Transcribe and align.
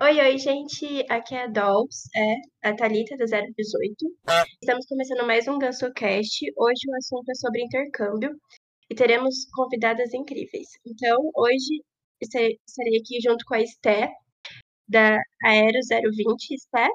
Oi, 0.00 0.20
oi, 0.20 0.38
gente. 0.38 1.04
Aqui 1.08 1.34
é 1.34 1.44
a 1.44 1.46
Dolls, 1.48 2.08
é 2.14 2.68
a 2.68 2.76
Thalita 2.76 3.16
do 3.16 3.24
018. 3.24 3.96
Estamos 4.60 4.86
começando 4.86 5.26
mais 5.26 5.48
um 5.48 5.58
GansoCast. 5.58 6.52
Hoje 6.56 6.80
o 6.88 6.96
assunto 6.96 7.28
é 7.28 7.34
sobre 7.34 7.64
intercâmbio 7.64 8.30
e 8.88 8.94
teremos 8.94 9.46
convidadas 9.52 10.14
incríveis. 10.14 10.68
Então, 10.86 11.18
hoje 11.34 11.82
estarei 12.20 12.98
aqui 13.00 13.20
junto 13.20 13.44
com 13.44 13.54
a 13.54 13.60
Esté, 13.60 14.12
da 14.88 15.18
Aero 15.44 15.78
020. 15.88 16.54
Esté? 16.54 16.88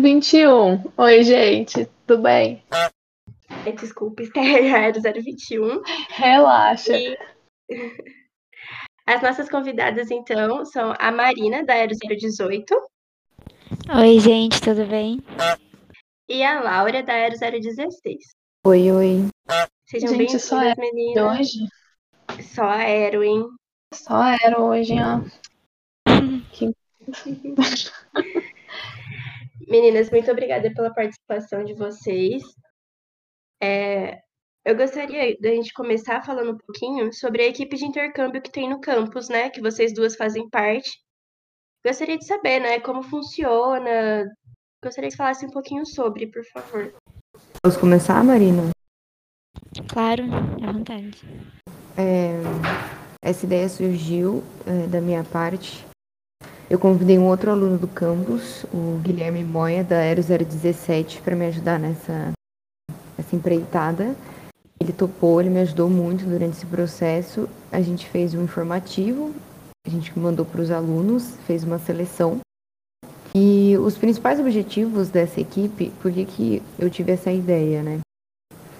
021. 0.00 0.82
Oi, 0.96 1.22
gente. 1.22 1.86
Tudo 2.06 2.22
bem? 2.22 2.62
Desculpa, 3.78 4.22
Esté, 4.22 4.40
Aero 4.74 5.00
021. 5.00 5.80
Relaxa. 6.08 6.96
E... 6.98 7.16
As 9.10 9.20
nossas 9.22 9.50
convidadas, 9.50 10.08
então, 10.08 10.64
são 10.64 10.94
a 10.96 11.10
Marina, 11.10 11.64
da 11.64 11.72
Aero 11.72 11.96
018. 11.96 12.72
Oi, 13.98 14.20
gente, 14.20 14.60
tudo 14.60 14.86
bem? 14.86 15.18
E 16.28 16.44
a 16.44 16.60
Laura, 16.60 17.02
da 17.02 17.14
Aero 17.14 17.34
016. 17.36 18.16
Oi, 18.64 18.92
oi. 18.92 19.28
Sejam 19.84 20.16
bem-vindas, 20.16 20.48
meninas. 20.78 21.40
Hoje? 21.40 21.58
Só 22.54 22.62
Aero, 22.62 23.24
hein? 23.24 23.48
Só 23.92 24.14
Aero 24.14 24.62
hoje, 24.62 24.94
ó. 24.94 25.18
que... 26.52 26.72
Meninas, 29.66 30.08
muito 30.08 30.30
obrigada 30.30 30.72
pela 30.72 30.94
participação 30.94 31.64
de 31.64 31.74
vocês. 31.74 32.44
É, 33.60 34.22
eu 34.64 34.76
gostaria 34.76 35.36
da 35.40 35.48
gente 35.50 35.72
começar 35.72 36.22
falando 36.22 36.52
um 36.52 36.58
pouquinho 36.58 37.12
sobre 37.12 37.42
a 37.42 37.46
equipe 37.46 37.76
de 37.76 37.84
intercâmbio 37.84 38.42
que 38.42 38.52
tem 38.52 38.68
no 38.68 38.80
campus, 38.80 39.28
né? 39.28 39.48
Que 39.50 39.60
vocês 39.60 39.94
duas 39.94 40.16
fazem 40.16 40.48
parte. 40.48 40.90
Gostaria 41.84 42.18
de 42.18 42.26
saber, 42.26 42.60
né, 42.60 42.78
como 42.80 43.02
funciona. 43.02 44.28
Gostaria 44.84 45.10
que 45.10 45.16
falasse 45.16 45.46
um 45.46 45.50
pouquinho 45.50 45.86
sobre, 45.86 46.26
por 46.26 46.44
favor. 46.52 46.92
Posso 47.62 47.80
começar, 47.80 48.22
Marina? 48.22 48.70
Claro, 49.88 50.24
à 50.62 50.72
vontade. 50.72 51.22
É, 51.96 52.34
essa 53.22 53.46
ideia 53.46 53.68
surgiu 53.68 54.42
é, 54.66 54.86
da 54.88 55.00
minha 55.00 55.24
parte. 55.24 55.86
Eu 56.68 56.78
convidei 56.78 57.18
um 57.18 57.26
outro 57.26 57.50
aluno 57.50 57.78
do 57.78 57.88
campus, 57.88 58.64
o 58.72 59.00
Guilherme 59.02 59.42
Moya, 59.42 59.82
da 59.82 59.96
Aero 59.96 60.22
017, 60.22 61.20
para 61.22 61.34
me 61.34 61.46
ajudar 61.46 61.78
nessa, 61.78 62.32
nessa 63.16 63.34
empreitada. 63.34 64.14
Ele 64.82 64.92
topou, 64.92 65.40
ele 65.40 65.50
me 65.50 65.60
ajudou 65.60 65.90
muito 65.90 66.24
durante 66.24 66.56
esse 66.56 66.66
processo. 66.66 67.48
A 67.70 67.82
gente 67.82 68.08
fez 68.08 68.34
um 68.34 68.42
informativo, 68.42 69.34
a 69.86 69.90
gente 69.90 70.18
mandou 70.18 70.46
para 70.46 70.62
os 70.62 70.70
alunos, 70.70 71.34
fez 71.46 71.62
uma 71.64 71.78
seleção. 71.78 72.40
E 73.34 73.76
os 73.78 73.96
principais 73.96 74.40
objetivos 74.40 75.08
dessa 75.08 75.40
equipe, 75.40 75.92
por 76.02 76.10
que, 76.10 76.24
que 76.24 76.62
eu 76.78 76.90
tive 76.90 77.12
essa 77.12 77.30
ideia, 77.30 77.82
né? 77.82 78.00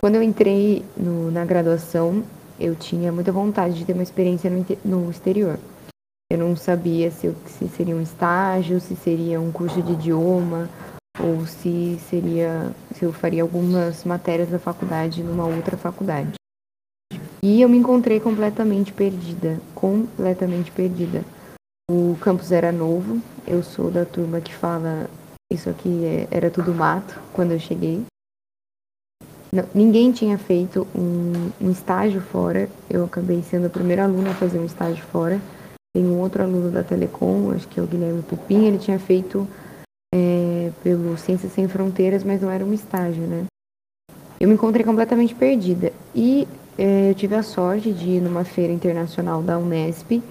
Quando 0.00 0.14
eu 0.14 0.22
entrei 0.22 0.84
no, 0.96 1.30
na 1.30 1.44
graduação, 1.44 2.24
eu 2.58 2.74
tinha 2.74 3.12
muita 3.12 3.30
vontade 3.30 3.74
de 3.74 3.84
ter 3.84 3.92
uma 3.92 4.02
experiência 4.02 4.50
no, 4.50 4.64
no 4.84 5.10
exterior. 5.10 5.58
Eu 6.32 6.38
não 6.38 6.56
sabia 6.56 7.10
se, 7.10 7.26
eu, 7.26 7.34
se 7.46 7.68
seria 7.68 7.94
um 7.94 8.00
estágio, 8.00 8.80
se 8.80 8.96
seria 8.96 9.40
um 9.40 9.52
curso 9.52 9.82
de 9.82 9.92
idioma, 9.92 10.68
ou 11.22 11.46
se 11.46 11.98
seria 12.08 12.72
se 12.94 13.04
eu 13.04 13.12
faria 13.12 13.42
algumas 13.42 14.04
matérias 14.04 14.48
da 14.48 14.58
faculdade 14.58 15.22
numa 15.22 15.46
outra 15.46 15.76
faculdade. 15.76 16.34
E 17.42 17.62
eu 17.62 17.68
me 17.68 17.78
encontrei 17.78 18.20
completamente 18.20 18.92
perdida, 18.92 19.60
completamente 19.74 20.70
perdida. 20.70 21.24
O 21.90 22.16
campus 22.20 22.52
era 22.52 22.70
novo, 22.70 23.20
eu 23.46 23.62
sou 23.62 23.90
da 23.90 24.04
turma 24.04 24.40
que 24.40 24.54
fala 24.54 25.08
isso 25.50 25.68
aqui 25.68 26.04
é, 26.04 26.28
era 26.30 26.50
tudo 26.50 26.72
mato 26.72 27.20
quando 27.32 27.52
eu 27.52 27.58
cheguei. 27.58 28.04
Não, 29.52 29.64
ninguém 29.74 30.12
tinha 30.12 30.38
feito 30.38 30.86
um, 30.94 31.50
um, 31.60 31.70
estágio 31.72 32.20
fora, 32.20 32.68
eu 32.88 33.04
acabei 33.04 33.42
sendo 33.42 33.66
a 33.66 33.70
primeira 33.70 34.04
aluna 34.04 34.30
a 34.30 34.34
fazer 34.34 34.58
um 34.60 34.64
estágio 34.64 35.04
fora. 35.06 35.40
Tem 35.92 36.04
um 36.04 36.20
outro 36.20 36.44
aluno 36.44 36.70
da 36.70 36.84
Telecom, 36.84 37.50
acho 37.50 37.66
que 37.66 37.80
é 37.80 37.82
o 37.82 37.86
Guilherme 37.86 38.22
Pupim, 38.22 38.66
ele 38.66 38.78
tinha 38.78 38.98
feito 39.00 39.48
é, 40.14 40.39
pelo 40.82 41.16
Ciências 41.16 41.52
Sem 41.52 41.68
Fronteiras, 41.68 42.24
mas 42.24 42.40
não 42.40 42.50
era 42.50 42.64
um 42.64 42.72
estágio, 42.72 43.22
né? 43.22 43.44
Eu 44.38 44.48
me 44.48 44.54
encontrei 44.54 44.84
completamente 44.84 45.34
perdida 45.34 45.92
e 46.14 46.48
é, 46.78 47.10
eu 47.10 47.14
tive 47.14 47.34
a 47.34 47.42
sorte 47.42 47.92
de 47.92 48.08
ir 48.08 48.20
numa 48.22 48.42
feira 48.44 48.72
internacional 48.72 49.42
da 49.42 49.58
Unesp. 49.58 50.22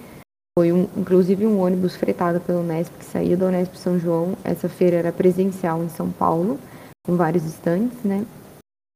Foi 0.58 0.72
um, 0.72 0.88
inclusive 0.96 1.46
um 1.46 1.60
ônibus 1.60 1.94
fretado 1.94 2.40
pela 2.40 2.60
Unesp 2.60 2.92
que 2.98 3.04
saía 3.04 3.36
da 3.36 3.46
Unesp 3.46 3.76
São 3.76 3.98
João. 3.98 4.36
Essa 4.42 4.68
feira 4.68 4.96
era 4.96 5.12
presencial 5.12 5.82
em 5.84 5.88
São 5.88 6.10
Paulo, 6.10 6.58
com 7.06 7.16
vários 7.16 7.44
estantes, 7.44 8.02
né? 8.02 8.26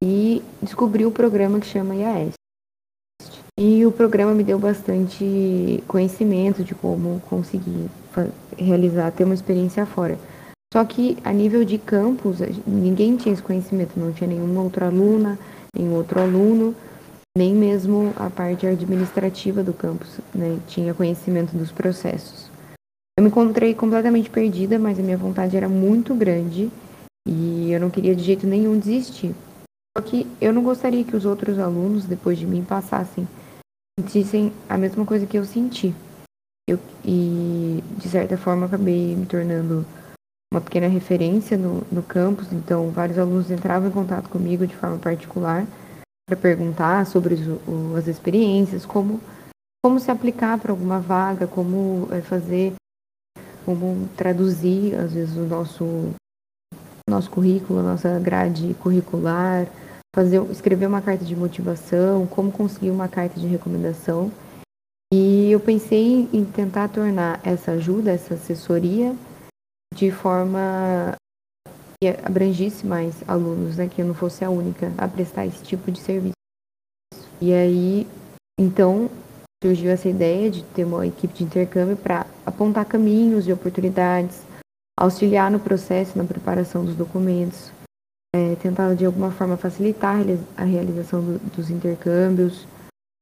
E 0.03 0.43
descobri 0.61 1.05
o 1.05 1.11
programa 1.11 1.59
que 1.59 1.65
chama 1.65 1.95
IAS. 1.95 2.33
E 3.57 3.85
o 3.85 3.91
programa 3.91 4.33
me 4.33 4.43
deu 4.43 4.59
bastante 4.59 5.81
conhecimento 5.87 6.61
de 6.61 6.75
como 6.75 7.21
conseguir 7.21 7.89
realizar, 8.57 9.11
ter 9.11 9.23
uma 9.23 9.33
experiência 9.33 9.85
fora. 9.85 10.19
Só 10.75 10.83
que 10.83 11.17
a 11.23 11.31
nível 11.31 11.63
de 11.63 11.77
campus, 11.77 12.39
ninguém 12.67 13.15
tinha 13.15 13.31
esse 13.31 13.41
conhecimento, 13.41 13.97
não 13.97 14.11
tinha 14.11 14.27
nenhuma 14.27 14.61
outra 14.61 14.87
aluna, 14.87 15.39
nenhum 15.73 15.93
outro 15.93 16.19
aluno, 16.19 16.75
nem 17.37 17.55
mesmo 17.55 18.13
a 18.17 18.29
parte 18.29 18.67
administrativa 18.67 19.63
do 19.63 19.71
campus 19.71 20.19
né, 20.33 20.59
tinha 20.67 20.93
conhecimento 20.93 21.55
dos 21.55 21.71
processos. 21.71 22.51
Eu 23.17 23.23
me 23.23 23.29
encontrei 23.29 23.73
completamente 23.73 24.29
perdida, 24.29 24.77
mas 24.77 24.99
a 24.99 25.01
minha 25.01 25.17
vontade 25.17 25.55
era 25.55 25.69
muito 25.69 26.13
grande 26.13 26.69
e 27.25 27.71
eu 27.71 27.79
não 27.79 27.89
queria 27.89 28.13
de 28.13 28.23
jeito 28.25 28.45
nenhum 28.45 28.77
desistir. 28.77 29.33
Só 29.97 30.03
que 30.03 30.27
eu 30.41 30.51
não 30.51 30.61
gostaria 30.61 31.05
que 31.05 31.15
os 31.15 31.23
outros 31.23 31.57
alunos, 31.57 32.03
depois 32.03 32.37
de 32.37 32.45
mim, 32.45 32.65
passassem, 32.65 33.25
sentissem 33.97 34.51
a 34.67 34.77
mesma 34.77 35.05
coisa 35.05 35.25
que 35.25 35.37
eu 35.37 35.45
senti. 35.45 35.95
Eu, 36.67 36.77
e, 37.05 37.81
de 37.97 38.09
certa 38.09 38.35
forma, 38.35 38.65
acabei 38.65 39.15
me 39.15 39.25
tornando 39.25 39.85
uma 40.51 40.61
pequena 40.61 40.87
referência 40.87 41.57
no, 41.57 41.81
no 41.91 42.01
campus, 42.03 42.51
então 42.53 42.89
vários 42.91 43.17
alunos 43.17 43.51
entravam 43.51 43.89
em 43.89 43.91
contato 43.91 44.29
comigo 44.29 44.65
de 44.65 44.75
forma 44.75 44.97
particular 44.97 45.65
para 46.27 46.35
perguntar 46.35 47.05
sobre 47.05 47.35
os, 47.35 47.97
as 47.97 48.07
experiências, 48.07 48.85
como, 48.85 49.19
como 49.83 49.99
se 49.99 50.09
aplicar 50.09 50.57
para 50.57 50.71
alguma 50.71 50.99
vaga, 50.99 51.45
como 51.45 52.07
é, 52.11 52.21
fazer, 52.21 52.73
como 53.63 54.07
traduzir, 54.15 54.95
às 54.95 55.13
vezes, 55.13 55.35
o 55.35 55.45
nosso, 55.45 56.13
nosso 57.07 57.29
currículo, 57.29 57.79
a 57.79 57.83
nossa 57.83 58.19
grade 58.19 58.73
curricular, 58.75 59.67
fazer, 60.15 60.41
escrever 60.49 60.87
uma 60.87 61.01
carta 61.01 61.23
de 61.23 61.35
motivação, 61.35 62.25
como 62.25 62.51
conseguir 62.51 62.89
uma 62.89 63.07
carta 63.07 63.39
de 63.39 63.45
recomendação. 63.45 64.31
E 65.13 65.51
eu 65.51 65.59
pensei 65.59 66.27
em 66.33 66.43
tentar 66.43 66.87
tornar 66.87 67.39
essa 67.43 67.73
ajuda, 67.73 68.11
essa 68.11 68.33
assessoria, 68.33 69.15
de 69.93 70.11
forma 70.11 71.15
que 72.01 72.09
abrangisse 72.23 72.85
mais 72.85 73.15
alunos, 73.27 73.77
né, 73.77 73.87
que 73.87 74.01
eu 74.01 74.05
não 74.05 74.13
fosse 74.13 74.43
a 74.43 74.49
única 74.49 74.91
a 74.97 75.07
prestar 75.07 75.45
esse 75.45 75.63
tipo 75.63 75.91
de 75.91 75.99
serviço. 75.99 76.33
E 77.41 77.53
aí, 77.53 78.07
então, 78.59 79.09
surgiu 79.63 79.91
essa 79.91 80.07
ideia 80.07 80.49
de 80.49 80.63
ter 80.63 80.85
uma 80.85 81.05
equipe 81.05 81.33
de 81.33 81.43
intercâmbio 81.43 81.97
para 81.97 82.25
apontar 82.45 82.85
caminhos 82.85 83.47
e 83.47 83.53
oportunidades, 83.53 84.41
auxiliar 84.97 85.49
no 85.49 85.59
processo, 85.59 86.17
na 86.17 86.23
preparação 86.23 86.85
dos 86.85 86.95
documentos, 86.95 87.71
é, 88.35 88.55
tentar 88.55 88.93
de 88.95 89.05
alguma 89.05 89.31
forma 89.31 89.57
facilitar 89.57 90.17
a 90.57 90.63
realização 90.63 91.21
do, 91.21 91.39
dos 91.55 91.69
intercâmbios, 91.69 92.67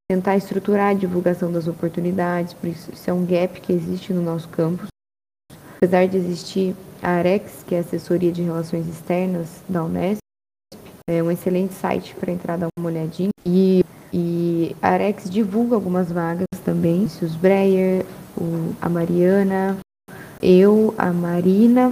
tentar 0.09 0.35
estruturar 0.35 0.89
a 0.89 0.93
divulgação 0.93 1.51
das 1.51 1.67
oportunidades, 1.67 2.53
por 2.53 2.67
isso, 2.67 2.91
isso 2.91 3.09
é 3.09 3.13
um 3.13 3.25
gap 3.25 3.61
que 3.61 3.73
existe 3.73 4.13
no 4.13 4.21
nosso 4.21 4.49
campus. 4.49 4.92
Apesar 5.83 6.07
de 6.07 6.15
existir 6.15 6.73
a 7.01 7.09
Arex, 7.09 7.61
que 7.67 7.75
é 7.75 7.79
a 7.79 7.81
assessoria 7.81 8.31
de 8.31 8.41
relações 8.41 8.87
externas 8.87 9.49
da 9.67 9.83
Unesp, 9.83 10.21
é 11.09 11.21
um 11.21 11.29
excelente 11.29 11.73
site 11.73 12.15
para 12.15 12.31
entrar 12.31 12.57
dar 12.57 12.69
uma 12.79 12.87
olhadinha. 12.87 13.31
E, 13.45 13.83
e 14.13 14.73
a 14.81 14.91
Arex 14.91 15.29
divulga 15.29 15.75
algumas 15.75 16.09
vagas 16.09 16.45
também. 16.63 17.03
Os 17.03 17.35
Breyer, 17.35 18.05
o, 18.37 18.73
a 18.81 18.87
Mariana, 18.87 19.77
eu, 20.41 20.95
a 20.97 21.11
Marina, 21.11 21.91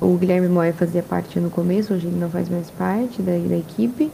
o 0.00 0.16
Guilherme 0.16 0.48
Moya 0.48 0.72
fazia 0.72 1.02
parte 1.02 1.38
no 1.38 1.50
começo, 1.50 1.92
hoje 1.92 2.06
ele 2.06 2.16
não 2.16 2.30
faz 2.30 2.48
mais 2.48 2.70
parte 2.70 3.20
da, 3.20 3.32
da 3.32 3.58
equipe. 3.58 4.10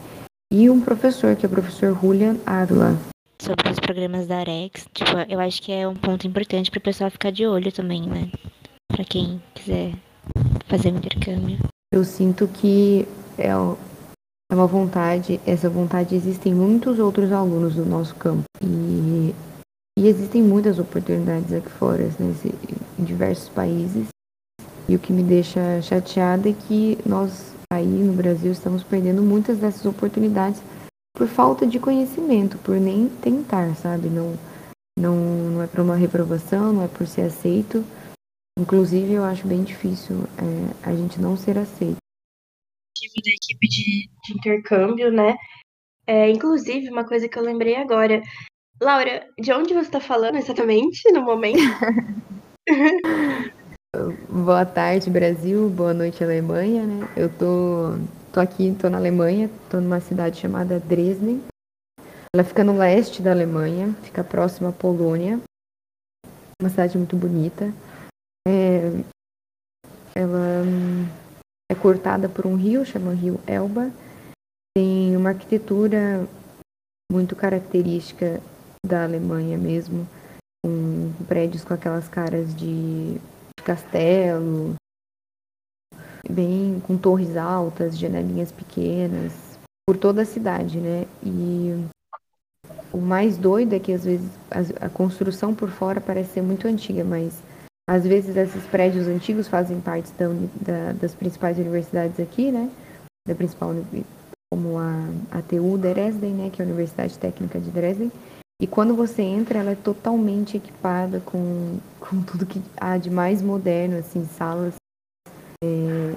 E 0.52 0.68
um 0.68 0.80
professor, 0.80 1.36
que 1.36 1.46
é 1.46 1.48
o 1.48 1.52
professor 1.52 1.96
Julian 2.00 2.36
Adla. 2.44 2.98
Sobre 3.40 3.70
os 3.70 3.78
programas 3.78 4.26
da 4.26 4.38
Arex, 4.38 4.88
tipo, 4.92 5.12
eu 5.28 5.38
acho 5.38 5.62
que 5.62 5.70
é 5.70 5.86
um 5.86 5.94
ponto 5.94 6.26
importante 6.26 6.68
para 6.68 6.78
o 6.78 6.82
pessoal 6.82 7.12
ficar 7.12 7.30
de 7.30 7.46
olho 7.46 7.70
também, 7.70 8.02
né? 8.02 8.28
Para 8.92 9.04
quem 9.04 9.42
quiser 9.54 9.94
fazer 10.68 10.92
um 10.92 10.98
intercâmbio? 10.98 11.58
Eu 11.92 12.04
sinto 12.04 12.46
que 12.46 13.08
é, 13.36 13.48
é 13.48 14.54
uma 14.54 14.66
vontade, 14.66 15.40
essa 15.46 15.68
vontade 15.68 16.14
existe 16.14 16.48
em 16.48 16.54
muitos 16.54 16.98
outros 16.98 17.32
alunos 17.32 17.74
do 17.74 17.84
nosso 17.84 18.14
campo. 18.14 18.44
E 18.62 19.34
E 19.98 20.08
existem 20.08 20.42
muitas 20.42 20.78
oportunidades 20.78 21.52
aqui 21.52 21.68
fora, 21.68 22.04
né, 22.18 22.34
em 22.98 23.04
diversos 23.04 23.48
países. 23.50 24.06
E 24.88 24.96
o 24.96 24.98
que 24.98 25.12
me 25.12 25.22
deixa 25.22 25.82
chateada 25.82 26.48
é 26.48 26.52
que 26.52 26.98
nós 27.04 27.52
aí 27.72 27.86
no 27.86 28.12
Brasil 28.12 28.52
estamos 28.52 28.82
perdendo 28.82 29.22
muitas 29.22 29.58
dessas 29.58 29.84
oportunidades 29.86 30.62
por 31.16 31.26
falta 31.28 31.66
de 31.66 31.78
conhecimento, 31.78 32.58
por 32.58 32.80
nem 32.80 33.08
tentar, 33.08 33.74
sabe? 33.76 34.08
Não, 34.08 34.34
não, 34.98 35.16
não 35.50 35.62
é 35.62 35.66
para 35.66 35.82
uma 35.82 35.94
reprovação, 35.94 36.72
não 36.72 36.84
é 36.84 36.88
por 36.88 37.06
ser 37.06 37.22
aceito. 37.22 37.84
Inclusive, 38.58 39.12
eu 39.14 39.24
acho 39.24 39.46
bem 39.46 39.64
difícil 39.64 40.16
é, 40.38 40.88
a 40.88 40.94
gente 40.94 41.20
não 41.20 41.36
ser 41.36 41.56
aceito. 41.56 41.96
Da 43.24 43.30
equipe 43.30 43.68
de, 43.68 44.10
de 44.24 44.34
intercâmbio, 44.34 45.10
né? 45.10 45.34
É, 46.06 46.30
inclusive, 46.30 46.90
uma 46.90 47.04
coisa 47.04 47.28
que 47.28 47.38
eu 47.38 47.42
lembrei 47.42 47.76
agora. 47.76 48.22
Laura, 48.80 49.26
de 49.38 49.52
onde 49.52 49.74
você 49.74 49.86
está 49.86 50.00
falando 50.00 50.36
exatamente 50.36 51.10
no 51.12 51.22
momento? 51.22 51.62
Boa 54.28 54.64
tarde, 54.64 55.10
Brasil. 55.10 55.68
Boa 55.68 55.92
noite, 55.92 56.24
Alemanha, 56.24 56.86
né? 56.86 57.08
Eu 57.16 57.28
tô, 57.28 57.98
tô 58.32 58.40
aqui, 58.40 58.74
tô 58.80 58.88
na 58.88 58.98
Alemanha, 58.98 59.50
tô 59.70 59.80
numa 59.80 60.00
cidade 60.00 60.40
chamada 60.40 60.80
Dresden. 60.80 61.42
Ela 62.34 62.44
fica 62.44 62.64
no 62.64 62.76
leste 62.76 63.20
da 63.20 63.30
Alemanha, 63.30 63.94
fica 64.02 64.24
próxima 64.24 64.70
à 64.70 64.72
Polônia. 64.72 65.38
Uma 66.60 66.70
cidade 66.70 66.96
muito 66.96 67.16
bonita. 67.16 67.72
É, 68.46 68.90
ela 70.14 70.62
hum, 70.64 71.06
é 71.70 71.74
cortada 71.74 72.28
por 72.28 72.46
um 72.46 72.56
rio, 72.56 72.84
chama 72.84 73.14
Rio 73.14 73.40
Elba. 73.46 73.90
Tem 74.76 75.16
uma 75.16 75.30
arquitetura 75.30 76.26
muito 77.10 77.36
característica 77.36 78.40
da 78.84 79.04
Alemanha 79.04 79.56
mesmo, 79.58 80.08
com 80.64 81.12
prédios 81.26 81.64
com 81.64 81.74
aquelas 81.74 82.08
caras 82.08 82.54
de 82.54 83.20
castelo, 83.64 84.74
bem 86.28 86.80
com 86.86 86.96
torres 86.96 87.36
altas, 87.36 87.98
janelinhas 87.98 88.50
pequenas, 88.50 89.32
por 89.86 89.96
toda 89.96 90.22
a 90.22 90.26
cidade, 90.26 90.78
né? 90.78 91.06
E 91.22 91.86
o 92.92 92.98
mais 92.98 93.36
doido 93.36 93.74
é 93.74 93.78
que 93.78 93.92
às 93.92 94.04
vezes 94.04 94.30
a, 94.50 94.86
a 94.86 94.88
construção 94.88 95.54
por 95.54 95.70
fora 95.70 96.00
parece 96.00 96.34
ser 96.34 96.42
muito 96.42 96.66
antiga, 96.66 97.04
mas 97.04 97.34
às 97.88 98.06
vezes 98.06 98.36
esses 98.36 98.64
prédios 98.64 99.06
antigos 99.06 99.48
fazem 99.48 99.80
parte 99.80 100.10
da, 100.12 100.28
da, 100.60 100.92
das 100.92 101.14
principais 101.14 101.58
universidades 101.58 102.18
aqui, 102.20 102.50
né? 102.50 102.70
Da 103.26 103.34
principal, 103.34 103.74
como 104.52 104.78
a, 104.78 105.08
a 105.30 105.42
TU 105.42 105.76
Dresden, 105.78 106.34
né? 106.34 106.50
Que 106.50 106.62
é 106.62 106.64
a 106.64 106.68
Universidade 106.68 107.18
Técnica 107.18 107.58
de 107.58 107.70
Dresden. 107.70 108.10
E 108.60 108.66
quando 108.66 108.94
você 108.94 109.22
entra, 109.22 109.58
ela 109.58 109.72
é 109.72 109.74
totalmente 109.74 110.56
equipada 110.56 111.20
com, 111.20 111.78
com 111.98 112.22
tudo 112.22 112.46
que 112.46 112.62
há 112.76 112.96
de 112.96 113.10
mais 113.10 113.42
moderno, 113.42 113.98
assim, 113.98 114.24
salas 114.24 114.74
é, 115.64 116.14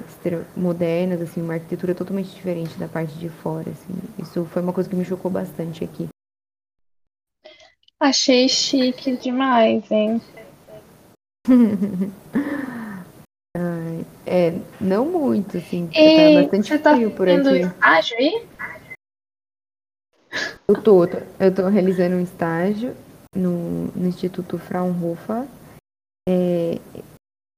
modernas, 0.56 1.22
assim, 1.22 1.42
uma 1.42 1.56
arquitetura 1.56 1.96
totalmente 1.96 2.30
diferente 2.34 2.78
da 2.78 2.88
parte 2.88 3.16
de 3.16 3.30
fora, 3.30 3.72
assim. 3.72 3.94
Isso 4.20 4.46
foi 4.46 4.62
uma 4.62 4.74
coisa 4.74 4.88
que 4.88 4.96
me 4.96 5.04
chocou 5.04 5.32
bastante 5.32 5.84
aqui. 5.84 6.08
Achei 8.00 8.48
chique 8.48 9.18
demais, 9.18 9.90
hein? 9.90 10.22
é, 14.26 14.60
não 14.82 15.06
muito, 15.06 15.58
assim. 15.58 15.88
E 15.94 16.16
tá 16.16 16.42
bastante 16.42 16.68
você 16.68 16.80
tá 16.80 16.96
frio 16.96 17.12
por 17.12 17.30
aqui. 17.30 17.62
estágio 17.62 18.18
aí? 18.18 18.48
Eu 20.68 20.82
tô, 20.82 21.06
eu 21.06 21.54
tô 21.54 21.68
realizando 21.68 22.16
um 22.16 22.24
estágio 22.24 22.96
no, 23.36 23.86
no 23.96 24.08
Instituto 24.08 24.58
Fraunhofer. 24.58 25.48
É, 26.28 26.80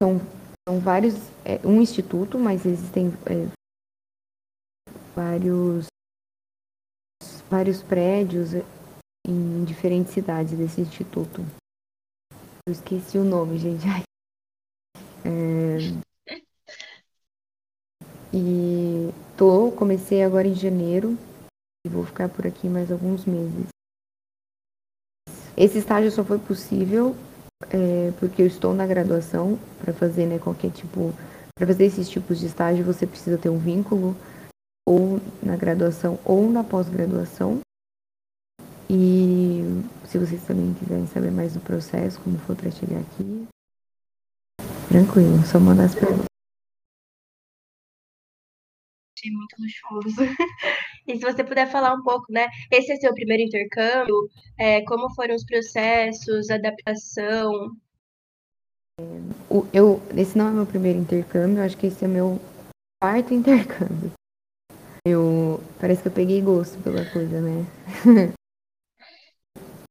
são, 0.01 0.19
são 0.67 0.79
vários, 0.79 1.15
é, 1.45 1.65
um 1.65 1.81
instituto, 1.81 2.37
mas 2.37 2.65
existem 2.65 3.13
é, 3.25 3.47
vários, 5.15 5.87
vários 7.49 7.81
prédios 7.81 8.49
em 9.25 9.63
diferentes 9.63 10.13
cidades 10.13 10.57
desse 10.57 10.81
instituto. 10.81 11.45
Eu 12.67 12.73
esqueci 12.73 13.17
o 13.17 13.23
nome, 13.23 13.57
gente. 13.57 13.85
É... 15.23 15.77
E 18.33 19.09
tô, 19.37 19.71
comecei 19.71 20.21
agora 20.21 20.45
em 20.45 20.53
janeiro 20.53 21.17
e 21.85 21.89
vou 21.89 22.03
ficar 22.03 22.27
por 22.27 22.45
aqui 22.45 22.67
mais 22.67 22.91
alguns 22.91 23.23
meses. 23.23 23.67
Esse 25.55 25.77
estágio 25.77 26.11
só 26.11 26.25
foi 26.25 26.39
possível 26.39 27.15
é, 27.71 28.11
porque 28.19 28.41
eu 28.41 28.47
estou 28.47 28.73
na 28.73 28.85
graduação 28.85 29.57
para 29.79 29.93
fazer 29.93 30.25
né, 30.25 30.37
qualquer 30.37 30.71
tipo, 30.71 31.13
para 31.57 31.67
fazer 31.67 31.85
esses 31.85 32.09
tipos 32.09 32.37
de 32.37 32.47
estágio 32.47 32.83
você 32.83 33.07
precisa 33.07 33.37
ter 33.37 33.47
um 33.47 33.57
vínculo 33.57 34.13
ou 34.85 35.21
na 35.41 35.55
graduação 35.55 36.19
ou 36.25 36.49
na 36.49 36.65
pós-graduação. 36.65 37.61
E 38.89 39.61
se 40.07 40.17
vocês 40.17 40.41
também 40.45 40.73
quiserem 40.75 41.05
saber 41.07 41.31
mais 41.31 41.53
do 41.53 41.59
processo, 41.59 42.21
como 42.21 42.37
for 42.39 42.55
para 42.55 42.71
chegar 42.71 42.99
aqui, 42.99 43.47
tranquilo, 44.87 45.43
só 45.45 45.59
mandar 45.59 45.85
as 45.85 45.95
perguntas. 45.95 46.25
Achei 49.17 49.31
muito 49.31 49.55
luxuoso. 49.59 50.21
E 51.07 51.15
se 51.15 51.21
você 51.21 51.41
puder 51.41 51.71
falar 51.71 51.93
um 51.93 52.03
pouco, 52.03 52.25
né? 52.29 52.47
Esse 52.69 52.91
é 52.91 52.97
seu 52.97 53.13
primeiro 53.13 53.41
intercâmbio? 53.41 54.29
É, 54.59 54.81
como 54.81 55.09
foram 55.15 55.35
os 55.35 55.45
processos, 55.45 56.49
adaptação? 56.49 57.71
Eu, 59.73 60.01
esse 60.17 60.37
não 60.37 60.49
é 60.49 60.51
meu 60.51 60.65
primeiro 60.65 60.99
intercâmbio, 60.99 61.63
acho 61.63 61.77
que 61.77 61.87
esse 61.87 62.03
é 62.03 62.09
meu 62.09 62.41
quarto 63.01 63.31
intercâmbio. 63.33 64.11
Eu 65.07 65.61
parece 65.79 66.01
que 66.01 66.09
eu 66.09 66.13
peguei 66.13 66.41
gosto 66.41 66.77
pela 66.83 67.09
coisa, 67.09 67.39
né? 67.39 67.65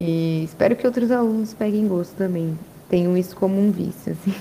E 0.06 0.44
espero 0.44 0.76
que 0.76 0.86
outros 0.86 1.10
alunos 1.10 1.52
peguem 1.52 1.88
gosto 1.88 2.14
também. 2.14 2.56
Tenham 2.88 3.16
isso 3.16 3.34
como 3.34 3.58
um 3.58 3.72
vício, 3.72 4.12
assim. 4.12 4.32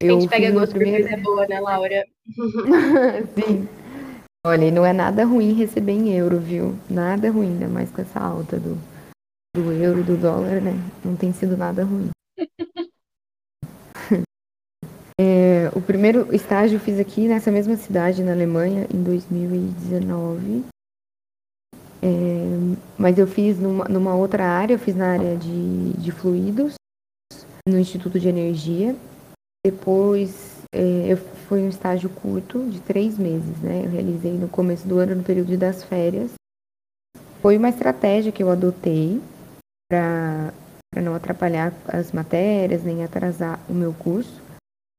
Eu 0.00 0.16
a 0.16 0.20
gente 0.20 0.30
pega 0.30 0.50
gosto 0.52 0.74
primeiro... 0.74 1.02
por 1.02 1.10
coisa 1.10 1.22
boa, 1.22 1.46
né, 1.46 1.60
Laura? 1.60 2.06
Sim. 3.34 3.68
Olha, 4.46 4.70
não 4.70 4.86
é 4.86 4.92
nada 4.94 5.24
ruim 5.26 5.52
receber 5.52 5.92
em 5.92 6.14
euro, 6.14 6.38
viu? 6.38 6.74
Nada 6.88 7.30
ruim, 7.30 7.48
ainda 7.48 7.68
mais 7.68 7.90
com 7.90 8.00
essa 8.00 8.18
alta 8.18 8.58
do, 8.58 8.78
do 9.54 9.70
euro, 9.70 10.02
do 10.02 10.16
dólar, 10.16 10.62
né? 10.62 10.72
Não 11.04 11.14
tem 11.14 11.30
sido 11.34 11.54
nada 11.54 11.84
ruim. 11.84 12.08
é, 15.20 15.70
o 15.74 15.82
primeiro 15.82 16.34
estágio 16.34 16.76
eu 16.76 16.80
fiz 16.80 16.98
aqui 16.98 17.28
nessa 17.28 17.50
mesma 17.50 17.76
cidade, 17.76 18.22
na 18.22 18.32
Alemanha, 18.32 18.86
em 18.94 19.02
2019. 19.02 20.64
É, 22.02 22.76
mas 22.96 23.18
eu 23.18 23.26
fiz 23.26 23.58
numa, 23.58 23.84
numa, 23.86 24.14
outra 24.14 24.44
área, 24.44 24.74
eu 24.74 24.78
fiz 24.78 24.94
na 24.94 25.12
área 25.12 25.36
de, 25.36 25.92
de 25.94 26.12
fluidos, 26.12 26.74
no 27.68 27.78
Instituto 27.78 28.18
de 28.18 28.28
Energia. 28.28 28.94
Depois, 29.66 30.62
é, 30.72 31.12
eu, 31.12 31.16
foi 31.16 31.60
um 31.60 31.68
estágio 31.68 32.08
curto, 32.10 32.68
de 32.70 32.80
três 32.80 33.18
meses, 33.18 33.58
né? 33.60 33.82
Eu 33.84 33.90
realizei 33.90 34.32
no 34.32 34.48
começo 34.48 34.86
do 34.86 34.98
ano, 34.98 35.16
no 35.16 35.24
período 35.24 35.56
das 35.56 35.82
férias. 35.82 36.32
Foi 37.42 37.56
uma 37.56 37.68
estratégia 37.68 38.32
que 38.32 38.42
eu 38.42 38.50
adotei 38.50 39.20
para 39.90 40.52
não 41.02 41.14
atrapalhar 41.14 41.72
as 41.86 42.12
matérias, 42.12 42.82
nem 42.82 43.04
atrasar 43.04 43.60
o 43.68 43.72
meu 43.72 43.92
curso. 43.92 44.47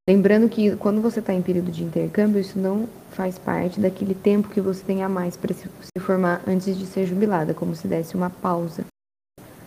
Lembrando 0.10 0.50
que 0.50 0.76
quando 0.78 1.02
você 1.02 1.20
está 1.20 1.36
em 1.36 1.42
período 1.44 1.70
de 1.70 1.84
intercâmbio, 1.84 2.42
isso 2.42 2.58
não 2.58 2.90
faz 3.12 3.38
parte 3.38 3.80
daquele 3.80 4.16
tempo 4.16 4.50
que 4.50 4.60
você 4.60 4.84
tem 4.84 5.04
a 5.04 5.08
mais 5.08 5.38
para 5.38 5.54
se, 5.54 5.70
formar 6.00 6.42
antes 6.48 6.76
de 6.76 6.88
ser 6.88 7.06
jubilada, 7.06 7.54
como 7.54 7.76
se 7.76 7.88
desse 7.88 8.16
uma 8.16 8.32
pausa 8.32 8.84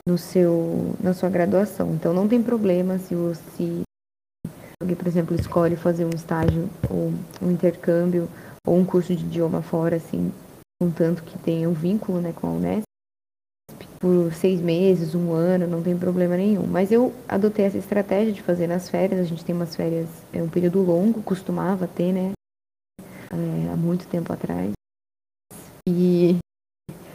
no 0.05 0.19
seu, 0.19 0.97
na 1.01 1.15
sua 1.15 1.31
graduação. 1.31 1.95
Então 1.95 2.13
não 2.13 2.27
tem 2.27 2.43
problema 2.43 2.99
se 2.99 3.15
você, 3.15 3.83
alguém, 4.81 4.97
por 4.97 5.07
exemplo, 5.07 5.37
escolhe 5.37 5.77
fazer 5.77 6.05
um 6.07 6.11
estágio 6.11 6.69
ou 6.91 7.13
um 7.41 7.49
intercâmbio 7.53 8.29
ou 8.67 8.77
um 8.77 8.85
curso 8.85 9.15
de 9.15 9.25
idioma 9.25 9.63
fora, 9.63 9.95
assim, 9.95 10.33
contanto 10.83 11.23
que 11.23 11.39
tenha 11.39 11.69
um 11.69 11.73
vínculo 11.73 12.21
né, 12.21 12.33
com 12.35 12.49
a 12.49 12.51
Unesp 12.51 12.92
por 14.03 14.35
seis 14.35 14.61
meses, 14.61 15.15
um 15.15 15.31
ano, 15.33 15.65
não 15.69 15.81
tem 15.81 15.97
problema 15.97 16.37
nenhum. 16.37 16.67
Mas 16.67 16.91
eu 16.91 17.15
adotei 17.29 17.67
essa 17.67 17.79
estratégia 17.79 18.33
de 18.33 18.43
fazer 18.43 18.67
nas 18.67 18.91
férias. 18.91 19.21
A 19.21 19.23
gente 19.23 19.45
tem 19.45 19.55
umas 19.55 19.77
férias, 19.77 20.09
é 20.33 20.43
um 20.43 20.49
período 20.49 20.83
longo, 20.83 21.23
costumava 21.23 21.87
ter, 21.87 22.13
né? 22.13 22.33
É, 23.01 23.73
há 23.73 23.77
muito 23.77 24.05
tempo 24.09 24.33
atrás. 24.33 24.73
E 25.89 26.37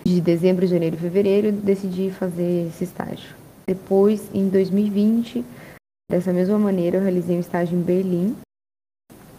de 0.06 0.22
dezembro, 0.22 0.66
janeiro 0.66 0.96
e 0.96 1.00
fevereiro, 1.00 1.52
decidi 1.52 2.10
fazer 2.10 2.70
esse 2.70 2.86
estágio. 2.86 3.36
Depois, 3.68 4.34
em 4.34 4.48
2020, 4.48 5.44
dessa 6.10 6.32
mesma 6.32 6.58
maneira, 6.58 6.96
eu 6.96 7.02
realizei 7.02 7.36
um 7.36 7.42
estágio 7.42 7.78
em 7.78 7.82
Berlim. 7.82 8.34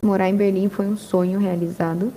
Morar 0.02 0.28
em 0.28 0.36
Berlim 0.36 0.68
foi 0.68 0.86
um 0.86 0.98
sonho 0.98 1.40
realizado. 1.40 2.12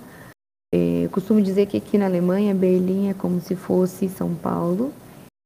É, 0.74 1.06
eu 1.06 1.08
costumo 1.08 1.40
dizer 1.40 1.64
que 1.64 1.78
aqui 1.78 1.96
na 1.96 2.04
Alemanha, 2.04 2.54
Berlim 2.54 3.08
é 3.08 3.14
como 3.14 3.40
se 3.40 3.56
fosse 3.56 4.10
São 4.10 4.34
Paulo 4.34 4.92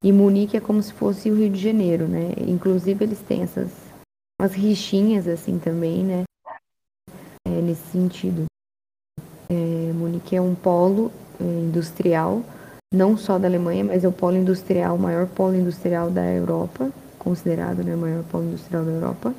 E 0.03 0.11
Munique 0.11 0.55
é 0.55 0.61
como 0.61 0.81
se 0.81 0.93
fosse 0.93 1.31
o 1.31 1.35
Rio 1.35 1.49
de 1.49 1.59
Janeiro, 1.59 2.07
né? 2.07 2.33
Inclusive 2.47 3.03
eles 3.03 3.19
têm 3.19 3.41
essas 3.41 3.71
umas 4.39 4.53
rixinhas 4.53 5.27
assim 5.27 5.57
também, 5.57 6.03
né? 6.03 6.23
É, 7.47 7.61
nesse 7.61 7.87
sentido. 7.91 8.45
É, 9.49 9.93
Munique 9.93 10.35
é 10.35 10.41
um 10.41 10.53
polo 10.53 11.11
é, 11.39 11.43
industrial, 11.43 12.43
não 12.93 13.17
só 13.17 13.39
da 13.39 13.47
Alemanha, 13.47 13.83
mas 13.83 14.03
é 14.03 14.07
o 14.07 14.11
polo 14.11 14.37
industrial, 14.37 14.95
o 14.95 14.99
maior 14.99 15.27
polo 15.27 15.55
industrial 15.55 16.11
da 16.11 16.25
Europa, 16.25 16.91
considerado 17.17 17.83
né, 17.83 17.95
o 17.95 17.97
maior 17.97 18.23
polo 18.25 18.43
industrial 18.43 18.85
da 18.85 18.91
Europa. 18.91 19.35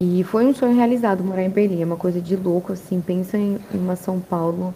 E 0.00 0.24
foi 0.24 0.44
um 0.46 0.54
sonho 0.54 0.74
realizado 0.74 1.22
morar 1.22 1.44
em 1.44 1.50
Berlim, 1.50 1.82
é 1.82 1.84
uma 1.84 1.96
coisa 1.96 2.20
de 2.20 2.34
louco, 2.34 2.72
assim, 2.72 3.00
pensa 3.00 3.38
em 3.38 3.58
uma 3.72 3.94
São 3.94 4.20
Paulo 4.20 4.74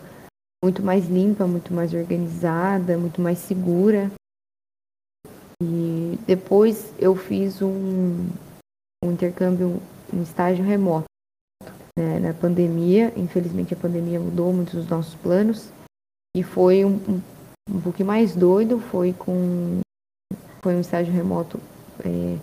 muito 0.62 0.82
mais 0.82 1.08
limpa, 1.08 1.46
muito 1.46 1.72
mais 1.72 1.92
organizada, 1.92 2.96
muito 2.96 3.20
mais 3.20 3.38
segura. 3.38 4.10
E 5.60 6.16
depois 6.24 6.92
eu 7.00 7.16
fiz 7.16 7.60
um, 7.60 8.28
um 9.04 9.10
intercâmbio, 9.10 9.82
um 10.12 10.22
estágio 10.22 10.64
remoto. 10.64 11.06
Né, 11.98 12.20
na 12.20 12.32
pandemia, 12.32 13.12
infelizmente 13.16 13.74
a 13.74 13.76
pandemia 13.76 14.20
mudou 14.20 14.52
muitos 14.52 14.74
dos 14.74 14.88
nossos 14.88 15.16
planos. 15.16 15.68
E 16.36 16.44
foi 16.44 16.84
um, 16.84 16.94
um, 16.94 17.22
um 17.68 17.80
pouquinho 17.80 18.06
mais 18.06 18.36
doido, 18.36 18.78
foi 18.78 19.12
com 19.12 19.80
foi 20.62 20.74
um 20.74 20.80
estágio 20.80 21.12
remoto, 21.12 21.58
é, 22.04 22.38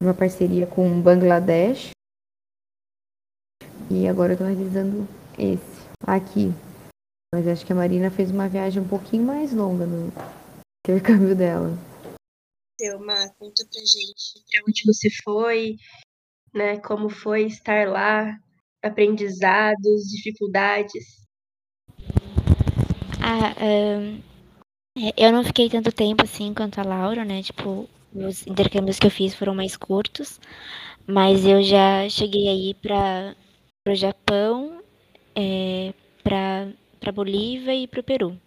uma 0.00 0.14
parceria 0.14 0.66
com 0.66 1.00
Bangladesh. 1.00 1.90
E 3.90 4.06
agora 4.06 4.32
eu 4.32 4.34
estou 4.34 4.46
realizando 4.46 5.08
esse 5.36 5.88
aqui. 6.06 6.52
Mas 7.34 7.48
acho 7.48 7.66
que 7.66 7.72
a 7.72 7.76
Marina 7.76 8.10
fez 8.10 8.30
uma 8.30 8.48
viagem 8.48 8.80
um 8.80 8.88
pouquinho 8.88 9.24
mais 9.24 9.52
longa 9.52 9.86
no 9.86 10.12
intercâmbio 10.84 11.34
dela 11.34 11.76
aconteceu, 12.80 12.98
Má? 13.00 13.28
Conta 13.38 13.64
pra 13.70 13.80
gente 13.80 14.44
pra 14.50 14.62
onde 14.66 14.82
você 14.86 15.10
foi, 15.22 15.76
né? 16.54 16.78
Como 16.80 17.08
foi 17.08 17.44
estar 17.44 17.88
lá, 17.88 18.38
aprendizados, 18.82 20.10
dificuldades. 20.10 21.20
Ah, 23.22 23.54
um, 23.62 24.20
eu 25.16 25.32
não 25.32 25.44
fiquei 25.44 25.68
tanto 25.68 25.92
tempo 25.92 26.24
assim 26.24 26.54
quanto 26.54 26.80
a 26.80 26.84
Laura, 26.84 27.24
né? 27.24 27.42
Tipo, 27.42 27.88
os 28.14 28.46
intercâmbios 28.46 28.98
que 28.98 29.06
eu 29.06 29.10
fiz 29.10 29.34
foram 29.34 29.54
mais 29.54 29.76
curtos, 29.76 30.40
mas 31.06 31.44
eu 31.44 31.62
já 31.62 32.08
cheguei 32.08 32.48
aí 32.48 32.74
para 32.74 33.36
o 33.86 33.94
Japão, 33.94 34.82
é, 35.34 35.92
para 36.22 37.12
Bolívia 37.12 37.74
e 37.74 37.86
para 37.86 38.00
o 38.00 38.04
Peru 38.04 38.40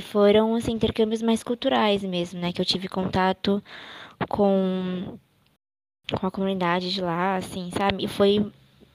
foram 0.00 0.54
assim, 0.54 0.72
intercâmbios 0.72 1.22
mais 1.22 1.42
culturais 1.42 2.02
mesmo, 2.02 2.40
né? 2.40 2.52
Que 2.52 2.60
eu 2.60 2.64
tive 2.64 2.88
contato 2.88 3.62
com, 4.28 5.18
com 6.18 6.26
a 6.26 6.30
comunidade 6.30 6.92
de 6.92 7.00
lá, 7.00 7.36
assim, 7.36 7.70
sabe? 7.70 8.04
E 8.04 8.08
foi 8.08 8.50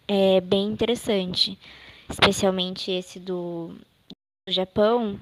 é, 0.08 0.42
bem 0.42 0.68
interessante. 0.68 1.58
Especialmente 2.10 2.92
esse 2.92 3.20
do, 3.20 3.76
do 4.48 4.52
Japão. 4.52 5.20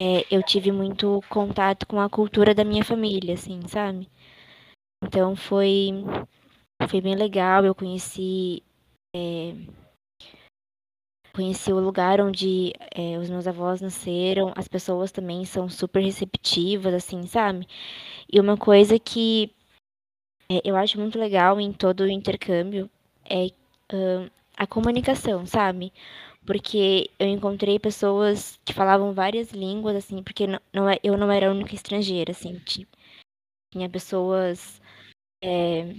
É, 0.00 0.24
eu 0.30 0.42
tive 0.42 0.70
muito 0.70 1.20
contato 1.28 1.86
com 1.86 2.00
a 2.00 2.08
cultura 2.08 2.54
da 2.54 2.64
minha 2.64 2.84
família, 2.84 3.34
assim, 3.34 3.60
sabe? 3.66 4.08
Então 5.02 5.34
foi, 5.34 5.90
foi 6.88 7.00
bem 7.00 7.16
legal. 7.16 7.64
Eu 7.64 7.74
conheci 7.74 8.62
é, 9.14 9.54
conheci 11.32 11.72
o 11.72 11.80
lugar 11.80 12.20
onde 12.20 12.72
é, 12.94 13.18
os 13.18 13.30
meus 13.30 13.46
avós 13.46 13.80
nasceram, 13.80 14.52
as 14.56 14.68
pessoas 14.68 15.12
também 15.12 15.44
são 15.44 15.68
super 15.68 16.02
receptivas, 16.02 16.94
assim, 16.94 17.26
sabe? 17.26 17.66
E 18.32 18.40
uma 18.40 18.56
coisa 18.56 18.98
que 18.98 19.52
é, 20.50 20.60
eu 20.64 20.76
acho 20.76 20.98
muito 20.98 21.18
legal 21.18 21.60
em 21.60 21.72
todo 21.72 22.00
o 22.00 22.10
intercâmbio 22.10 22.90
é 23.24 23.46
uh, 23.92 24.30
a 24.56 24.66
comunicação, 24.66 25.46
sabe? 25.46 25.92
Porque 26.46 27.10
eu 27.18 27.28
encontrei 27.28 27.78
pessoas 27.78 28.58
que 28.64 28.72
falavam 28.72 29.12
várias 29.12 29.50
línguas, 29.52 29.96
assim, 29.96 30.22
porque 30.22 30.46
não, 30.46 30.60
não, 30.72 30.88
é, 30.88 30.98
eu 31.02 31.16
não 31.16 31.30
era 31.30 31.48
a 31.48 31.50
única 31.50 31.74
estrangeira, 31.74 32.32
assim, 32.32 32.60
tinha 33.70 33.88
pessoas 33.90 34.80
é, 35.42 35.94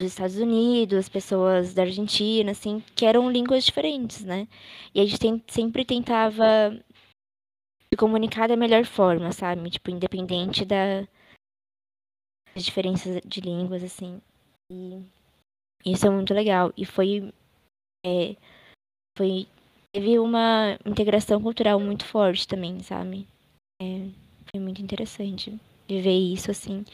dos 0.00 0.12
Estados 0.12 0.36
Unidos, 0.36 1.10
pessoas 1.10 1.74
da 1.74 1.82
Argentina, 1.82 2.52
assim, 2.52 2.80
que 2.96 3.04
eram 3.04 3.30
línguas 3.30 3.64
diferentes, 3.64 4.24
né? 4.24 4.48
E 4.94 5.00
a 5.00 5.04
gente 5.04 5.18
tem, 5.18 5.44
sempre 5.46 5.84
tentava 5.84 6.44
se 7.92 7.96
comunicar 7.98 8.48
da 8.48 8.56
melhor 8.56 8.86
forma, 8.86 9.30
sabe? 9.30 9.68
Tipo, 9.68 9.90
independente 9.90 10.64
da, 10.64 11.02
das 12.54 12.64
diferenças 12.64 13.20
de 13.26 13.40
línguas, 13.42 13.84
assim. 13.84 14.22
E 14.72 15.04
isso 15.84 16.06
é 16.06 16.10
muito 16.10 16.32
legal. 16.32 16.72
E 16.76 16.86
foi. 16.86 17.30
É, 18.06 18.34
foi 19.18 19.46
teve 19.92 20.18
uma 20.18 20.78
integração 20.86 21.42
cultural 21.42 21.78
muito 21.78 22.06
forte 22.06 22.48
também, 22.48 22.80
sabe? 22.80 23.28
É, 23.82 24.08
foi 24.50 24.60
muito 24.60 24.80
interessante 24.80 25.60
viver 25.86 26.16
isso, 26.16 26.50
assim. 26.50 26.84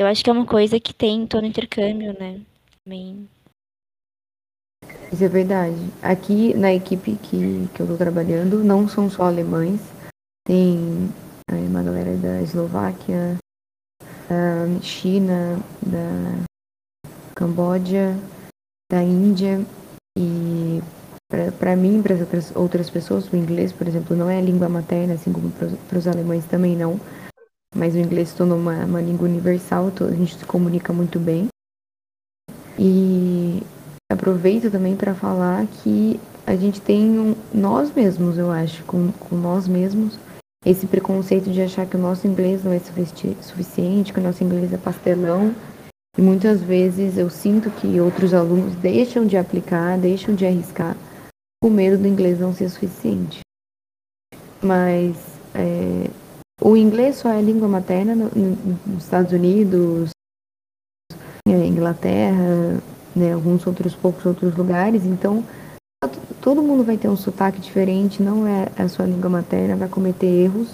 Eu 0.00 0.06
acho 0.06 0.24
que 0.24 0.30
é 0.30 0.32
uma 0.32 0.46
coisa 0.46 0.80
que 0.80 0.94
tem 0.94 1.24
em 1.24 1.26
todo 1.26 1.44
intercâmbio, 1.44 2.18
né? 2.18 2.40
Também. 2.82 3.28
Isso 5.12 5.22
é 5.22 5.28
verdade. 5.28 5.76
Aqui 6.00 6.54
na 6.54 6.72
equipe 6.72 7.16
que, 7.16 7.68
que 7.74 7.80
eu 7.80 7.84
estou 7.84 7.98
trabalhando, 7.98 8.64
não 8.64 8.88
são 8.88 9.10
só 9.10 9.24
alemães. 9.24 9.78
Tem 10.46 11.10
é, 11.50 11.54
uma 11.54 11.82
galera 11.82 12.16
da 12.16 12.40
Eslováquia, 12.40 13.36
da 14.26 14.80
China, 14.80 15.60
da 15.82 16.46
Camboja, 17.34 18.16
da 18.90 19.02
Índia. 19.02 19.60
E 20.18 20.80
para 21.58 21.76
mim, 21.76 22.00
para 22.00 22.14
outras, 22.14 22.56
outras 22.56 22.88
pessoas, 22.88 23.30
o 23.30 23.36
inglês, 23.36 23.70
por 23.70 23.86
exemplo, 23.86 24.16
não 24.16 24.30
é 24.30 24.38
a 24.38 24.42
língua 24.42 24.66
materna, 24.66 25.12
assim 25.12 25.30
como 25.30 25.50
para 25.50 25.98
os 25.98 26.08
alemães 26.08 26.46
também 26.46 26.74
não. 26.74 26.98
Mas 27.74 27.94
o 27.94 27.98
inglês 27.98 28.32
tornou 28.34 28.58
uma, 28.58 28.84
uma 28.84 29.00
língua 29.00 29.28
universal, 29.28 29.88
então 29.88 30.06
a 30.06 30.12
gente 30.12 30.36
se 30.36 30.44
comunica 30.44 30.92
muito 30.92 31.18
bem. 31.18 31.48
E 32.78 33.62
aproveito 34.10 34.70
também 34.70 34.96
para 34.96 35.14
falar 35.14 35.66
que 35.66 36.18
a 36.46 36.56
gente 36.56 36.80
tem 36.80 37.18
um, 37.18 37.36
nós 37.54 37.92
mesmos, 37.94 38.36
eu 38.38 38.50
acho, 38.50 38.82
com, 38.84 39.12
com 39.12 39.36
nós 39.36 39.68
mesmos, 39.68 40.18
esse 40.64 40.86
preconceito 40.86 41.50
de 41.50 41.62
achar 41.62 41.86
que 41.86 41.96
o 41.96 42.00
nosso 42.00 42.26
inglês 42.26 42.64
não 42.64 42.72
é 42.72 42.78
suficiente, 42.78 44.12
que 44.12 44.18
o 44.18 44.22
nosso 44.22 44.42
inglês 44.42 44.72
é 44.72 44.76
pastelão. 44.76 45.54
E 46.18 46.20
muitas 46.20 46.60
vezes 46.60 47.16
eu 47.16 47.30
sinto 47.30 47.70
que 47.70 48.00
outros 48.00 48.34
alunos 48.34 48.74
deixam 48.76 49.26
de 49.26 49.36
aplicar, 49.36 49.96
deixam 49.96 50.34
de 50.34 50.44
arriscar, 50.44 50.96
com 51.62 51.70
medo 51.70 51.96
do 51.96 52.08
inglês 52.08 52.40
não 52.40 52.52
ser 52.52 52.68
suficiente. 52.68 53.40
Mas 54.60 55.16
é, 55.54 56.10
o 56.60 56.76
inglês 56.76 57.16
só 57.16 57.30
é 57.30 57.40
língua 57.40 57.66
materna 57.66 58.14
no, 58.14 58.30
nos 58.86 59.04
Estados 59.04 59.32
Unidos, 59.32 60.10
é, 61.48 61.66
Inglaterra, 61.66 62.80
né, 63.16 63.32
alguns 63.32 63.66
outros 63.66 63.94
poucos 63.94 64.24
outros 64.26 64.54
lugares. 64.56 65.04
Então, 65.04 65.42
todo 66.40 66.62
mundo 66.62 66.84
vai 66.84 66.96
ter 66.96 67.08
um 67.08 67.16
sotaque 67.16 67.60
diferente, 67.60 68.22
não 68.22 68.46
é 68.46 68.68
a 68.76 68.88
sua 68.88 69.06
língua 69.06 69.30
materna, 69.30 69.76
vai 69.76 69.88
cometer 69.88 70.26
erros. 70.26 70.68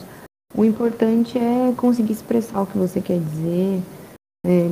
O 0.55 0.65
importante 0.65 1.39
é 1.39 1.73
conseguir 1.77 2.13
expressar 2.13 2.63
o 2.63 2.67
que 2.67 2.79
você 2.79 3.01
quer 3.01 3.19
dizer, 3.19 3.83
é, 4.47 4.71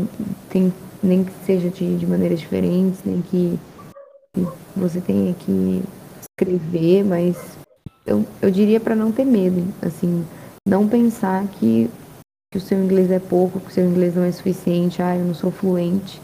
tem, 0.49 0.73
nem 1.02 1.25
que 1.25 1.33
seja 1.44 1.68
de, 1.68 1.97
de 1.97 2.06
maneiras 2.06 2.40
diferentes, 2.40 3.00
nem 3.04 3.21
que, 3.23 3.59
que 4.35 4.47
você 4.75 5.00
tenha 5.00 5.35
que 5.35 5.83
escrever, 6.21 7.04
mas 7.04 7.37
eu, 8.06 8.25
eu 8.40 8.50
diria 8.50 8.80
para 8.80 8.94
não 8.94 9.12
ter 9.12 9.25
medo, 9.25 9.62
assim, 9.83 10.25
não 10.66 10.88
pensar 10.88 11.47
que 11.49 11.90
que 12.52 12.59
o 12.59 12.61
seu 12.61 12.78
inglês 12.78 13.11
é 13.11 13.18
pouco, 13.18 13.59
que 13.59 13.66
o 13.66 13.71
seu 13.73 13.85
inglês 13.85 14.14
não 14.14 14.23
é 14.23 14.30
suficiente, 14.30 15.02
ah, 15.02 15.16
eu 15.16 15.25
não 15.25 15.35
sou 15.35 15.50
fluente, 15.50 16.21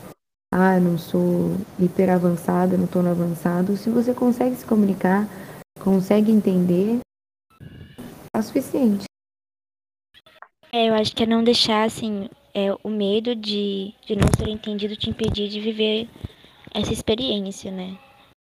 ah, 0.55 0.77
eu 0.77 0.81
não 0.81 0.97
sou 0.97 1.57
hiper 1.77 2.09
avançado, 2.09 2.75
eu 2.75 2.79
não 2.79 2.85
estou 2.85 3.03
no 3.03 3.11
avançado. 3.11 3.77
Se 3.77 3.91
você 3.91 4.15
consegue 4.15 4.55
se 4.55 4.65
comunicar, 4.65 5.29
consegue 5.81 6.31
entender, 6.31 7.01
é 8.33 8.39
o 8.39 8.43
suficiente. 8.45 9.07
É, 10.73 10.89
eu 10.89 10.95
acho 10.95 11.17
que 11.17 11.25
é 11.25 11.27
não 11.27 11.43
deixar, 11.43 11.83
assim, 11.83 12.31
é, 12.55 12.73
o 12.85 12.89
medo 12.89 13.35
de, 13.35 13.93
de 14.07 14.15
não 14.15 14.29
ser 14.39 14.49
entendido 14.49 14.95
te 14.95 15.11
impedir 15.11 15.49
de 15.49 15.61
viver 15.61 16.09
essa 16.73 16.93
experiência, 16.93 17.73
né? 17.73 17.99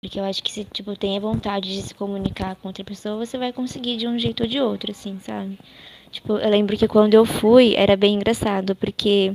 Porque 0.05 0.21
eu 0.21 0.25
acho 0.25 0.43
que 0.43 0.53
se, 0.53 0.67
tipo, 0.67 0.95
tem 0.95 1.17
a 1.17 1.21
vontade 1.21 1.73
de 1.73 1.81
se 1.81 1.95
comunicar 1.95 2.57
com 2.57 2.69
outra 2.69 2.85
pessoa, 2.85 3.25
você 3.25 3.39
vai 3.39 3.55
conseguir 3.55 3.97
de 3.97 4.07
um 4.07 4.19
jeito 4.19 4.43
ou 4.43 4.47
de 4.49 4.61
outro, 4.61 4.91
assim, 4.91 5.19
sabe? 5.19 5.59
Tipo, 6.11 6.37
eu 6.37 6.51
lembro 6.51 6.77
que 6.77 6.87
quando 6.87 7.15
eu 7.15 7.25
fui 7.25 7.75
era 7.75 7.97
bem 7.97 8.17
engraçado, 8.17 8.77
porque 8.77 9.35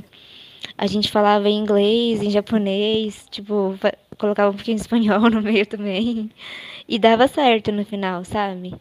a 0.78 0.86
gente 0.86 1.10
falava 1.10 1.48
em 1.48 1.58
inglês, 1.58 2.22
em 2.22 2.30
japonês, 2.30 3.26
tipo, 3.30 3.76
colocava 4.18 4.50
um 4.52 4.54
pouquinho 4.54 4.76
de 4.76 4.82
espanhol 4.82 5.22
no 5.30 5.42
meio 5.42 5.66
também. 5.66 6.30
E 6.88 6.98
dava 6.98 7.28
certo 7.28 7.72
no 7.72 7.84
final, 7.84 8.24
sabe? 8.24 8.74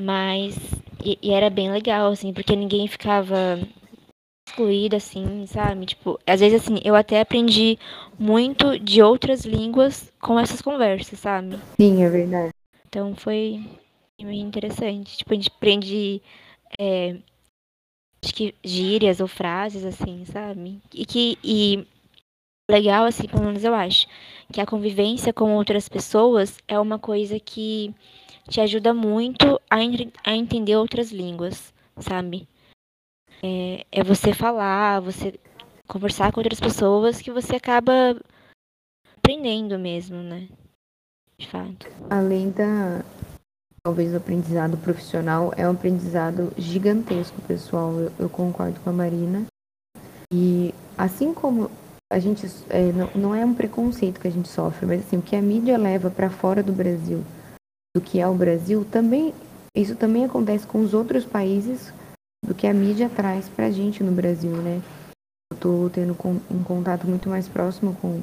Mas 0.00 0.56
E, 1.04 1.18
e 1.22 1.32
era 1.32 1.50
bem 1.50 1.70
legal, 1.70 2.10
assim, 2.12 2.32
porque 2.32 2.56
ninguém 2.56 2.88
ficava 2.88 3.60
excluído, 4.46 4.96
assim, 4.96 5.46
sabe? 5.46 5.86
Tipo, 5.86 6.18
às 6.26 6.40
vezes, 6.40 6.62
assim, 6.62 6.80
eu 6.84 6.94
até 6.94 7.20
aprendi 7.20 7.78
muito 8.18 8.78
de 8.78 9.02
outras 9.02 9.44
línguas 9.44 10.10
com 10.20 10.38
essas 10.38 10.62
conversas, 10.62 11.18
sabe? 11.18 11.58
Sim, 11.78 12.02
é 12.02 12.08
verdade. 12.08 12.50
Então 12.88 13.14
foi 13.14 13.60
interessante. 14.18 15.18
Tipo, 15.18 15.32
a 15.32 15.36
gente 15.36 15.50
aprende 15.54 16.22
é, 16.78 17.16
acho 18.24 18.34
que 18.34 18.54
gírias 18.64 19.20
ou 19.20 19.28
frases, 19.28 19.84
assim, 19.84 20.24
sabe? 20.24 20.80
E 20.94 21.04
que. 21.04 21.38
E 21.42 21.86
legal, 22.68 23.04
assim, 23.04 23.28
pelo 23.28 23.44
menos 23.44 23.62
eu 23.62 23.74
acho, 23.74 24.08
que 24.52 24.60
a 24.60 24.66
convivência 24.66 25.32
com 25.32 25.54
outras 25.54 25.88
pessoas 25.88 26.58
é 26.66 26.78
uma 26.78 26.98
coisa 26.98 27.38
que 27.38 27.94
te 28.48 28.60
ajuda 28.60 28.92
muito 28.92 29.60
a, 29.70 29.76
a 30.24 30.34
entender 30.34 30.76
outras 30.76 31.12
línguas, 31.12 31.72
sabe? 31.98 32.48
É, 33.42 33.84
é 33.92 34.04
você 34.04 34.32
falar, 34.32 35.00
você 35.00 35.38
conversar 35.86 36.32
com 36.32 36.40
outras 36.40 36.60
pessoas 36.60 37.20
que 37.20 37.30
você 37.30 37.56
acaba 37.56 38.16
aprendendo 39.18 39.78
mesmo, 39.78 40.16
né? 40.22 40.48
De 41.38 41.48
fato. 41.48 41.86
Além 42.10 42.50
da, 42.50 43.04
talvez 43.84 44.12
o 44.12 44.16
aprendizado 44.16 44.76
profissional 44.78 45.52
é 45.56 45.66
um 45.68 45.72
aprendizado 45.72 46.52
gigantesco, 46.56 47.40
pessoal. 47.42 47.92
Eu, 47.92 48.12
eu 48.18 48.28
concordo 48.28 48.80
com 48.80 48.90
a 48.90 48.92
Marina. 48.92 49.46
E 50.32 50.74
assim 50.96 51.32
como 51.32 51.70
a 52.12 52.18
gente 52.18 52.46
é, 52.70 52.92
não, 52.92 53.10
não 53.14 53.34
é 53.34 53.44
um 53.44 53.54
preconceito 53.54 54.20
que 54.20 54.28
a 54.28 54.30
gente 54.30 54.48
sofre, 54.48 54.86
mas 54.86 55.00
assim 55.00 55.18
o 55.18 55.22
que 55.22 55.36
a 55.36 55.42
mídia 55.42 55.76
leva 55.76 56.10
para 56.10 56.30
fora 56.30 56.62
do 56.62 56.72
Brasil, 56.72 57.22
do 57.94 58.00
que 58.00 58.20
é 58.20 58.26
o 58.26 58.34
Brasil, 58.34 58.84
também 58.90 59.34
isso 59.76 59.94
também 59.94 60.24
acontece 60.24 60.66
com 60.66 60.80
os 60.80 60.94
outros 60.94 61.24
países 61.24 61.92
do 62.46 62.54
que 62.54 62.66
a 62.66 62.72
mídia 62.72 63.08
traz 63.08 63.48
para 63.48 63.66
a 63.66 63.70
gente 63.70 64.02
no 64.02 64.12
Brasil, 64.12 64.56
né? 64.56 64.80
Eu 65.50 65.56
estou 65.56 65.90
tendo 65.90 66.16
um 66.50 66.62
contato 66.62 67.06
muito 67.06 67.28
mais 67.28 67.48
próximo 67.48 67.94
com 68.00 68.22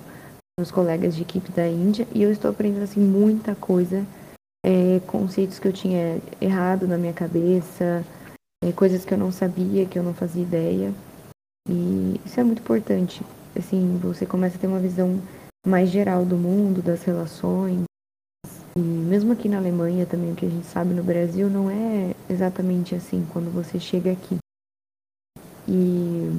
meus 0.60 0.72
colegas 0.72 1.15
de 1.15 1.24
equipe 1.24 1.51
da 1.51 1.68
Índia 1.68 2.08
e 2.13 2.22
eu 2.22 2.32
estou 2.32 2.51
aprendendo 2.51 2.84
assim 2.84 3.00
muita 3.00 3.56
coisa 3.56 4.06
é, 4.65 5.00
conceitos 5.08 5.60
que 5.60 5.68
eu 5.68 5.74
tinha 5.74 6.22
errado 6.39 6.88
na 6.88 6.98
minha 6.98 7.13
cabeça, 7.13 8.03
é, 8.63 8.72
coisas 8.72 9.03
que 9.03 9.13
eu 9.13 9.18
não 9.18 9.32
sabia, 9.32 9.86
que 9.86 10.00
eu 10.00 10.03
não 10.03 10.13
fazia 10.13 10.44
ideia. 10.44 10.94
E 11.68 12.20
isso 12.25 12.39
é 12.39 12.44
muito 12.44 12.60
importante. 12.60 13.22
Assim, 13.58 14.00
você 14.01 14.25
começa 14.25 14.58
a 14.58 14.60
ter 14.60 14.68
uma 14.68 14.80
visão 14.80 15.22
mais 15.65 15.89
geral 15.89 16.25
do 16.25 16.38
mundo, 16.38 16.82
das 16.82 17.03
relações. 17.03 17.84
E 18.75 18.80
mesmo 18.80 19.34
aqui 19.34 19.48
na 19.48 19.58
Alemanha 19.58 20.06
também, 20.06 20.32
o 20.32 20.36
que 20.36 20.46
a 20.46 20.50
gente 20.50 20.65
sabe 20.65 20.94
no 20.94 21.03
Brasil 21.03 21.50
não 21.50 21.70
é 21.70 22.15
exatamente 22.30 22.96
assim 22.96 23.25
quando 23.32 23.53
você 23.53 23.80
chega 23.80 24.12
aqui. 24.12 24.38
E, 25.68 26.30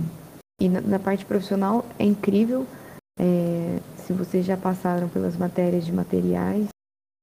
e 0.61 0.69
na, 0.69 0.81
na 0.81 0.99
parte 0.99 1.25
profissional 1.25 1.85
é 1.99 2.05
incrível. 2.05 2.67
É, 3.19 3.79
se 3.99 4.13
vocês 4.13 4.45
já 4.45 4.57
passaram 4.57 5.09
pelas 5.09 5.37
matérias 5.37 5.87
de 5.87 5.93
materiais, 5.93 6.67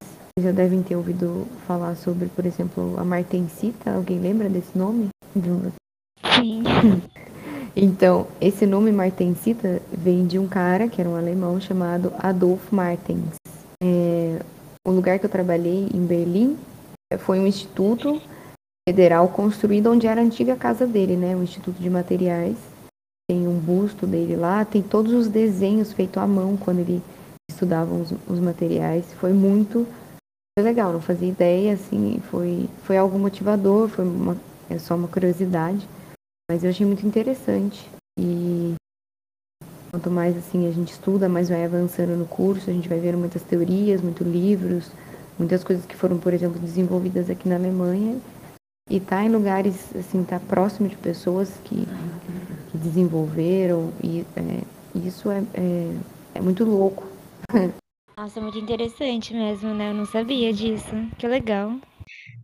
vocês 0.02 0.46
já 0.46 0.52
devem 0.52 0.82
ter 0.82 0.96
ouvido 0.96 1.46
falar 1.66 1.94
sobre, 1.94 2.26
por 2.28 2.46
exemplo, 2.46 2.98
a 2.98 3.04
Martensita. 3.04 3.92
Alguém 3.94 4.18
lembra 4.18 4.48
desse 4.48 4.76
nome? 4.76 5.08
Sim. 6.36 6.62
Então, 7.74 8.26
esse 8.38 8.66
nome 8.66 8.92
Martensita 8.92 9.80
vem 9.90 10.26
de 10.26 10.38
um 10.38 10.46
cara 10.46 10.88
que 10.88 11.00
era 11.00 11.08
um 11.08 11.16
alemão 11.16 11.58
chamado 11.58 12.12
Adolf 12.18 12.70
Martens. 12.70 13.36
É, 13.82 14.40
o 14.86 14.90
lugar 14.90 15.18
que 15.18 15.26
eu 15.26 15.30
trabalhei 15.30 15.88
em 15.92 16.04
Berlim 16.04 16.58
foi 17.18 17.38
um 17.38 17.46
instituto 17.46 18.20
federal 18.88 19.28
construído 19.28 19.90
onde 19.90 20.06
era 20.06 20.20
a 20.20 20.24
antiga 20.24 20.56
casa 20.56 20.86
dele, 20.86 21.16
né? 21.16 21.36
Um 21.36 21.42
instituto 21.42 21.80
de 21.80 21.88
materiais. 21.90 22.56
Tem 23.30 23.46
um 23.46 23.58
busto 23.58 24.06
dele 24.06 24.36
lá, 24.36 24.64
tem 24.64 24.82
todos 24.82 25.12
os 25.12 25.28
desenhos 25.28 25.92
feitos 25.92 26.22
à 26.22 26.26
mão 26.26 26.56
quando 26.56 26.80
ele 26.80 27.02
estudava 27.50 27.94
os, 27.94 28.12
os 28.28 28.40
materiais. 28.40 29.12
Foi 29.14 29.32
muito 29.32 29.86
foi 30.58 30.64
legal, 30.64 30.92
não 30.92 31.00
fazia 31.00 31.28
ideia, 31.28 31.72
assim, 31.72 32.20
foi, 32.30 32.68
foi 32.82 32.98
algo 32.98 33.18
motivador, 33.18 33.88
foi 33.88 34.04
uma, 34.04 34.36
é 34.68 34.78
só 34.78 34.94
uma 34.94 35.08
curiosidade, 35.08 35.88
mas 36.50 36.62
eu 36.62 36.68
achei 36.68 36.84
muito 36.84 37.06
interessante. 37.06 37.88
E 38.18 38.74
quanto 39.92 40.10
mais 40.10 40.34
assim 40.38 40.66
a 40.66 40.72
gente 40.72 40.92
estuda, 40.92 41.28
mais 41.28 41.50
vai 41.50 41.66
avançando 41.66 42.16
no 42.16 42.24
curso, 42.24 42.70
a 42.70 42.72
gente 42.72 42.88
vai 42.88 42.98
vendo 42.98 43.18
muitas 43.18 43.42
teorias, 43.42 44.00
muitos 44.00 44.26
livros, 44.26 44.90
muitas 45.38 45.62
coisas 45.62 45.84
que 45.84 45.94
foram, 45.94 46.16
por 46.16 46.32
exemplo, 46.32 46.58
desenvolvidas 46.58 47.28
aqui 47.28 47.46
na 47.46 47.56
Alemanha. 47.56 48.18
E 48.90 48.98
tá 48.98 49.22
em 49.22 49.28
lugares, 49.28 49.94
assim, 49.94 50.24
tá 50.24 50.40
próximo 50.40 50.88
de 50.88 50.96
pessoas 50.96 51.52
que, 51.64 51.86
que 52.70 52.78
desenvolveram, 52.78 53.92
e 54.02 54.24
é, 54.34 54.62
isso 54.94 55.30
é, 55.30 55.44
é, 55.54 55.94
é 56.36 56.40
muito 56.40 56.64
louco. 56.64 57.06
Nossa, 58.16 58.40
muito 58.40 58.58
interessante 58.58 59.34
mesmo, 59.34 59.74
né? 59.74 59.90
Eu 59.90 59.94
não 59.94 60.06
sabia 60.06 60.52
disso. 60.52 60.94
Que 61.18 61.26
legal. 61.26 61.74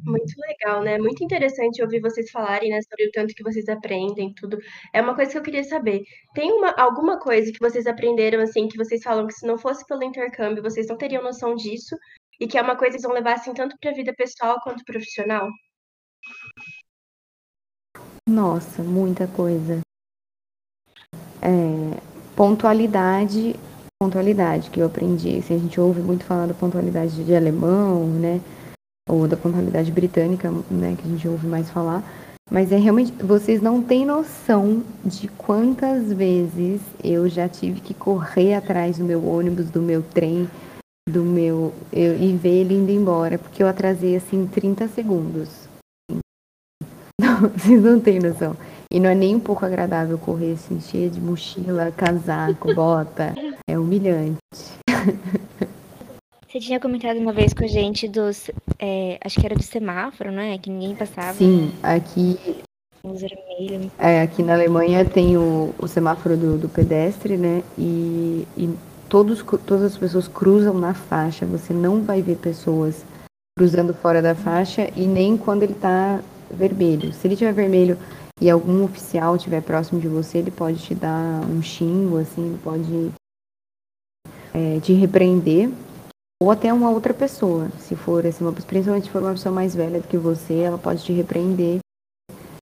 Muito 0.05 0.33
legal, 0.39 0.83
né? 0.83 0.99
Muito 0.99 1.23
interessante 1.25 1.83
ouvir 1.83 2.01
vocês 2.01 2.31
falarem, 2.31 2.71
né, 2.71 2.81
sobre 2.83 3.07
o 3.07 3.11
tanto 3.11 3.35
que 3.35 3.43
vocês 3.43 3.69
aprendem, 3.69 4.33
tudo. 4.35 4.59
É 4.93 5.01
uma 5.01 5.15
coisa 5.15 5.33
que 5.33 5.39
eu 5.39 5.43
queria 5.43 5.65
saber. 5.65 6.03
Tem 6.35 6.53
uma, 6.53 6.71
alguma 6.79 7.19
coisa 7.19 7.51
que 7.53 7.59
vocês 7.61 7.87
aprenderam, 7.87 8.41
assim, 8.41 8.69
que 8.69 8.77
vocês 8.77 9.03
falam 9.03 9.27
que 9.27 9.35
se 9.35 9.47
não 9.47 9.59
fosse 9.59 9.85
pelo 9.87 10.05
intercâmbio, 10.05 10.63
vocês 10.63 10.87
não 10.87 10.97
teriam 10.97 11.23
noção 11.23 11.55
disso? 11.55 11.97
E 12.41 12.47
que 12.47 12.57
é 12.57 12.63
uma 12.63 12.77
coisa 12.77 12.97
que 12.97 13.03
vão 13.03 13.13
levar, 13.13 13.35
assim, 13.35 13.53
tanto 13.53 13.77
para 13.81 13.91
a 13.91 13.95
vida 13.95 14.15
pessoal 14.17 14.59
quanto 14.63 14.85
profissional? 14.85 15.49
Nossa, 18.29 18.83
muita 18.83 19.27
coisa. 19.27 19.81
É, 21.43 22.01
pontualidade 22.37 23.55
pontualidade 24.01 24.71
que 24.71 24.79
eu 24.81 24.87
aprendi. 24.87 25.39
Assim, 25.39 25.57
a 25.57 25.59
gente 25.59 25.81
ouve 25.81 26.01
muito 26.01 26.25
falar 26.25 26.47
da 26.47 26.55
pontualidade 26.55 27.25
de 27.25 27.35
alemão, 27.35 28.07
né? 28.07 28.41
Ou 29.09 29.27
da 29.27 29.37
pontualidade 29.37 29.91
britânica, 29.91 30.53
né? 30.71 30.95
Que 30.97 31.09
a 31.09 31.11
gente 31.11 31.27
ouve 31.27 31.47
mais 31.47 31.71
falar. 31.71 32.05
Mas 32.51 32.73
é 32.73 32.77
realmente, 32.77 33.13
vocês 33.23 33.61
não 33.61 33.83
têm 33.83 34.07
noção 34.07 34.83
de 35.05 35.29
quantas 35.29 36.13
vezes 36.13 36.81
eu 37.05 37.29
já 37.29 37.49
tive 37.49 37.81
que 37.81 37.93
correr 37.93 38.55
atrás 38.55 38.99
do 38.99 39.05
meu 39.05 39.27
ônibus, 39.27 39.71
do 39.71 39.83
meu 39.83 40.03
trem, 40.03 40.49
do 41.09 41.23
meu. 41.23 41.75
Eu, 41.93 42.17
e 42.19 42.35
ver 42.37 42.61
ele 42.61 42.75
indo 42.75 42.91
embora, 42.91 43.39
porque 43.39 43.63
eu 43.63 43.69
atrasei 43.69 44.17
assim 44.17 44.47
30 44.47 44.89
segundos. 44.89 45.69
Não, 47.21 47.41
vocês 47.55 47.83
não 47.83 48.01
têm 48.01 48.19
noção. 48.19 48.57
E 48.91 48.99
não 48.99 49.11
é 49.11 49.15
nem 49.15 49.37
um 49.37 49.41
pouco 49.41 49.67
agradável 49.67 50.17
correr 50.17 50.53
assim, 50.53 50.81
cheia 50.81 51.11
de 51.11 51.21
mochila, 51.21 51.93
casaco, 51.95 52.75
bota. 52.75 53.35
É 53.69 53.79
humilhante. 53.79 54.39
Você 56.49 56.61
tinha 56.61 56.81
comentado 56.81 57.19
uma 57.19 57.31
vez 57.31 57.53
com 57.53 57.63
a 57.63 57.67
gente 57.67 58.09
dos. 58.09 58.51
É, 58.79 59.19
acho 59.23 59.39
que 59.39 59.45
era 59.45 59.55
do 59.55 59.63
semáforo, 59.63 60.33
não 60.33 60.41
é? 60.41 60.57
Que 60.57 60.71
ninguém 60.71 60.97
passava. 60.97 61.35
Sim, 61.35 61.71
aqui. 61.83 62.39
Luz 63.05 63.21
vermelha. 63.21 63.91
É, 63.99 64.23
aqui 64.23 64.43
na 64.43 64.55
Alemanha 64.55 65.05
tem 65.05 65.37
o, 65.37 65.75
o 65.79 65.87
semáforo 65.87 66.39
do, 66.39 66.57
do 66.57 66.67
pedestre, 66.67 67.37
né? 67.37 67.63
E, 67.77 68.49
e 68.57 68.75
todos, 69.11 69.45
todas 69.67 69.83
as 69.83 69.99
pessoas 69.99 70.27
cruzam 70.27 70.73
na 70.73 70.95
faixa. 70.95 71.45
Você 71.45 71.75
não 71.75 72.03
vai 72.03 72.23
ver 72.23 72.37
pessoas 72.37 73.05
cruzando 73.59 73.93
fora 73.93 74.23
da 74.23 74.35
faixa 74.35 74.89
e 74.97 75.07
nem 75.07 75.37
quando 75.37 75.65
ele 75.65 75.75
está 75.75 76.19
vermelho. 76.51 77.13
Se 77.13 77.29
ele 77.29 77.37
tiver 77.37 77.53
vermelho 77.53 77.99
e 78.41 78.49
algum 78.49 78.85
oficial 78.85 79.37
estiver 79.37 79.61
próximo 79.61 80.01
de 80.01 80.09
você, 80.09 80.39
ele 80.39 80.51
pode 80.51 80.79
te 80.79 80.95
dar 80.95 81.45
um 81.45 81.61
xingo, 81.61 82.17
assim, 82.17 82.47
ele 82.47 82.59
pode 82.65 83.11
é, 84.55 84.81
te 84.81 84.95
repreender, 84.95 85.71
ou 86.43 86.51
até 86.51 86.73
uma 86.73 86.91
outra 86.91 87.13
pessoa, 87.13 87.69
se 87.79 87.97
for 87.97 88.27
assim, 88.27 88.45
uma, 88.45 88.53
principalmente 88.53 89.05
se 89.05 89.11
for 89.11 89.23
uma 89.23 89.33
pessoa 89.33 89.55
mais 89.55 89.75
velha 89.75 90.01
do 90.01 90.09
que 90.09 90.17
você, 90.17 90.61
ela 90.61 90.79
pode 90.79 91.05
te 91.05 91.13
repreender 91.13 91.79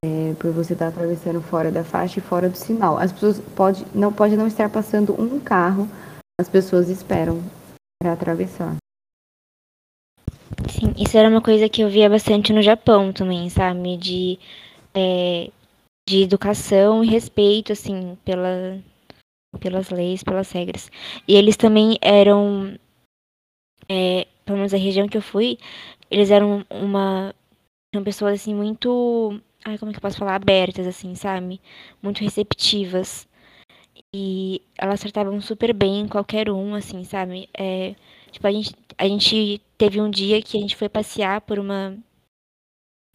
é, 0.05 0.35
por 0.39 0.51
você 0.53 0.73
estar 0.73 0.89
atravessando 0.89 1.41
fora 1.43 1.71
da 1.71 1.85
faixa 1.85 2.19
e 2.19 2.23
fora 2.23 2.49
do 2.49 2.57
sinal. 2.57 2.99
As 2.99 3.12
pessoas 3.12 3.39
pode 3.55 3.85
não 3.95 4.12
pode 4.12 4.37
não 4.37 4.47
estar 4.47 4.69
passando 4.71 5.21
um 5.21 5.39
carro, 5.41 5.89
as 6.41 6.49
pessoas 6.49 6.89
esperam 6.89 7.43
para 8.03 8.12
atravessar. 8.12 8.77
Sim, 10.69 10.95
isso 10.97 11.17
era 11.17 11.29
uma 11.29 11.43
coisa 11.43 11.69
que 11.69 11.83
eu 11.83 11.89
via 11.89 12.09
bastante 12.09 12.53
no 12.53 12.62
Japão 12.62 13.12
também, 13.12 13.49
sabe? 13.51 13.97
De 13.97 14.39
é, 14.95 15.51
de 16.09 16.23
educação 16.23 17.03
e 17.03 17.09
respeito, 17.09 17.73
assim, 17.73 18.17
pela, 18.25 18.79
pelas 19.61 19.91
leis, 19.91 20.23
pelas 20.23 20.51
regras. 20.53 20.91
E 21.27 21.35
eles 21.35 21.57
também 21.57 21.99
eram, 22.01 22.79
é, 23.88 24.27
pelo 24.44 24.59
menos 24.59 24.75
a 24.75 24.79
região 24.79 25.09
que 25.09 25.16
eu 25.16 25.22
fui, 25.22 25.59
eles 26.11 26.31
eram 26.31 26.64
uma, 26.70 27.35
pessoas, 28.05 28.35
assim, 28.35 28.55
muito, 28.55 29.40
ai, 29.64 29.79
como 29.79 29.90
é 29.90 29.92
que 29.92 29.99
eu 29.99 30.03
posso 30.03 30.18
falar, 30.18 30.37
abertas, 30.37 30.87
assim, 30.87 31.14
sabe? 31.14 31.61
Muito 32.03 32.22
receptivas. 32.22 33.29
E 34.14 34.62
elas 34.79 35.01
tratavam 35.01 35.40
super 35.40 35.72
bem 35.75 36.09
qualquer 36.09 36.51
um, 36.51 36.75
assim, 36.75 37.05
sabe? 37.05 37.49
É, 37.57 37.94
tipo, 38.31 38.46
a 38.46 38.53
gente, 38.53 38.75
a 38.99 39.09
gente 39.09 39.61
teve 39.79 40.01
um 40.01 40.11
dia 40.11 40.42
que 40.42 40.57
a 40.57 40.61
gente 40.61 40.77
foi 40.77 40.88
passear 40.88 41.40
por 41.42 41.59
uma 41.59 41.96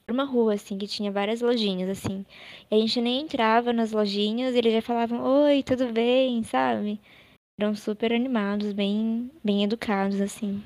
por 0.05 0.13
uma 0.13 0.23
rua, 0.25 0.53
assim, 0.55 0.77
que 0.77 0.87
tinha 0.87 1.11
várias 1.11 1.41
lojinhas, 1.41 1.89
assim. 1.89 2.25
E 2.69 2.75
a 2.75 2.77
gente 2.79 2.99
nem 3.01 3.21
entrava 3.21 3.71
nas 3.73 3.91
lojinhas 3.91 4.55
eles 4.55 4.73
já 4.73 4.81
falavam, 4.81 5.21
oi, 5.43 5.63
tudo 5.63 5.87
bem, 5.91 6.43
sabe? 6.43 6.99
Eram 7.61 7.75
super 7.75 8.11
animados, 8.11 8.73
bem, 8.73 9.29
bem 9.43 9.63
educados, 9.63 10.19
assim. 10.19 10.63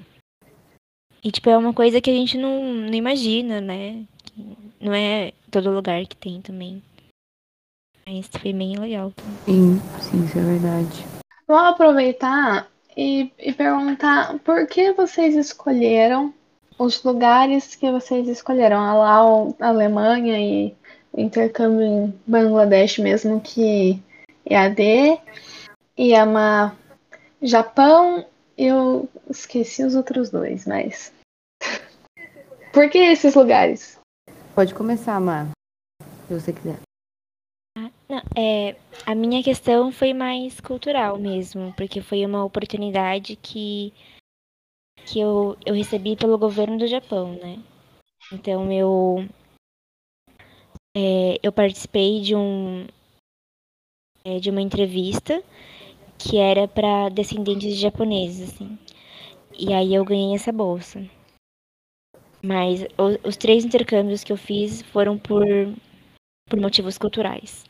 E, 1.21 1.29
tipo, 1.29 1.49
é 1.49 1.57
uma 1.57 1.73
coisa 1.73 1.99
que 1.99 2.09
a 2.09 2.13
gente 2.13 2.37
não, 2.37 2.63
não 2.63 2.93
imagina, 2.93 3.59
né? 3.59 4.05
Não 4.79 4.93
é 4.93 5.33
todo 5.51 5.71
lugar 5.71 6.05
que 6.05 6.15
tem 6.15 6.41
também. 6.41 6.81
Mas 8.07 8.27
foi 8.27 8.53
bem 8.53 8.79
legal. 8.79 9.11
Sim, 9.43 9.77
sim, 9.99 10.23
isso 10.23 10.39
é 10.39 10.41
verdade. 10.41 11.05
Vamos 11.45 11.73
aproveitar 11.73 12.71
e, 12.95 13.29
e 13.39 13.51
perguntar 13.51 14.39
por 14.39 14.65
que 14.65 14.93
vocês 14.93 15.35
escolheram 15.35 16.33
os 16.79 17.03
lugares 17.03 17.75
que 17.75 17.91
vocês 17.91 18.25
escolheram. 18.29 18.79
A 18.79 18.93
Lau, 18.93 19.53
a 19.59 19.67
Alemanha 19.67 20.39
e 20.39 20.73
o 21.11 21.19
intercâmbio 21.19 21.85
em 21.85 22.19
Bangladesh 22.25 22.99
mesmo 22.99 23.41
que 23.41 24.01
EAD. 24.49 25.19
E 25.97 26.15
a 26.15 26.25
Ma 26.25 26.73
Japão, 27.45 28.25
eu 28.57 29.07
esqueci 29.29 29.83
os 29.83 29.93
outros 29.93 30.31
dois, 30.31 30.65
mas. 30.65 31.13
Por 32.73 32.89
que 32.89 32.97
esses 32.97 33.35
lugares? 33.35 33.99
Pode 34.55 34.73
começar, 34.73 35.19
Mar, 35.19 35.51
se 36.27 36.33
você 36.33 36.51
quiser. 36.51 36.79
Ah, 37.77 37.91
não, 38.09 38.21
é, 38.35 38.75
a 39.05 39.13
minha 39.13 39.43
questão 39.43 39.91
foi 39.91 40.11
mais 40.11 40.59
cultural 40.59 41.19
mesmo, 41.19 41.71
porque 41.75 42.01
foi 42.01 42.25
uma 42.25 42.43
oportunidade 42.43 43.35
que, 43.35 43.93
que 45.05 45.19
eu, 45.19 45.55
eu 45.65 45.75
recebi 45.75 46.15
pelo 46.15 46.39
governo 46.39 46.79
do 46.79 46.87
Japão, 46.87 47.35
né? 47.35 47.61
Então 48.31 48.71
eu, 48.71 49.27
é, 50.97 51.37
eu 51.43 51.51
participei 51.51 52.21
de 52.21 52.35
um 52.35 52.87
é, 54.23 54.39
de 54.39 54.49
uma 54.49 54.61
entrevista 54.61 55.43
que 56.17 56.37
era 56.37 56.67
para 56.67 57.09
descendentes 57.09 57.75
de 57.75 57.81
japoneses, 57.81 58.53
assim. 58.53 58.77
E 59.57 59.73
aí 59.73 59.93
eu 59.93 60.03
ganhei 60.03 60.35
essa 60.35 60.51
bolsa. 60.51 61.03
Mas 62.41 62.83
o, 62.97 63.27
os 63.27 63.37
três 63.37 63.65
intercâmbios 63.65 64.23
que 64.23 64.31
eu 64.31 64.37
fiz 64.37 64.81
foram 64.81 65.17
por, 65.17 65.45
por 66.49 66.59
motivos 66.59 66.97
culturais. 66.97 67.63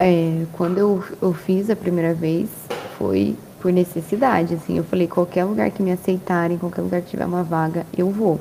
É, 0.00 0.46
quando 0.56 0.78
eu, 0.78 1.02
eu 1.20 1.32
fiz 1.32 1.70
a 1.70 1.76
primeira 1.76 2.14
vez, 2.14 2.50
foi 2.96 3.36
por 3.60 3.72
necessidade, 3.72 4.54
assim. 4.54 4.76
Eu 4.78 4.84
falei, 4.84 5.06
qualquer 5.06 5.44
lugar 5.44 5.70
que 5.70 5.82
me 5.82 5.92
aceitarem, 5.92 6.58
qualquer 6.58 6.82
lugar 6.82 7.02
que 7.02 7.10
tiver 7.10 7.26
uma 7.26 7.44
vaga, 7.44 7.86
eu 7.96 8.10
vou. 8.10 8.38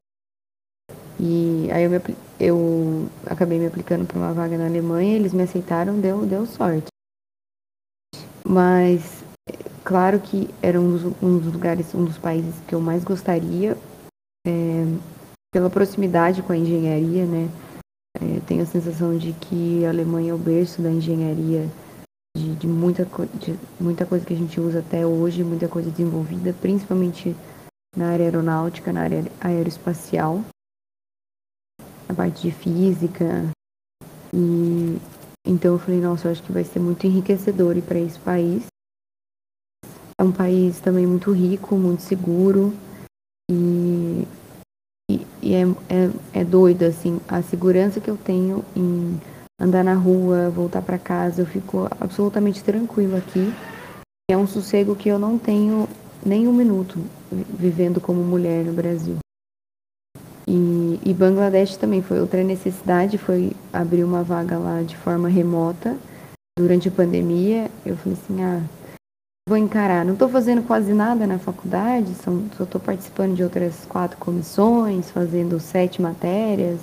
E 1.19 1.69
aí 1.71 1.83
eu, 1.83 1.89
me, 1.91 1.99
eu 2.39 3.09
acabei 3.27 3.59
me 3.59 3.67
aplicando 3.67 4.07
para 4.07 4.17
uma 4.17 4.33
vaga 4.33 4.57
na 4.57 4.65
Alemanha, 4.65 5.15
eles 5.15 5.33
me 5.33 5.43
aceitaram, 5.43 5.99
deu, 5.99 6.25
deu 6.25 6.47
sorte. 6.47 6.90
Mas, 8.43 9.23
claro 9.83 10.19
que 10.19 10.49
era 10.61 10.79
um 10.79 10.91
dos, 10.91 11.03
um 11.21 11.37
dos 11.37 11.53
lugares, 11.53 11.93
um 11.93 12.05
dos 12.05 12.17
países 12.17 12.55
que 12.67 12.75
eu 12.75 12.81
mais 12.81 13.03
gostaria, 13.03 13.77
é, 14.45 14.83
pela 15.53 15.69
proximidade 15.69 16.41
com 16.41 16.53
a 16.53 16.57
engenharia, 16.57 17.25
né? 17.25 17.49
É, 18.19 18.39
tenho 18.41 18.63
a 18.63 18.65
sensação 18.65 19.17
de 19.17 19.33
que 19.33 19.85
a 19.85 19.89
Alemanha 19.89 20.31
é 20.31 20.33
o 20.33 20.37
berço 20.37 20.81
da 20.81 20.89
engenharia, 20.89 21.69
de, 22.35 22.55
de, 22.55 22.67
muita, 22.67 23.05
de 23.39 23.57
muita 23.79 24.05
coisa 24.05 24.25
que 24.25 24.33
a 24.33 24.37
gente 24.37 24.59
usa 24.59 24.79
até 24.79 25.05
hoje, 25.05 25.43
muita 25.43 25.67
coisa 25.67 25.89
desenvolvida, 25.89 26.53
principalmente 26.53 27.35
na 27.95 28.11
área 28.11 28.25
aeronáutica, 28.25 28.91
na 28.93 29.01
área 29.01 29.25
aeroespacial, 29.39 30.41
na 32.07 32.15
parte 32.15 32.41
de 32.43 32.51
física. 32.51 33.49
E 34.33 34.97
então 35.45 35.73
eu 35.73 35.79
falei, 35.79 35.99
nossa, 35.99 36.27
eu 36.27 36.31
acho 36.31 36.43
que 36.43 36.51
vai 36.51 36.63
ser 36.63 36.79
muito 36.79 37.05
enriquecedor 37.05 37.77
ir 37.77 37.81
para 37.81 37.99
esse 37.99 38.19
país. 38.19 38.63
É 40.17 40.23
um 40.23 40.31
país 40.31 40.79
também 40.79 41.05
muito 41.07 41.31
rico, 41.31 41.75
muito 41.75 42.03
seguro 42.03 42.73
e, 43.49 44.27
e, 45.09 45.27
e 45.41 45.55
é, 45.55 45.63
é, 45.89 46.41
é 46.41 46.43
doido, 46.45 46.83
assim, 46.83 47.19
a 47.27 47.41
segurança 47.41 47.99
que 47.99 48.09
eu 48.09 48.17
tenho 48.17 48.63
em 48.75 49.19
andar 49.59 49.83
na 49.83 49.95
rua, 49.95 50.49
voltar 50.49 50.81
para 50.81 50.97
casa, 50.97 51.41
eu 51.41 51.45
fico 51.45 51.87
absolutamente 51.99 52.63
tranquila 52.63 53.17
aqui. 53.17 53.51
É 54.29 54.37
um 54.37 54.47
sossego 54.47 54.95
que 54.95 55.09
eu 55.09 55.19
não 55.19 55.37
tenho 55.37 55.87
nem 56.25 56.47
um 56.47 56.53
minuto 56.53 56.99
vivendo 57.31 57.99
como 57.99 58.23
mulher 58.23 58.63
no 58.63 58.73
Brasil. 58.73 59.17
E, 60.47 60.99
e, 61.05 61.13
Bangladesh 61.13 61.77
também 61.77 62.01
foi 62.01 62.19
outra 62.19 62.43
necessidade, 62.43 63.17
foi 63.17 63.51
abrir 63.71 64.03
uma 64.03 64.23
vaga 64.23 64.57
lá 64.57 64.81
de 64.81 64.97
forma 64.97 65.29
remota 65.29 65.95
durante 66.57 66.87
a 66.87 66.91
pandemia. 66.91 67.69
Eu 67.85 67.95
falei 67.95 68.17
assim, 68.21 68.43
ah, 68.43 68.61
vou 69.47 69.57
encarar. 69.57 70.03
Não 70.03 70.13
estou 70.13 70.29
fazendo 70.29 70.63
quase 70.63 70.93
nada 70.93 71.27
na 71.27 71.37
faculdade, 71.37 72.13
são, 72.15 72.45
só 72.57 72.63
estou 72.63 72.81
participando 72.81 73.35
de 73.35 73.43
outras 73.43 73.85
quatro 73.85 74.17
comissões, 74.17 75.11
fazendo 75.11 75.59
sete 75.59 76.01
matérias 76.01 76.79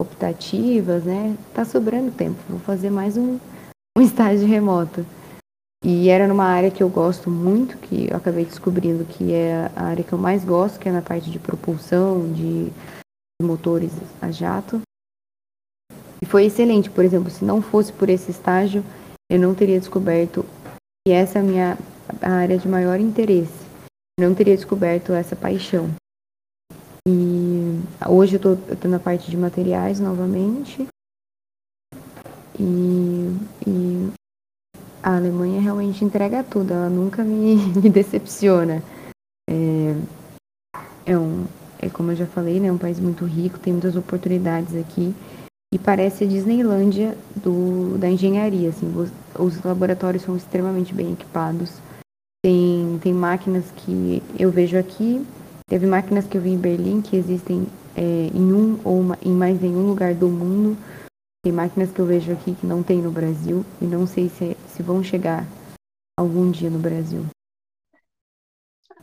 optativas, 0.00 1.04
né? 1.04 1.36
Tá 1.52 1.64
sobrando 1.64 2.10
tempo, 2.12 2.38
vou 2.48 2.60
fazer 2.60 2.90
mais 2.90 3.16
um, 3.16 3.38
um 3.96 4.00
estágio 4.00 4.46
remoto. 4.46 5.04
E 5.84 6.08
era 6.08 6.26
numa 6.26 6.44
área 6.44 6.70
que 6.70 6.82
eu 6.82 6.88
gosto 6.88 7.30
muito, 7.30 7.78
que 7.78 8.10
eu 8.10 8.16
acabei 8.16 8.44
descobrindo 8.44 9.04
que 9.04 9.32
é 9.32 9.70
a 9.76 9.84
área 9.84 10.02
que 10.02 10.12
eu 10.12 10.18
mais 10.18 10.44
gosto, 10.44 10.78
que 10.78 10.88
é 10.88 10.92
na 10.92 11.02
parte 11.02 11.30
de 11.30 11.38
propulsão, 11.38 12.32
de 12.32 12.72
motores 13.40 13.92
a 14.20 14.30
jato. 14.30 14.80
E 16.20 16.26
foi 16.26 16.46
excelente, 16.46 16.90
por 16.90 17.04
exemplo, 17.04 17.30
se 17.30 17.44
não 17.44 17.62
fosse 17.62 17.92
por 17.92 18.08
esse 18.08 18.30
estágio, 18.30 18.84
eu 19.30 19.38
não 19.38 19.54
teria 19.54 19.78
descoberto 19.78 20.44
que 21.06 21.12
essa 21.12 21.38
é 21.38 21.42
a 21.42 21.44
minha 21.44 21.78
área 22.20 22.58
de 22.58 22.66
maior 22.66 22.98
interesse. 22.98 23.66
Eu 24.18 24.28
não 24.28 24.34
teria 24.34 24.56
descoberto 24.56 25.12
essa 25.12 25.36
paixão. 25.36 25.88
E 27.06 27.80
hoje 28.08 28.36
eu 28.42 28.54
estou 28.54 28.90
na 28.90 28.98
parte 28.98 29.30
de 29.30 29.36
materiais 29.36 30.00
novamente. 30.00 30.88
E, 32.58 33.36
e 33.64 34.12
a 35.02 35.16
Alemanha 35.16 35.60
realmente 35.60 36.04
entrega 36.04 36.42
tudo, 36.42 36.72
ela 36.72 36.88
nunca 36.88 37.22
me, 37.22 37.56
me 37.80 37.88
decepciona. 37.88 38.82
É, 39.48 39.94
é, 41.06 41.18
um, 41.18 41.46
é 41.78 41.88
como 41.88 42.12
eu 42.12 42.16
já 42.16 42.26
falei, 42.26 42.60
né, 42.60 42.70
um 42.70 42.78
país 42.78 43.00
muito 43.00 43.24
rico, 43.24 43.58
tem 43.58 43.72
muitas 43.72 43.96
oportunidades 43.96 44.76
aqui 44.76 45.14
e 45.72 45.78
parece 45.78 46.24
a 46.24 46.26
Disneylândia 46.26 47.16
do, 47.36 47.98
da 47.98 48.08
engenharia. 48.08 48.70
Assim, 48.70 48.92
os, 48.96 49.10
os 49.38 49.62
laboratórios 49.62 50.22
são 50.22 50.36
extremamente 50.36 50.94
bem 50.94 51.12
equipados. 51.12 51.72
Tem, 52.42 52.98
tem 53.02 53.12
máquinas 53.12 53.64
que 53.76 54.22
eu 54.38 54.50
vejo 54.50 54.78
aqui, 54.78 55.26
teve 55.68 55.86
máquinas 55.86 56.24
que 56.26 56.38
eu 56.38 56.40
vi 56.40 56.50
em 56.50 56.56
Berlim 56.56 57.02
que 57.02 57.16
existem 57.16 57.66
é, 57.96 58.30
em 58.32 58.52
um 58.52 58.78
ou 58.84 59.00
uma, 59.00 59.18
em 59.20 59.32
mais 59.32 59.60
nenhum 59.60 59.86
lugar 59.88 60.14
do 60.14 60.28
mundo. 60.28 60.76
Tem 61.48 61.54
máquinas 61.54 61.90
que 61.90 61.98
eu 61.98 62.04
vejo 62.04 62.30
aqui 62.30 62.54
que 62.54 62.66
não 62.66 62.82
tem 62.82 62.98
no 62.98 63.10
Brasil 63.10 63.64
e 63.80 63.86
não 63.86 64.06
sei 64.06 64.28
se, 64.28 64.54
se 64.66 64.82
vão 64.82 65.02
chegar 65.02 65.46
algum 66.14 66.50
dia 66.50 66.68
no 66.68 66.78
Brasil. 66.78 67.24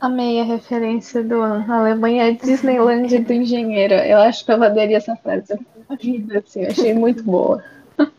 Amei 0.00 0.40
a 0.40 0.44
referência 0.44 1.24
do 1.24 1.42
Alemanha 1.42 2.32
Disneyland 2.32 3.18
do 3.18 3.32
engenheiro. 3.32 3.94
Eu 3.94 4.18
acho 4.18 4.44
que 4.44 4.52
eu 4.52 4.58
mandaria 4.58 4.96
essa 4.96 5.16
frase 5.16 5.58
na 5.88 5.96
vida, 5.96 6.38
assim, 6.38 6.62
eu 6.62 6.70
achei 6.70 6.94
muito 6.94 7.24
boa. 7.24 7.64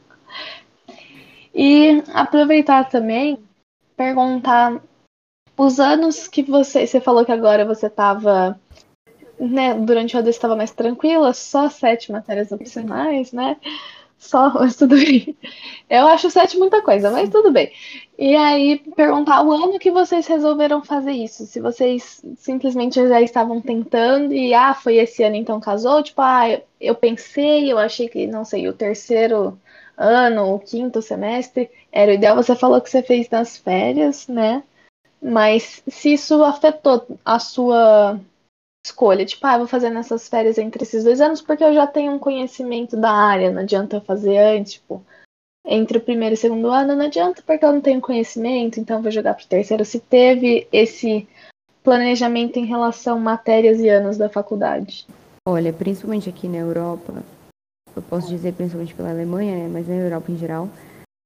e 1.56 2.04
aproveitar 2.13 2.90
também, 2.90 3.40
perguntar 3.96 4.82
os 5.56 5.80
anos 5.80 6.28
que 6.28 6.44
você. 6.44 6.86
Você 6.86 7.00
falou 7.00 7.24
que 7.24 7.32
agora 7.32 7.63
você 7.63 7.88
estava. 7.88 8.60
Né, 9.40 9.74
durante 9.76 10.18
o 10.18 10.20
ano 10.20 10.30
estava 10.30 10.56
mais 10.56 10.72
tranquila, 10.72 11.32
só 11.32 11.70
sete 11.70 12.12
matérias 12.12 12.52
opcionais, 12.52 13.32
né? 13.32 13.56
Só, 14.17 14.49
mas 14.53 14.75
tudo 14.75 14.95
bem. 14.95 15.38
Eu 15.89 16.08
acho 16.08 16.30
sete 16.30 16.58
muita 16.58 16.82
coisa, 16.82 17.12
mas 17.12 17.30
tudo 17.30 17.51
bem. 17.51 17.71
E 18.17 18.36
aí, 18.36 18.80
perguntar 18.95 19.43
o 19.43 19.51
ano 19.51 19.80
que 19.80 19.91
vocês 19.91 20.25
resolveram 20.27 20.84
fazer 20.84 21.12
isso. 21.12 21.45
Se 21.45 21.60
vocês 21.60 22.21
simplesmente 22.36 22.95
já 23.08 23.21
estavam 23.21 23.62
tentando 23.62 24.34
e, 24.34 24.53
ah, 24.53 24.73
foi 24.73 24.95
esse 24.97 25.23
ano 25.23 25.36
então 25.36 25.60
casou. 25.60 26.01
Tipo, 26.01 26.21
ah, 26.21 26.60
eu 26.82 26.95
pensei, 26.95 27.71
eu 27.71 27.77
achei 27.77 28.10
que, 28.10 28.25
não 28.27 28.43
sei, 28.43 28.67
o 28.67 28.73
terceiro 28.73 29.58
ano, 29.95 30.56
o 30.56 30.60
quinto 30.60 31.01
semestre 31.01 31.69
era 31.91 32.12
o 32.12 32.15
ideal. 32.15 32.36
Você 32.36 32.56
falou 32.56 32.82
que 32.82 32.89
você 32.89 33.03
fez 33.03 33.30
nas 33.30 33.58
férias, 33.58 34.27
né? 34.27 34.63
Mas 35.21 35.84
se 35.88 36.13
isso 36.13 36.43
afetou 36.43 37.06
a 37.25 37.39
sua 37.39 38.19
escolha. 38.88 39.26
Tipo, 39.26 39.45
ah, 39.47 39.58
vou 39.58 39.67
fazer 39.67 39.89
nessas 39.89 40.28
férias 40.28 40.58
entre 40.58 40.84
esses 40.84 41.04
dois 41.04 41.21
anos 41.21 41.41
porque 41.41 41.63
eu 41.63 41.73
já 41.73 41.86
tenho 41.88 42.13
um 42.13 42.19
conhecimento 42.19 42.97
da 42.97 43.12
área, 43.12 43.52
não 43.52 43.62
adianta 43.62 44.02
fazer 44.02 44.38
antes, 44.38 44.73
tipo, 44.73 45.04
entre 45.65 45.97
o 45.97 46.02
primeiro 46.02 46.34
e 46.34 46.38
o 46.38 46.39
segundo 46.39 46.69
ano, 46.69 46.95
não 46.95 47.06
adianta 47.06 47.43
porque 47.45 47.65
eu 47.65 47.73
não 47.73 47.82
tenho 47.82 48.02
conhecimento, 48.02 48.80
então 48.80 49.02
vou 49.02 49.12
jogar 49.12 49.34
pro 49.34 49.45
terceiro. 49.45 49.84
Se 49.84 50.00
teve 50.00 50.67
esse 50.71 51.28
planejamento 51.84 52.58
em 52.58 52.65
relação 52.65 53.17
a 53.17 53.21
matérias 53.21 53.80
e 53.80 53.88
anos 53.88 54.17
da 54.17 54.30
faculdade. 54.30 55.06
Olha, 55.47 55.71
principalmente 55.71 56.30
aqui 56.30 56.47
na 56.47 56.58
Europa, 56.58 57.23
eu 57.95 58.02
posso 58.02 58.28
dizer 58.28 58.54
principalmente 58.54 58.93
pela 58.93 59.10
Alemanha, 59.10 59.56
né, 59.56 59.69
mas 59.71 59.88
na 59.88 59.95
Europa 59.95 60.32
em 60.32 60.38
geral, 60.38 60.69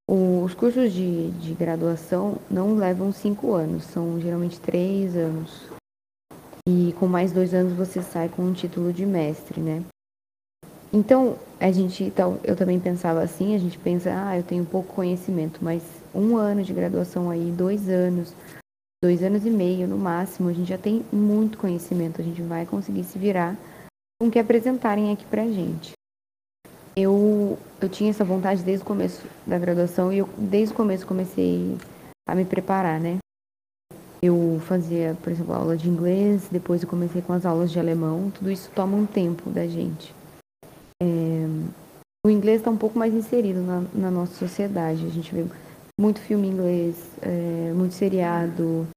os 0.07 0.53
cursos 0.53 0.93
de, 0.93 1.31
de 1.31 1.53
graduação 1.53 2.37
não 2.49 2.75
levam 2.75 3.11
cinco 3.11 3.53
anos, 3.53 3.85
são 3.85 4.19
geralmente 4.19 4.59
três 4.59 5.15
anos. 5.15 5.69
E 6.67 6.93
com 6.99 7.07
mais 7.07 7.31
dois 7.31 7.53
anos 7.53 7.73
você 7.73 8.01
sai 8.01 8.29
com 8.29 8.43
um 8.43 8.53
título 8.53 8.93
de 8.93 9.05
mestre, 9.05 9.59
né? 9.59 9.83
Então, 10.93 11.37
a 11.59 11.71
gente, 11.71 12.11
eu 12.43 12.55
também 12.55 12.79
pensava 12.79 13.21
assim, 13.21 13.55
a 13.55 13.57
gente 13.57 13.79
pensa, 13.79 14.11
ah, 14.13 14.37
eu 14.37 14.43
tenho 14.43 14.65
pouco 14.65 14.93
conhecimento, 14.93 15.59
mas 15.63 15.81
um 16.13 16.35
ano 16.35 16.63
de 16.63 16.73
graduação 16.73 17.29
aí, 17.29 17.49
dois 17.49 17.87
anos, 17.87 18.35
dois 19.01 19.23
anos 19.23 19.45
e 19.45 19.49
meio 19.49 19.87
no 19.87 19.97
máximo, 19.97 20.49
a 20.49 20.53
gente 20.53 20.67
já 20.67 20.77
tem 20.77 21.05
muito 21.11 21.57
conhecimento, 21.57 22.19
a 22.19 22.23
gente 22.23 22.41
vai 22.41 22.65
conseguir 22.65 23.05
se 23.05 23.17
virar 23.17 23.57
com 24.19 24.27
o 24.27 24.31
que 24.31 24.37
apresentarem 24.37 25.13
aqui 25.13 25.25
pra 25.25 25.45
gente. 25.45 25.93
Eu, 26.93 27.57
eu 27.81 27.87
tinha 27.87 28.09
essa 28.09 28.25
vontade 28.25 28.61
desde 28.61 28.83
o 28.83 28.87
começo 28.87 29.25
da 29.47 29.57
graduação 29.57 30.11
e 30.11 30.17
eu, 30.17 30.29
desde 30.37 30.73
o 30.73 30.77
começo, 30.77 31.07
comecei 31.07 31.77
a 32.27 32.35
me 32.35 32.43
preparar, 32.43 32.99
né? 32.99 33.17
Eu 34.21 34.61
fazia, 34.67 35.17
por 35.23 35.31
exemplo, 35.31 35.53
aula 35.53 35.75
de 35.75 35.89
inglês, 35.89 36.47
depois 36.51 36.83
eu 36.83 36.87
comecei 36.87 37.23
com 37.23 37.33
as 37.33 37.43
aulas 37.43 37.71
de 37.71 37.79
alemão, 37.79 38.29
tudo 38.29 38.51
isso 38.51 38.69
toma 38.75 38.95
um 38.95 39.05
tempo 39.05 39.49
da 39.49 39.65
gente. 39.65 40.13
É, 41.01 41.47
o 42.23 42.29
inglês 42.29 42.59
está 42.59 42.69
um 42.69 42.77
pouco 42.77 42.99
mais 42.99 43.11
inserido 43.15 43.61
na, 43.61 43.83
na, 43.91 44.11
nossa 44.11 44.35
sociedade. 44.35 45.03
A 45.03 45.09
gente 45.09 45.33
vê 45.33 45.43
muito 45.99 46.19
filme 46.19 46.47
inglês, 46.47 46.95
é, 47.19 47.73
muito 47.73 47.95
seriado, 47.95 48.87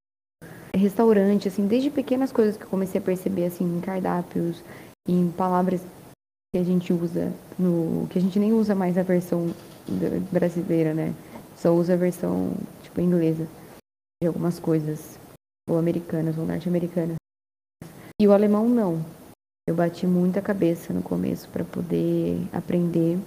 restaurante, 0.76 1.48
assim, 1.48 1.66
desde 1.66 1.88
pequenas 1.88 2.30
coisas 2.30 2.58
que 2.58 2.64
eu 2.64 2.68
comecei 2.68 3.00
a 3.00 3.04
perceber, 3.04 3.46
assim, 3.46 3.64
em 3.64 3.80
cardápios, 3.80 4.62
em 5.08 5.30
palavras 5.30 5.80
que 6.52 6.58
a 6.58 6.64
gente 6.64 6.92
usa 6.92 7.32
no 7.58 8.06
que 8.10 8.18
a 8.18 8.22
gente 8.22 8.38
nem 8.38 8.52
usa 8.52 8.74
mais 8.74 8.98
a 8.98 9.02
versão 9.02 9.54
brasileira, 10.30 10.92
né? 10.92 11.14
Só 11.56 11.72
usa 11.74 11.94
a 11.94 11.96
versão 11.96 12.52
tipo 12.82 13.00
inglesa 13.00 13.48
de 14.22 14.28
algumas 14.28 14.58
coisas 14.58 15.18
ou 15.68 15.78
americanas 15.78 16.36
ou 16.38 16.46
norte-americanas. 16.46 17.16
E 18.20 18.26
o 18.26 18.32
alemão 18.32 18.68
não. 18.68 19.04
Eu 19.66 19.74
bati 19.74 20.06
muita 20.06 20.42
cabeça 20.42 20.92
no 20.92 21.02
começo 21.02 21.48
para 21.48 21.64
poder 21.64 22.36
aprender. 22.52 23.18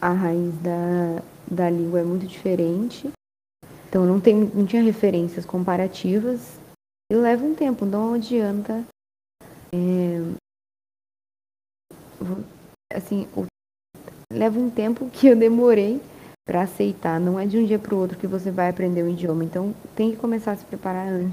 A 0.00 0.10
raiz 0.10 0.54
da, 0.60 1.22
da 1.50 1.70
língua 1.70 2.00
é 2.00 2.04
muito 2.04 2.26
diferente. 2.26 3.10
Então 3.88 4.04
não, 4.04 4.20
tem, 4.20 4.34
não 4.34 4.66
tinha 4.66 4.82
referências 4.82 5.46
comparativas. 5.46 6.58
E 7.10 7.14
leva 7.14 7.44
um 7.44 7.54
tempo, 7.54 7.84
não 7.84 8.14
adianta. 8.14 8.84
É, 9.72 10.18
assim, 12.94 13.26
o, 13.36 13.46
leva 14.32 14.58
um 14.58 14.70
tempo 14.70 15.08
que 15.10 15.26
eu 15.26 15.36
demorei 15.36 16.00
para 16.46 16.62
aceitar. 16.62 17.18
Não 17.18 17.38
é 17.38 17.46
de 17.46 17.58
um 17.58 17.66
dia 17.66 17.78
para 17.78 17.94
o 17.94 17.98
outro 17.98 18.18
que 18.18 18.26
você 18.26 18.50
vai 18.50 18.68
aprender 18.68 19.02
o 19.02 19.08
idioma. 19.08 19.44
Então 19.44 19.74
tem 19.96 20.10
que 20.10 20.16
começar 20.16 20.52
a 20.52 20.56
se 20.56 20.64
preparar 20.64 21.08
antes. 21.08 21.32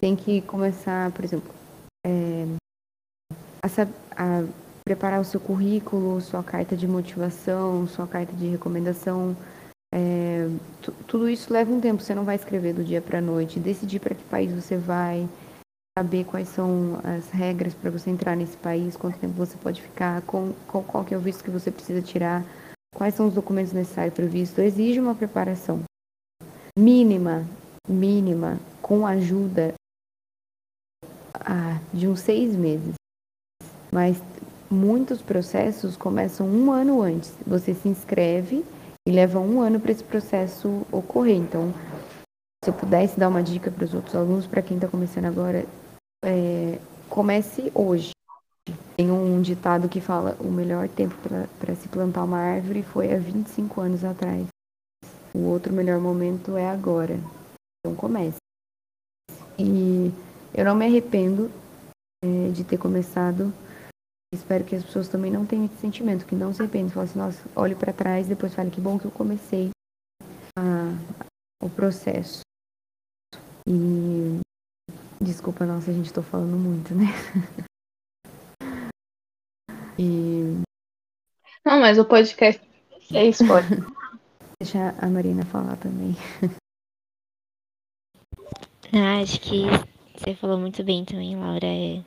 Tem 0.00 0.14
que 0.14 0.40
começar, 0.42 1.10
por 1.12 1.24
exemplo, 1.24 1.50
é, 2.06 2.46
a, 3.62 3.66
a 4.16 4.44
preparar 4.84 5.20
o 5.20 5.24
seu 5.24 5.40
currículo, 5.40 6.20
sua 6.20 6.42
carta 6.42 6.76
de 6.76 6.86
motivação, 6.86 7.86
sua 7.86 8.06
carta 8.06 8.32
de 8.32 8.48
recomendação. 8.48 9.36
É, 9.94 10.48
tudo 11.06 11.28
isso 11.28 11.52
leva 11.52 11.72
um 11.72 11.80
tempo. 11.80 12.02
Você 12.02 12.14
não 12.14 12.24
vai 12.24 12.36
escrever 12.36 12.74
do 12.74 12.84
dia 12.84 13.00
para 13.00 13.18
a 13.18 13.22
noite. 13.22 13.60
Decidir 13.60 14.00
para 14.00 14.14
que 14.14 14.22
país 14.24 14.52
você 14.52 14.76
vai, 14.76 15.28
saber 15.98 16.24
quais 16.24 16.48
são 16.48 17.00
as 17.02 17.28
regras 17.30 17.74
para 17.74 17.90
você 17.90 18.08
entrar 18.08 18.36
nesse 18.36 18.56
país, 18.56 18.96
quanto 18.96 19.18
tempo 19.18 19.34
você 19.34 19.56
pode 19.56 19.82
ficar, 19.82 20.22
com, 20.22 20.52
qual, 20.68 20.84
qual 20.84 21.04
que 21.04 21.12
é 21.12 21.16
o 21.16 21.20
visto 21.20 21.42
que 21.42 21.50
você 21.50 21.72
precisa 21.72 22.00
tirar, 22.00 22.44
quais 22.98 23.14
são 23.14 23.28
os 23.28 23.34
documentos 23.34 23.72
necessários 23.72 24.12
para 24.12 24.24
o 24.24 24.28
visto. 24.28 24.60
Exige 24.60 24.98
uma 24.98 25.14
preparação 25.14 25.84
mínima, 26.76 27.46
mínima, 27.88 28.58
com 28.82 29.06
ajuda 29.06 29.72
ah, 31.32 31.80
de 31.94 32.08
uns 32.08 32.18
seis 32.18 32.56
meses. 32.56 32.94
Mas 33.92 34.20
muitos 34.68 35.22
processos 35.22 35.96
começam 35.96 36.44
um 36.48 36.72
ano 36.72 37.00
antes. 37.00 37.32
Você 37.46 37.72
se 37.72 37.88
inscreve 37.88 38.64
e 39.06 39.12
leva 39.12 39.38
um 39.38 39.60
ano 39.60 39.78
para 39.78 39.92
esse 39.92 40.02
processo 40.02 40.84
ocorrer. 40.90 41.36
Então, 41.36 41.72
se 42.64 42.70
eu 42.70 42.74
pudesse 42.74 43.18
dar 43.18 43.28
uma 43.28 43.44
dica 43.44 43.70
para 43.70 43.84
os 43.84 43.94
outros 43.94 44.16
alunos, 44.16 44.48
para 44.48 44.60
quem 44.60 44.76
está 44.76 44.88
começando 44.88 45.26
agora, 45.26 45.64
é, 46.24 46.80
comece 47.08 47.70
hoje. 47.72 48.10
Tem 48.96 49.10
um 49.10 49.40
ditado 49.40 49.88
que 49.88 50.00
fala 50.00 50.36
o 50.40 50.50
melhor 50.50 50.88
tempo 50.88 51.14
para 51.58 51.74
se 51.74 51.88
plantar 51.88 52.24
uma 52.24 52.38
árvore 52.38 52.82
foi 52.82 53.12
há 53.12 53.18
25 53.18 53.80
anos 53.80 54.04
atrás. 54.04 54.46
O 55.34 55.40
outro 55.40 55.72
melhor 55.72 56.00
momento 56.00 56.56
é 56.56 56.68
agora. 56.68 57.18
Então 57.80 57.96
comece. 57.96 58.38
E 59.58 60.12
eu 60.54 60.64
não 60.64 60.74
me 60.74 60.86
arrependo 60.86 61.50
é, 62.24 62.50
de 62.50 62.64
ter 62.64 62.78
começado 62.78 63.52
Espero 64.30 64.62
que 64.62 64.76
as 64.76 64.84
pessoas 64.84 65.08
também 65.08 65.30
não 65.30 65.46
tenham 65.46 65.64
esse 65.64 65.78
sentimento, 65.78 66.26
que 66.26 66.34
não 66.34 66.52
se 66.52 66.60
arrependam. 66.60 66.90
Falem 66.90 67.08
assim, 67.08 67.18
nossa, 67.18 67.48
olhe 67.56 67.74
para 67.74 67.94
trás 67.94 68.28
depois 68.28 68.54
fale 68.54 68.70
que 68.70 68.80
bom 68.80 68.98
que 68.98 69.06
eu 69.06 69.10
comecei 69.10 69.70
a, 70.58 70.92
o 71.62 71.70
processo. 71.70 72.40
E 73.66 74.38
desculpa, 75.18 75.64
nossa, 75.64 75.90
a 75.90 75.94
gente 75.94 76.12
tô 76.12 76.22
falando 76.22 76.56
muito, 76.58 76.94
né? 76.94 77.06
e... 79.98 80.62
Não, 81.64 81.80
mas 81.80 81.98
o 81.98 82.04
podcast 82.04 82.60
é 83.12 83.26
isso, 83.26 83.46
pode. 83.46 83.68
Deixa 84.60 84.94
a 84.98 85.08
Marina 85.08 85.44
falar 85.44 85.76
também. 85.76 86.16
Ah, 88.92 89.20
acho 89.20 89.40
que 89.40 89.64
você 90.16 90.34
falou 90.34 90.58
muito 90.58 90.82
bem 90.82 91.04
também, 91.04 91.36
Laura. 91.36 91.66
É 91.66 92.02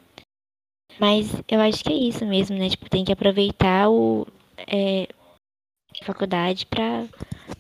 mas 1.00 1.32
eu 1.48 1.60
acho 1.62 1.84
que 1.84 1.92
é 1.92 1.96
isso 1.96 2.26
mesmo, 2.26 2.58
né? 2.58 2.70
Tipo, 2.70 2.90
tem 2.90 3.06
que 3.06 3.12
aproveitar 3.12 3.90
o 3.90 4.28
é, 4.58 5.08
a 6.02 6.06
faculdade 6.06 6.66
para 6.66 7.08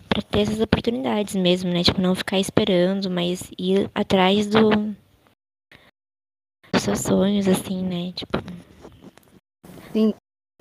para 0.10 0.22
ter 0.22 0.41
essas 0.41 0.60
oportunidades 0.60 1.36
mesmo, 1.36 1.72
né? 1.72 1.84
Tipo, 1.84 2.02
não 2.02 2.13
ficar 2.13 2.38
esperando, 2.38 3.10
mas 3.10 3.50
ir 3.58 3.89
atrás 3.96 4.48
do 4.48 4.70
dos 6.72 6.84
seus 6.84 7.00
sonhos, 7.00 7.48
assim, 7.48 7.82
né? 7.84 8.12
Tipo. 8.13 8.38
Sim. 9.92 10.14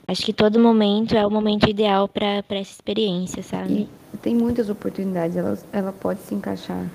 Acho 0.09 0.23
que 0.25 0.33
todo 0.33 0.59
momento 0.59 1.15
é 1.15 1.27
o 1.27 1.31
momento 1.31 1.69
ideal 1.69 2.09
para 2.09 2.43
essa 2.49 2.73
experiência, 2.73 3.43
sabe? 3.43 3.89
E 4.13 4.17
tem 4.19 4.35
muitas 4.35 4.69
oportunidades, 4.69 5.37
ela, 5.37 5.59
ela 5.73 5.93
pode 5.93 6.21
se 6.23 6.35
encaixar 6.35 6.87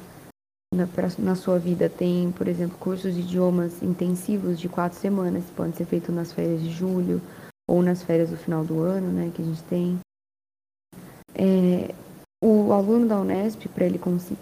na, 0.76 0.88
na 1.20 1.36
sua 1.36 1.58
vida 1.58 1.90
tem, 1.90 2.32
por 2.32 2.48
exemplo, 2.48 2.78
cursos 2.78 3.14
de 3.14 3.22
idiomas 3.22 3.82
intensivos 3.82 4.60
de 4.60 4.68
quatro 4.68 5.00
semanas, 5.00 5.44
podem 5.56 5.74
ser 5.74 5.86
feitos 5.86 6.14
nas 6.14 6.32
férias 6.34 6.62
de 6.62 6.70
julho 6.70 7.22
ou 7.68 7.82
nas 7.82 8.04
férias 8.04 8.30
do 8.30 8.38
final 8.38 8.64
do 8.64 8.82
ano, 8.82 9.12
né, 9.12 9.32
que 9.34 9.42
a 9.42 9.46
gente 9.46 9.64
tem. 9.64 10.00
É, 11.34 11.94
o 12.44 12.72
aluno 12.74 13.08
da 13.08 13.20
Unesp, 13.20 13.68
para 13.70 13.86
ele 13.86 13.98
conseguir, 13.98 14.40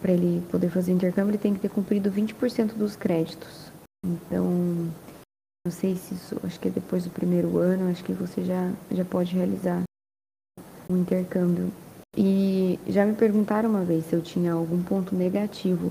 para 0.00 0.12
ele 0.12 0.42
poder 0.50 0.68
fazer 0.70 0.92
intercâmbio, 0.92 1.30
ele 1.30 1.38
tem 1.38 1.54
que 1.54 1.60
ter 1.60 1.70
cumprido 1.70 2.10
20% 2.10 2.74
dos 2.74 2.94
créditos. 2.94 3.72
Então, 4.04 4.90
não 5.64 5.72
sei 5.72 5.96
se 5.96 6.14
isso, 6.14 6.38
acho 6.44 6.60
que 6.60 6.68
é 6.68 6.70
depois 6.70 7.04
do 7.04 7.10
primeiro 7.10 7.56
ano, 7.56 7.90
acho 7.90 8.04
que 8.04 8.12
você 8.12 8.44
já, 8.44 8.70
já 8.90 9.04
pode 9.04 9.34
realizar 9.34 9.82
um 10.90 10.98
intercâmbio 10.98 11.72
e 12.16 12.78
já 12.86 13.06
me 13.06 13.14
perguntaram 13.14 13.70
uma 13.70 13.82
vez 13.82 14.04
se 14.04 14.14
eu 14.14 14.20
tinha 14.20 14.52
algum 14.52 14.82
ponto 14.82 15.14
negativo. 15.14 15.90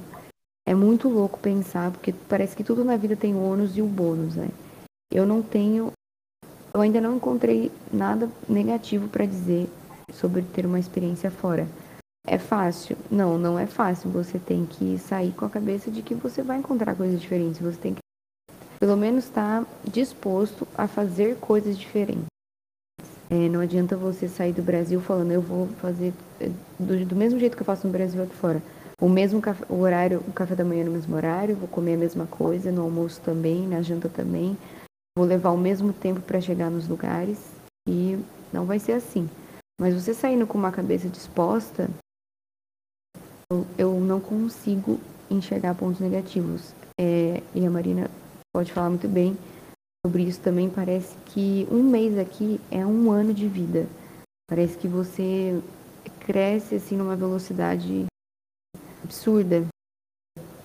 É 0.65 0.75
muito 0.75 1.09
louco 1.09 1.39
pensar, 1.39 1.91
porque 1.91 2.13
parece 2.29 2.55
que 2.55 2.63
tudo 2.63 2.86
na 2.86 2.95
vida 2.95 3.15
tem 3.15 3.33
o 3.33 3.43
ônus 3.43 3.75
e 3.75 3.81
o 3.81 3.88
bônus, 3.88 4.36
né? 4.36 4.49
Eu 5.12 5.25
não 5.25 5.41
tenho. 5.41 5.91
Eu 6.73 6.81
ainda 6.81 7.01
não 7.01 7.17
encontrei 7.17 7.71
nada 7.91 8.29
negativo 8.47 9.09
para 9.09 9.25
dizer 9.25 9.69
sobre 10.13 10.43
ter 10.43 10.65
uma 10.65 10.79
experiência 10.79 11.29
fora. 11.29 11.67
É 12.25 12.38
fácil? 12.38 12.95
Não, 13.12 13.38
não 13.38 13.59
é 13.59 13.65
fácil. 13.65 14.09
Você 14.12 14.39
tem 14.39 14.65
que 14.65 14.97
sair 14.99 15.33
com 15.33 15.45
a 15.45 15.49
cabeça 15.49 15.91
de 15.91 16.01
que 16.01 16.15
você 16.15 16.41
vai 16.41 16.57
encontrar 16.57 16.95
coisas 16.95 17.19
diferentes. 17.19 17.59
Você 17.59 17.77
tem 17.77 17.93
que, 17.93 18.02
pelo 18.84 18.98
menos, 18.98 19.24
estar 19.24 19.62
tá 19.62 19.67
disposto 19.89 20.67
a 20.78 20.89
fazer 20.89 21.38
coisas 21.38 21.78
diferentes. 21.78 22.26
É, 23.30 23.48
não 23.48 23.62
adianta 23.62 23.96
você 23.96 24.28
sair 24.28 24.52
do 24.52 24.62
Brasil 24.62 25.00
falando, 25.00 25.32
eu 25.32 25.41
vou 25.41 25.69
fazer 25.80 26.13
é, 26.41 26.50
do, 26.78 27.06
do 27.06 27.15
mesmo 27.15 27.39
jeito 27.39 27.56
que 27.56 27.62
eu 27.62 27.65
faço 27.65 27.88
no 27.88 27.93
Brasil 27.93 28.22
aqui 28.22 28.36
fora. 28.36 28.62
O 29.00 29.08
mesmo 29.08 29.39
café, 29.39 29.63
o 29.69 29.80
horário, 29.80 30.22
o 30.28 30.34
café 30.34 30.54
da 30.54 30.65
manhã 30.65 30.84
no 30.84 30.91
mesmo 30.91 31.15
horário, 31.15 31.56
vou 31.56 31.69
comer 31.69 31.93
a 31.93 31.98
mesma 31.98 32.28
coisa, 32.28 32.74
no 32.74 32.82
almoço 32.82 33.22
também, 33.22 33.65
na 33.65 33.82
janta 33.82 34.10
também. 34.10 34.58
Vou 35.17 35.26
levar 35.26 35.52
o 35.52 35.58
mesmo 35.58 35.93
tempo 35.93 36.19
para 36.19 36.41
chegar 36.41 36.69
nos 36.69 36.86
lugares 36.86 37.39
e 37.88 38.19
não 38.52 38.65
vai 38.65 38.80
ser 38.80 38.91
assim. 38.91 39.30
Mas 39.80 39.93
você 39.93 40.13
saindo 40.13 40.46
com 40.46 40.58
uma 40.58 40.74
cabeça 40.74 41.08
disposta, 41.08 41.89
eu, 43.50 43.65
eu 43.78 43.93
não 44.02 44.19
consigo 44.19 45.00
enxergar 45.32 45.74
pontos 45.74 46.02
negativos. 46.02 46.74
É, 47.00 47.41
e 47.56 47.65
a 47.65 47.72
Marina 47.72 48.12
pode 48.53 48.71
falar 48.71 48.89
muito 48.89 49.07
bem 49.07 49.35
sobre 50.05 50.23
isso 50.23 50.39
também, 50.39 50.69
parece 50.69 51.17
que 51.25 51.67
um 51.71 51.81
mês 51.81 52.17
aqui 52.17 52.61
é 52.69 52.85
um 52.85 53.09
ano 53.09 53.33
de 53.33 53.47
vida. 53.47 53.87
Parece 54.47 54.77
que 54.77 54.87
você 54.87 55.59
cresce 56.19 56.75
assim 56.75 56.95
numa 56.95 57.15
velocidade 57.15 58.05
absurda. 59.03 59.65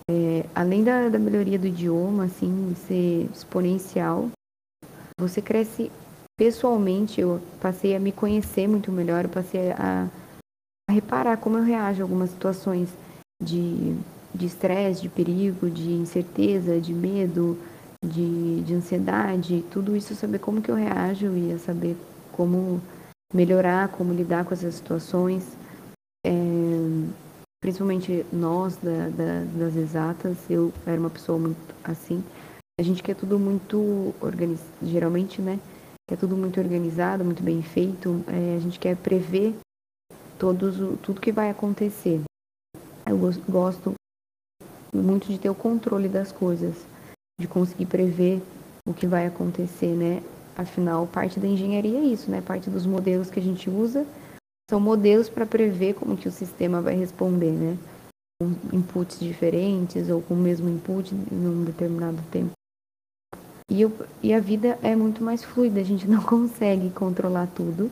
É, 0.09 0.45
além 0.53 0.83
da, 0.83 1.09
da 1.09 1.17
melhoria 1.17 1.57
do 1.57 1.67
idioma, 1.67 2.25
assim, 2.25 2.75
ser 2.87 3.29
exponencial, 3.33 4.29
você 5.19 5.41
cresce 5.41 5.91
pessoalmente. 6.37 7.21
Eu 7.21 7.41
passei 7.59 7.95
a 7.95 7.99
me 7.99 8.11
conhecer 8.11 8.67
muito 8.67 8.91
melhor, 8.91 9.25
eu 9.25 9.29
passei 9.29 9.71
a, 9.71 10.07
a 10.89 10.93
reparar 10.93 11.37
como 11.37 11.57
eu 11.57 11.63
reajo 11.63 12.01
a 12.01 12.05
algumas 12.05 12.29
situações 12.29 12.89
de 13.41 13.97
de 14.33 14.45
estresse, 14.45 15.01
de 15.01 15.09
perigo, 15.09 15.69
de 15.69 15.91
incerteza, 15.91 16.79
de 16.79 16.93
medo, 16.93 17.57
de, 18.03 18.61
de 18.61 18.73
ansiedade, 18.73 19.63
tudo 19.71 19.95
isso 19.95 20.15
saber 20.15 20.39
como 20.39 20.61
que 20.61 20.71
eu 20.71 20.75
reajo 20.75 21.35
e 21.35 21.57
saber 21.59 21.97
como 22.31 22.81
melhorar, 23.33 23.89
como 23.89 24.13
lidar 24.13 24.45
com 24.45 24.53
essas 24.53 24.75
situações. 24.75 25.57
É, 26.25 26.31
principalmente 27.61 28.25
nós 28.31 28.77
da, 28.77 29.09
da, 29.09 29.43
das 29.57 29.75
exatas, 29.75 30.37
eu 30.49 30.73
era 30.85 30.99
uma 30.99 31.09
pessoa 31.09 31.37
muito 31.37 31.75
assim. 31.83 32.23
A 32.79 32.83
gente 32.83 33.03
quer 33.03 33.15
tudo 33.15 33.37
muito 33.37 34.15
organizado, 34.21 34.69
geralmente, 34.81 35.41
né? 35.41 35.59
Quer 36.09 36.17
tudo 36.17 36.37
muito 36.37 36.59
organizado, 36.59 37.25
muito 37.25 37.43
bem 37.43 37.61
feito. 37.61 38.23
É, 38.27 38.55
a 38.55 38.59
gente 38.59 38.79
quer 38.79 38.95
prever 38.95 39.53
todos, 40.37 40.77
tudo 41.01 41.19
que 41.19 41.31
vai 41.31 41.49
acontecer. 41.49 42.21
Eu 43.05 43.17
gosto 43.49 43.93
muito 44.93 45.27
de 45.27 45.37
ter 45.37 45.49
o 45.49 45.55
controle 45.55 46.07
das 46.07 46.31
coisas, 46.31 46.75
de 47.39 47.47
conseguir 47.47 47.85
prever 47.85 48.41
o 48.85 48.93
que 48.93 49.07
vai 49.07 49.25
acontecer, 49.25 49.95
né? 49.95 50.21
Afinal, 50.57 51.07
parte 51.07 51.39
da 51.39 51.47
engenharia 51.47 51.99
é 51.99 52.03
isso, 52.03 52.29
né? 52.29 52.41
Parte 52.41 52.69
dos 52.69 52.85
modelos 52.85 53.31
que 53.31 53.39
a 53.39 53.43
gente 53.43 53.69
usa 53.69 54.05
são 54.69 54.79
modelos 54.79 55.29
para 55.29 55.45
prever 55.45 55.95
como 55.95 56.17
que 56.17 56.27
o 56.27 56.31
sistema 56.31 56.81
vai 56.81 56.95
responder, 56.95 57.51
né? 57.51 57.77
Com 58.41 58.53
inputs 58.75 59.19
diferentes 59.19 60.09
ou 60.09 60.21
com 60.21 60.33
o 60.33 60.37
mesmo 60.37 60.69
input 60.69 61.15
em 61.15 61.47
um 61.47 61.63
determinado 61.63 62.21
tempo. 62.29 62.51
E, 63.71 63.81
eu, 63.81 63.91
e 64.21 64.33
a 64.33 64.39
vida 64.39 64.77
é 64.81 64.95
muito 64.95 65.23
mais 65.23 65.43
fluida, 65.43 65.79
a 65.79 65.83
gente 65.83 66.07
não 66.07 66.21
consegue 66.23 66.89
controlar 66.89 67.47
tudo. 67.47 67.89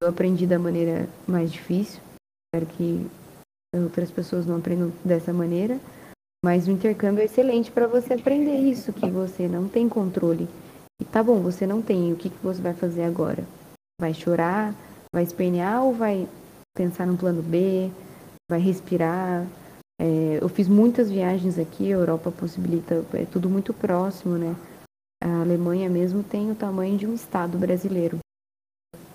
Eu 0.00 0.08
aprendi 0.08 0.46
da 0.46 0.58
maneira 0.58 1.08
mais 1.26 1.50
difícil, 1.50 2.00
espero 2.46 2.66
que 2.76 3.06
outras 3.74 4.10
pessoas 4.10 4.44
não 4.44 4.56
aprendam 4.56 4.92
dessa 5.04 5.32
maneira, 5.32 5.80
mas 6.44 6.66
o 6.66 6.70
intercâmbio 6.70 7.22
é 7.22 7.26
excelente 7.26 7.70
para 7.70 7.86
você 7.86 8.14
aprender 8.14 8.56
isso, 8.58 8.92
que 8.92 9.08
você 9.08 9.46
não 9.46 9.68
tem 9.68 9.88
controle. 9.88 10.48
E 11.00 11.04
tá 11.04 11.22
bom, 11.22 11.40
você 11.40 11.66
não 11.66 11.80
tem, 11.80 12.12
o 12.12 12.16
que, 12.16 12.30
que 12.30 12.42
você 12.42 12.60
vai 12.60 12.74
fazer 12.74 13.04
agora? 13.04 13.44
Vai 14.00 14.12
chorar? 14.12 14.74
Vai 15.14 15.22
espernear 15.22 15.84
ou 15.84 15.94
vai 15.94 16.28
pensar 16.76 17.06
no 17.06 17.16
plano 17.16 17.42
B? 17.42 17.90
Vai 18.50 18.60
respirar? 18.60 19.46
É, 20.00 20.38
eu 20.40 20.48
fiz 20.48 20.66
muitas 20.66 21.08
viagens 21.10 21.58
aqui, 21.58 21.92
a 21.92 21.96
Europa 21.96 22.32
possibilita, 22.32 23.04
é 23.14 23.24
tudo 23.24 23.48
muito 23.48 23.72
próximo, 23.72 24.36
né? 24.36 24.56
A 25.22 25.42
Alemanha 25.42 25.88
mesmo 25.88 26.24
tem 26.24 26.50
o 26.50 26.56
tamanho 26.56 26.98
de 26.98 27.06
um 27.06 27.14
estado 27.14 27.56
brasileiro. 27.56 28.18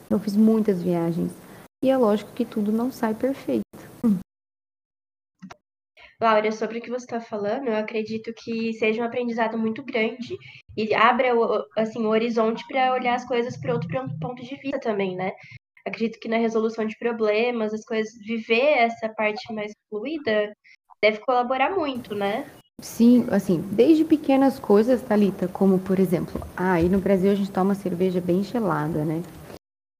Eu 0.09 0.17
fiz 0.19 0.37
muitas 0.37 0.81
viagens. 0.81 1.33
E 1.83 1.89
é 1.89 1.97
lógico 1.97 2.31
que 2.31 2.45
tudo 2.45 2.71
não 2.71 2.89
sai 2.89 3.13
perfeito. 3.13 3.66
Laura, 6.19 6.51
sobre 6.51 6.80
o 6.80 6.82
que 6.82 6.89
você 6.89 7.06
está 7.06 7.21
falando, 7.21 7.67
eu 7.67 7.75
acredito 7.75 8.34
que 8.34 8.73
seja 8.73 9.03
um 9.03 9.06
aprendizado 9.06 9.56
muito 9.56 9.84
grande 9.84 10.36
e 10.75 10.91
abra 10.93 11.27
assim, 11.77 12.03
o 12.03 12.10
horizonte 12.10 12.65
para 12.67 12.93
olhar 12.93 13.13
as 13.13 13.25
coisas 13.25 13.56
por 13.56 13.69
outro 13.69 13.88
ponto 14.19 14.43
de 14.43 14.56
vista 14.56 14.80
também, 14.80 15.15
né? 15.15 15.32
Acredito 15.86 16.19
que 16.19 16.27
na 16.27 16.38
resolução 16.38 16.86
de 16.86 16.97
problemas, 16.97 17.71
as 17.71 17.86
coisas, 17.86 18.12
viver 18.25 18.80
essa 18.80 19.10
parte 19.10 19.53
mais 19.53 19.71
fluida 19.89 20.51
deve 21.01 21.19
colaborar 21.19 21.75
muito, 21.75 22.15
né? 22.15 22.49
Sim, 22.82 23.27
assim, 23.32 23.62
desde 23.71 24.03
pequenas 24.03 24.60
coisas, 24.60 25.03
Thalita, 25.03 25.47
como 25.47 25.77
por 25.77 25.99
exemplo, 25.99 26.41
ah, 26.58 26.73
aí 26.73 26.89
no 26.89 26.99
Brasil 26.99 27.32
a 27.32 27.36
gente 27.36 27.51
toma 27.51 27.75
cerveja 27.75 28.19
bem 28.19 28.43
gelada, 28.43 29.06
né? 29.06 29.21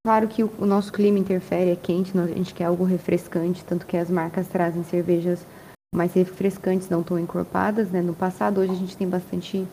Claro 0.04 0.28
que 0.28 0.44
o 0.44 0.66
nosso 0.66 0.92
clima 0.92 1.20
interfere, 1.20 1.72
é 1.72 1.76
quente, 1.76 2.18
a 2.18 2.26
gente 2.28 2.56
quer 2.56 2.66
algo 2.66 2.84
refrescante, 2.84 3.64
tanto 3.64 3.86
que 3.86 3.98
as 3.98 4.10
marcas 4.10 4.48
trazem 4.48 4.84
cervejas 4.84 5.46
mais 5.94 6.14
refrescantes, 6.14 6.90
não 6.90 7.04
tão 7.04 7.18
encorpadas, 7.18 7.90
né? 7.90 8.02
No 8.02 8.14
passado, 8.14 8.60
hoje 8.60 8.72
a 8.72 8.76
gente 8.76 8.98
tem 8.98 9.08
bastante, 9.08 9.66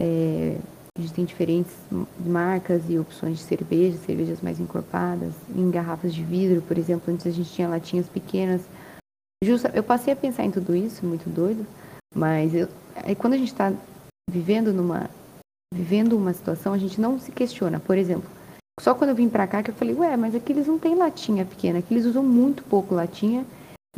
é, 0.00 0.56
a 0.96 1.00
gente 1.00 1.14
tem 1.14 1.24
diferentes 1.24 1.72
marcas 2.18 2.82
e 2.88 2.98
opções 2.98 3.38
de 3.38 3.44
cerveja, 3.44 3.98
cervejas 3.98 4.40
mais 4.40 4.58
encorpadas, 4.58 5.32
em 5.54 5.70
garrafas 5.70 6.14
de 6.14 6.24
vidro, 6.24 6.62
por 6.62 6.78
exemplo, 6.78 7.12
antes 7.12 7.26
a 7.26 7.30
gente 7.30 7.52
tinha 7.52 7.68
latinhas 7.68 8.08
pequenas. 8.08 8.62
Justa, 9.44 9.70
eu 9.74 9.82
passei 9.82 10.12
a 10.12 10.16
pensar 10.16 10.44
em 10.44 10.50
tudo 10.50 10.74
isso, 10.74 11.06
muito 11.06 11.28
doido, 11.30 11.64
mas 12.14 12.54
eu, 12.54 12.68
aí 12.96 13.14
quando 13.14 13.34
a 13.34 13.38
gente 13.38 13.52
está 13.52 13.72
vivendo 14.28 14.72
numa, 14.72 15.08
vivendo 15.72 16.16
uma 16.16 16.32
situação, 16.32 16.72
a 16.72 16.78
gente 16.78 17.00
não 17.00 17.18
se 17.18 17.30
questiona. 17.30 17.78
Por 17.78 17.96
exemplo, 17.96 18.28
só 18.80 18.94
quando 18.94 19.10
eu 19.10 19.16
vim 19.16 19.28
para 19.28 19.46
cá 19.46 19.62
que 19.62 19.70
eu 19.70 19.74
falei, 19.74 19.94
ué, 19.94 20.16
mas 20.16 20.34
aqui 20.34 20.52
eles 20.52 20.66
não 20.66 20.78
têm 20.78 20.96
latinha 20.96 21.44
pequena, 21.44 21.78
aqui 21.78 21.94
eles 21.94 22.06
usam 22.06 22.24
muito 22.24 22.64
pouco 22.64 22.94
latinha 22.94 23.44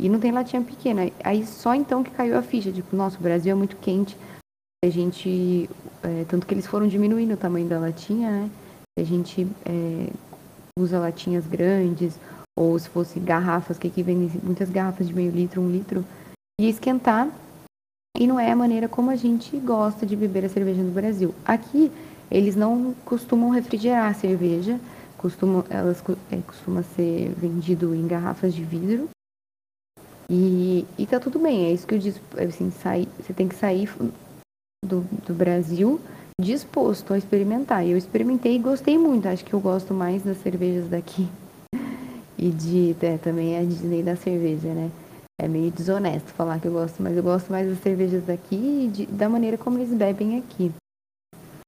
e 0.01 0.09
não 0.09 0.19
tem 0.19 0.31
latinha 0.31 0.63
pequena. 0.63 1.11
Aí 1.23 1.45
só 1.45 1.75
então 1.75 2.03
que 2.03 2.09
caiu 2.09 2.35
a 2.35 2.41
ficha. 2.41 2.71
Tipo, 2.71 2.95
nossa, 2.95 3.17
o 3.19 3.21
Brasil 3.21 3.51
é 3.51 3.55
muito 3.55 3.75
quente. 3.77 4.17
A 4.83 4.89
gente. 4.89 5.69
É, 6.01 6.25
tanto 6.27 6.47
que 6.47 6.55
eles 6.55 6.65
foram 6.65 6.87
diminuindo 6.87 7.35
o 7.35 7.37
tamanho 7.37 7.67
da 7.67 7.77
latinha, 7.77 8.31
né? 8.31 8.49
A 8.97 9.03
gente 9.03 9.47
é, 9.63 10.09
usa 10.77 10.97
latinhas 10.97 11.45
grandes, 11.45 12.19
ou 12.57 12.77
se 12.79 12.89
fosse 12.89 13.19
garrafas, 13.19 13.77
que 13.77 13.87
aqui 13.87 14.01
vem 14.01 14.31
muitas 14.41 14.71
garrafas 14.71 15.07
de 15.07 15.13
meio 15.13 15.31
litro, 15.31 15.61
um 15.61 15.69
litro, 15.69 16.03
e 16.59 16.67
esquentar. 16.67 17.29
E 18.17 18.25
não 18.25 18.39
é 18.39 18.51
a 18.51 18.55
maneira 18.55 18.89
como 18.89 19.11
a 19.11 19.15
gente 19.15 19.55
gosta 19.57 20.03
de 20.03 20.15
beber 20.15 20.45
a 20.45 20.49
cerveja 20.49 20.81
no 20.81 20.91
Brasil. 20.91 21.33
Aqui, 21.45 21.91
eles 22.29 22.55
não 22.55 22.95
costumam 23.05 23.51
refrigerar 23.51 24.09
a 24.09 24.13
cerveja, 24.15 24.79
costumam, 25.15 25.63
elas 25.69 26.03
é, 26.31 26.37
costuma 26.37 26.81
ser 26.81 27.33
vendido 27.37 27.93
em 27.93 28.07
garrafas 28.07 28.53
de 28.53 28.63
vidro 28.63 29.07
e, 30.33 30.85
e 30.97 31.05
tá 31.05 31.19
tudo 31.19 31.37
bem, 31.37 31.65
é 31.65 31.73
isso 31.73 31.85
que 31.85 31.93
eu 31.93 31.99
disse. 31.99 32.21
Assim, 32.37 32.71
sair, 32.71 33.05
você 33.19 33.33
tem 33.33 33.49
que 33.49 33.55
sair 33.55 33.89
do, 34.81 35.01
do 35.27 35.33
Brasil 35.33 35.99
disposto 36.39 37.13
a 37.13 37.17
experimentar. 37.17 37.85
E 37.85 37.91
eu 37.91 37.97
experimentei 37.97 38.55
e 38.55 38.59
gostei 38.59 38.97
muito. 38.97 39.27
Acho 39.27 39.43
que 39.43 39.53
eu 39.53 39.59
gosto 39.59 39.93
mais 39.93 40.23
das 40.23 40.37
cervejas 40.37 40.87
daqui. 40.89 41.27
E 42.37 42.49
de 42.49 42.95
é, 43.01 43.17
também 43.17 43.57
a 43.57 43.63
Disney 43.63 44.01
da 44.01 44.15
cerveja, 44.15 44.69
né? 44.73 44.89
É 45.39 45.49
meio 45.49 45.69
desonesto 45.69 46.29
falar 46.29 46.61
que 46.61 46.67
eu 46.67 46.71
gosto, 46.71 47.03
mas 47.03 47.17
eu 47.17 47.23
gosto 47.23 47.51
mais 47.51 47.67
das 47.67 47.79
cervejas 47.79 48.23
daqui 48.23 48.55
e 48.55 48.87
de, 48.87 49.05
da 49.07 49.27
maneira 49.27 49.57
como 49.57 49.79
eles 49.79 49.93
bebem 49.93 50.37
aqui. 50.37 50.71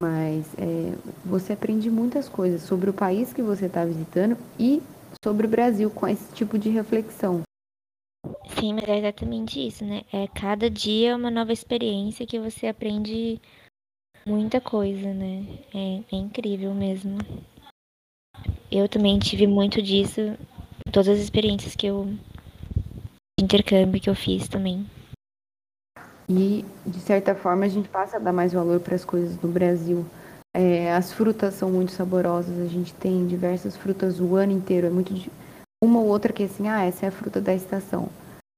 Mas 0.01 0.45
é, 0.57 0.93
você 1.25 1.51
aprende 1.51 1.89
muitas 1.89 2.29
coisas 2.29 2.61
sobre 2.61 2.89
o 2.89 2.93
país 2.93 3.33
que 3.33 3.41
você 3.41 3.65
está 3.65 3.83
visitando 3.83 4.37
e 4.57 4.81
sobre 5.21 5.47
o 5.47 5.49
Brasil 5.49 5.89
com 5.89 6.07
esse 6.07 6.31
tipo 6.33 6.57
de 6.57 6.69
reflexão. 6.69 7.41
Sim, 8.59 8.73
mas 8.73 8.87
é 8.87 8.99
exatamente 8.99 9.65
isso, 9.65 9.83
né? 9.83 10.03
É 10.11 10.27
cada 10.27 10.69
dia 10.69 11.11
é 11.11 11.15
uma 11.15 11.29
nova 11.29 11.51
experiência 11.51 12.25
que 12.25 12.39
você 12.39 12.67
aprende 12.67 13.41
muita 14.25 14.61
coisa, 14.61 15.13
né? 15.13 15.45
É, 15.73 16.15
é 16.15 16.17
incrível 16.17 16.73
mesmo. 16.73 17.17
Eu 18.71 18.87
também 18.87 19.19
tive 19.19 19.45
muito 19.45 19.81
disso, 19.81 20.21
todas 20.91 21.09
as 21.09 21.19
experiências 21.19 21.75
que 21.75 21.87
eu 21.87 22.05
de 23.37 23.43
intercâmbio 23.43 24.01
que 24.01 24.09
eu 24.09 24.15
fiz 24.15 24.47
também. 24.47 24.85
E 26.29 26.63
de 26.85 26.99
certa 26.99 27.35
forma 27.35 27.65
a 27.65 27.69
gente 27.69 27.89
passa 27.89 28.17
a 28.17 28.19
dar 28.19 28.31
mais 28.31 28.53
valor 28.53 28.79
para 28.79 28.95
as 28.95 29.03
coisas 29.03 29.39
no 29.41 29.49
Brasil. 29.49 30.05
É, 30.55 30.93
as 30.93 31.11
frutas 31.11 31.55
são 31.55 31.69
muito 31.69 31.91
saborosas, 31.91 32.59
a 32.59 32.67
gente 32.67 32.93
tem 32.93 33.27
diversas 33.27 33.75
frutas 33.75 34.19
o 34.19 34.35
ano 34.35 34.51
inteiro, 34.51 34.87
é 34.87 34.89
muito 34.89 35.13
uma 35.83 35.99
ou 35.99 36.07
outra 36.07 36.31
que 36.31 36.43
assim, 36.43 36.69
ah, 36.69 36.83
essa 36.83 37.05
é 37.05 37.09
a 37.09 37.11
fruta 37.11 37.41
da 37.41 37.53
estação. 37.53 38.07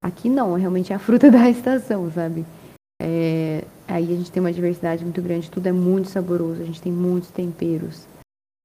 Aqui 0.03 0.29
não, 0.29 0.53
realmente 0.53 0.93
é 0.93 0.95
a 0.95 0.99
fruta 0.99 1.29
da 1.31 1.49
estação, 1.49 2.11
sabe? 2.11 2.45
É, 3.01 3.63
aí 3.87 4.03
a 4.13 4.15
gente 4.15 4.31
tem 4.31 4.39
uma 4.39 4.53
diversidade 4.53 5.03
muito 5.03 5.21
grande, 5.21 5.49
tudo 5.49 5.65
é 5.67 5.71
muito 5.71 6.09
saboroso, 6.09 6.61
a 6.61 6.65
gente 6.65 6.81
tem 6.81 6.91
muitos 6.91 7.31
temperos. 7.31 8.05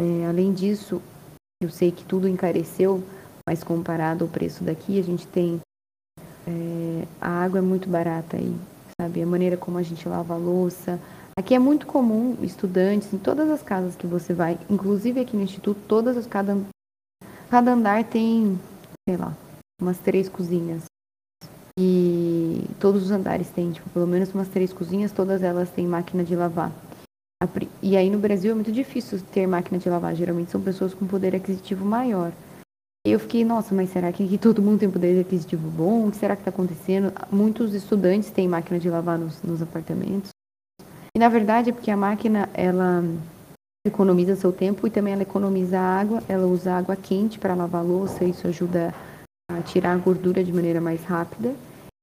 É, 0.01 0.27
além 0.27 0.53
disso, 0.53 1.01
eu 1.63 1.71
sei 1.71 1.91
que 1.91 2.05
tudo 2.05 2.29
encareceu, 2.29 3.03
mas 3.49 3.65
comparado 3.65 4.25
ao 4.25 4.31
preço 4.31 4.63
daqui, 4.63 5.01
a 5.01 5.03
gente 5.03 5.27
tem. 5.27 5.61
É, 6.47 7.07
a 7.21 7.43
água 7.43 7.59
é 7.59 7.63
muito 7.63 7.89
barata 7.89 8.37
aí, 8.37 8.55
sabe? 9.01 9.23
A 9.23 9.27
maneira 9.27 9.57
como 9.57 9.79
a 9.79 9.83
gente 9.83 10.07
lava 10.07 10.35
a 10.35 10.39
louça. 10.39 11.01
Aqui 11.39 11.55
é 11.55 11.59
muito 11.59 11.87
comum 11.87 12.37
estudantes, 12.43 13.13
em 13.15 13.19
todas 13.19 13.49
as 13.49 13.63
casas 13.63 13.97
que 13.97 14.07
você 14.07 14.35
vai, 14.35 14.59
inclusive 14.69 15.21
aqui 15.21 15.37
no 15.37 15.43
Instituto, 15.43 15.81
todas 15.89 16.17
as 16.17 16.27
cada 17.51 17.73
andar 17.73 18.05
tem, 18.05 18.59
sei 19.09 19.17
lá, 19.17 19.37
umas 19.81 19.99
três 19.99 20.29
cozinhas. 20.29 20.85
E 21.79 22.65
todos 22.79 23.03
os 23.03 23.11
andares 23.11 23.49
têm, 23.51 23.73
tipo, 23.73 23.91
pelo 23.91 24.07
menos 24.07 24.33
umas 24.33 24.49
três 24.49 24.73
cozinhas, 24.73 25.13
todas 25.13 25.43
elas 25.43 25.71
têm 25.71 25.87
máquina 25.87 26.23
de 26.23 26.37
lavar. 26.37 26.73
E 27.83 27.97
aí 27.97 28.11
no 28.11 28.19
Brasil 28.19 28.53
é 28.53 28.55
muito 28.55 28.71
difícil 28.71 29.21
ter 29.33 29.47
máquina 29.47 29.79
de 29.79 29.89
lavar. 29.89 30.15
Geralmente 30.15 30.51
são 30.51 30.61
pessoas 30.61 30.95
com 30.95 31.07
poder 31.07 31.35
aquisitivo 31.35 31.85
maior. 31.85 32.33
Eu 33.05 33.19
fiquei, 33.19 33.45
nossa, 33.45 33.75
mas 33.75 33.91
será 33.91 34.13
que 34.13 34.23
aqui 34.23 34.37
todo 34.37 34.61
mundo 34.61 34.81
tem 34.81 34.91
poder 34.91 35.19
aquisitivo 35.19 35.71
bom? 35.71 36.07
O 36.07 36.11
que 36.11 36.19
será 36.19 36.37
que 36.37 36.43
está 36.43 36.51
acontecendo? 36.51 37.13
Muitos 37.33 37.73
estudantes 37.75 38.31
têm 38.31 38.47
máquina 38.47 38.79
de 38.79 38.91
lavar 38.91 39.19
nos, 39.19 39.43
nos 39.43 39.63
apartamentos. 39.63 40.31
E 41.17 41.19
na 41.19 41.29
verdade 41.31 41.71
é 41.71 41.73
porque 41.73 41.91
a 41.91 41.97
máquina, 41.97 42.51
ela 42.53 43.03
economiza 43.87 44.37
seu 44.37 44.53
tempo 44.53 44.87
e 44.87 44.91
também 44.91 45.13
ela 45.13 45.23
economiza 45.23 45.79
água. 45.79 46.23
Ela 46.29 46.47
usa 46.47 46.75
água 46.75 46.97
quente 46.97 47.39
para 47.39 47.55
lavar 47.55 47.85
louça, 47.85 48.25
isso 48.25 48.47
ajuda 48.47 48.95
a 49.51 49.61
tirar 49.63 49.93
a 49.93 49.97
gordura 49.97 50.45
de 50.45 50.53
maneira 50.53 50.81
mais 50.81 51.03
rápida. 51.05 51.55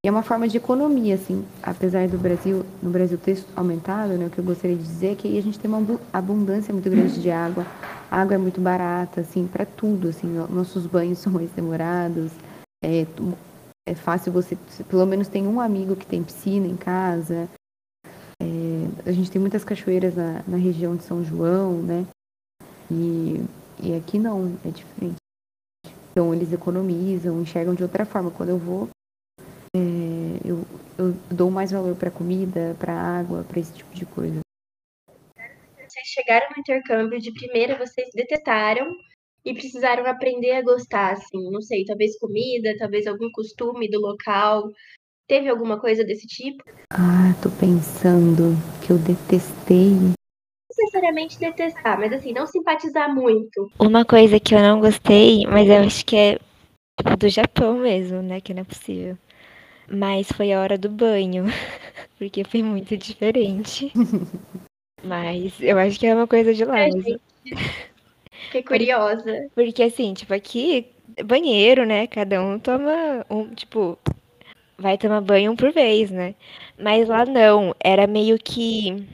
E 0.03 0.07
é 0.07 0.11
uma 0.11 0.23
forma 0.23 0.47
de 0.47 0.57
economia, 0.57 1.15
assim, 1.15 1.43
apesar 1.61 2.07
do 2.07 2.17
Brasil, 2.17 2.63
no 2.83 2.89
Brasil 2.89 3.17
ter 3.17 3.43
aumentado, 3.55 4.13
né, 4.13 4.27
o 4.27 4.29
que 4.29 4.37
eu 4.37 4.43
gostaria 4.43 4.75
de 4.75 4.83
dizer 4.83 5.13
é 5.13 5.15
que 5.15 5.27
aí 5.27 5.37
a 5.37 5.41
gente 5.41 5.59
tem 5.59 5.69
uma 5.69 5.99
abundância 6.13 6.71
muito 6.71 6.87
grande 6.87 7.19
de 7.19 7.31
água, 7.31 7.65
a 8.09 8.21
água 8.21 8.35
é 8.35 8.37
muito 8.37 8.61
barata, 8.61 9.21
assim, 9.21 9.47
para 9.47 9.65
tudo, 9.65 10.09
assim, 10.09 10.27
nossos 10.49 10.85
banhos 10.85 11.17
são 11.19 11.33
mais 11.33 11.49
demorados, 11.49 12.31
é, 12.83 13.07
é 13.87 13.95
fácil 13.95 14.31
você, 14.31 14.55
pelo 14.87 15.05
menos 15.05 15.27
tem 15.27 15.47
um 15.47 15.59
amigo 15.59 15.95
que 15.95 16.05
tem 16.05 16.23
piscina 16.23 16.67
em 16.67 16.77
casa, 16.77 17.49
a 19.05 19.11
gente 19.11 19.31
tem 19.31 19.39
muitas 19.39 19.63
cachoeiras 19.63 20.15
na, 20.15 20.43
na 20.47 20.57
região 20.57 20.95
de 20.95 21.03
São 21.03 21.23
João, 21.23 21.81
né, 21.81 22.05
e, 22.91 23.43
e 23.83 23.95
aqui 23.95 24.17
não, 24.17 24.57
é 24.65 24.69
diferente. 24.69 25.17
Então 26.11 26.33
eles 26.33 26.51
economizam, 26.51 27.41
enxergam 27.41 27.75
de 27.75 27.83
outra 27.83 28.05
forma. 28.05 28.31
Quando 28.31 28.49
eu 28.49 28.57
vou, 28.57 28.89
é, 29.75 29.79
eu, 30.43 30.65
eu 30.97 31.13
dou 31.29 31.51
mais 31.51 31.71
valor 31.71 31.95
para 31.95 32.09
comida, 32.09 32.75
para 32.79 32.93
água, 32.93 33.43
para 33.43 33.59
esse 33.59 33.73
tipo 33.73 33.93
de 33.93 34.05
coisa. 34.05 34.39
Vocês 35.07 36.07
chegaram 36.07 36.47
no 36.49 36.59
intercâmbio 36.59 37.19
de 37.19 37.31
primeira, 37.31 37.77
vocês 37.77 38.09
detetaram 38.15 38.91
e 39.45 39.53
precisaram 39.53 40.05
aprender 40.05 40.53
a 40.53 40.61
gostar, 40.61 41.13
assim, 41.13 41.49
não 41.51 41.61
sei, 41.61 41.85
talvez 41.85 42.17
comida, 42.17 42.75
talvez 42.77 43.07
algum 43.07 43.31
costume 43.31 43.89
do 43.89 43.99
local. 43.99 44.71
Teve 45.27 45.49
alguma 45.49 45.77
coisa 45.77 46.05
desse 46.05 46.25
tipo? 46.25 46.63
Ah, 46.93 47.35
tô 47.43 47.49
pensando 47.49 48.55
que 48.81 48.93
eu 48.93 48.97
detestei. 48.97 49.91
Não 49.91 50.13
necessariamente 50.69 51.37
detestar, 51.37 51.99
mas 51.99 52.13
assim, 52.13 52.31
não 52.31 52.47
simpatizar 52.47 53.13
muito. 53.13 53.69
Uma 53.77 54.05
coisa 54.05 54.39
que 54.39 54.55
eu 54.55 54.59
não 54.59 54.79
gostei, 54.79 55.45
mas 55.45 55.67
eu 55.67 55.79
acho 55.79 56.05
que 56.05 56.15
é 56.15 56.39
tipo, 56.97 57.17
do 57.17 57.27
Japão 57.27 57.77
mesmo, 57.77 58.21
né? 58.21 58.39
Que 58.39 58.53
não 58.53 58.61
é 58.61 58.63
possível. 58.63 59.17
Mas 59.89 60.31
foi 60.31 60.53
a 60.53 60.61
hora 60.61 60.77
do 60.77 60.89
banho, 60.89 61.43
porque 62.17 62.45
foi 62.45 62.63
muito 62.63 62.95
diferente. 62.95 63.91
Mas 65.03 65.53
eu 65.61 65.77
acho 65.77 65.99
que 65.99 66.07
é 66.07 66.15
uma 66.15 66.27
coisa 66.27 66.53
de 66.53 66.65
lá. 66.65 66.79
É, 66.79 66.89
gente, 66.89 67.21
fiquei 68.45 68.63
curiosa. 68.63 69.47
Porque 69.53 69.83
assim, 69.83 70.13
tipo, 70.13 70.33
aqui, 70.33 70.87
banheiro, 71.23 71.85
né? 71.85 72.07
Cada 72.07 72.41
um 72.41 72.57
toma 72.57 73.23
um, 73.29 73.53
tipo, 73.53 73.97
vai 74.77 74.97
tomar 74.97 75.21
banho 75.21 75.51
um 75.51 75.55
por 75.55 75.71
vez, 75.71 76.11
né? 76.11 76.35
Mas 76.77 77.07
lá 77.07 77.25
não, 77.25 77.75
era 77.79 78.07
meio 78.07 78.37
que 78.37 79.05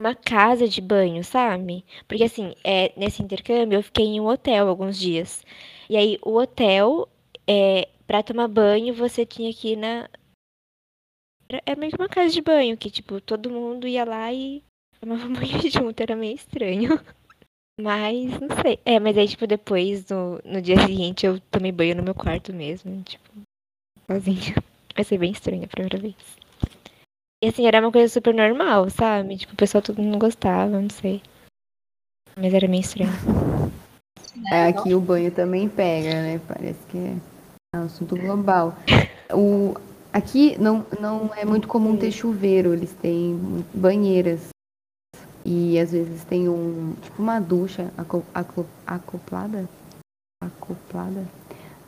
uma 0.00 0.14
casa 0.14 0.68
de 0.68 0.80
banho, 0.80 1.22
sabe? 1.22 1.84
Porque 2.08 2.24
assim, 2.24 2.54
é, 2.64 2.92
nesse 2.96 3.22
intercâmbio 3.22 3.78
eu 3.78 3.82
fiquei 3.82 4.06
em 4.06 4.20
um 4.20 4.26
hotel 4.26 4.68
alguns 4.68 4.98
dias. 4.98 5.44
E 5.88 5.96
aí 5.96 6.18
o 6.22 6.36
hotel 6.36 7.08
é, 7.46 7.88
pra 8.06 8.22
tomar 8.22 8.48
banho, 8.48 8.94
você 8.94 9.24
tinha 9.24 9.52
que 9.52 9.72
ir 9.72 9.76
na. 9.76 10.08
É 11.66 11.76
meio 11.76 11.92
que 11.92 11.98
uma 11.98 12.08
casa 12.08 12.30
de 12.30 12.40
banho, 12.40 12.76
que, 12.76 12.90
tipo, 12.90 13.20
todo 13.20 13.50
mundo 13.50 13.86
ia 13.86 14.04
lá 14.04 14.32
e 14.32 14.62
tomava 15.00 15.28
banho 15.28 15.70
junto, 15.70 16.00
era 16.00 16.16
meio 16.16 16.34
estranho. 16.34 17.00
Mas, 17.80 18.38
não 18.40 18.48
sei. 18.62 18.78
É, 18.84 18.98
mas 18.98 19.16
aí, 19.16 19.28
tipo, 19.28 19.46
depois, 19.46 20.08
no, 20.08 20.40
no 20.44 20.62
dia 20.62 20.76
seguinte, 20.86 21.26
eu 21.26 21.40
tomei 21.40 21.72
banho 21.72 21.96
no 21.96 22.02
meu 22.02 22.14
quarto 22.14 22.52
mesmo, 22.52 23.02
tipo, 23.02 23.30
sozinha. 24.06 24.54
Vai 24.94 25.04
ser 25.04 25.18
bem 25.18 25.32
estranho 25.32 25.64
a 25.64 25.68
primeira 25.68 25.98
vez. 25.98 26.16
E 27.42 27.48
assim, 27.48 27.66
era 27.66 27.80
uma 27.80 27.90
coisa 27.90 28.12
super 28.12 28.32
normal, 28.32 28.88
sabe? 28.90 29.36
Tipo, 29.36 29.54
o 29.54 29.56
pessoal 29.56 29.82
todo 29.82 30.00
mundo 30.00 30.18
gostava, 30.18 30.80
não 30.80 30.88
sei. 30.88 31.20
Mas 32.36 32.54
era 32.54 32.68
meio 32.68 32.82
estranho. 32.82 33.10
É, 34.50 34.68
aqui 34.68 34.94
o 34.94 35.00
banho 35.00 35.30
também 35.30 35.68
pega, 35.68 36.10
né? 36.10 36.40
Parece 36.46 36.78
que 36.88 36.98
é 36.98 37.78
um 37.78 37.84
assunto 37.84 38.16
global. 38.16 38.74
O, 39.34 39.74
aqui 40.12 40.58
não, 40.58 40.84
não 41.00 41.30
é 41.34 41.42
muito 41.42 41.66
comum 41.66 41.96
ter 41.96 42.12
chuveiro, 42.12 42.74
eles 42.74 42.92
têm 42.92 43.64
banheiras. 43.72 44.48
E 45.42 45.78
às 45.78 45.90
vezes 45.90 46.22
tem 46.24 46.50
um, 46.50 46.94
tipo 47.00 47.22
uma 47.22 47.40
ducha 47.40 47.90
acoplada. 48.84 49.66
Acoplada. 50.38 51.26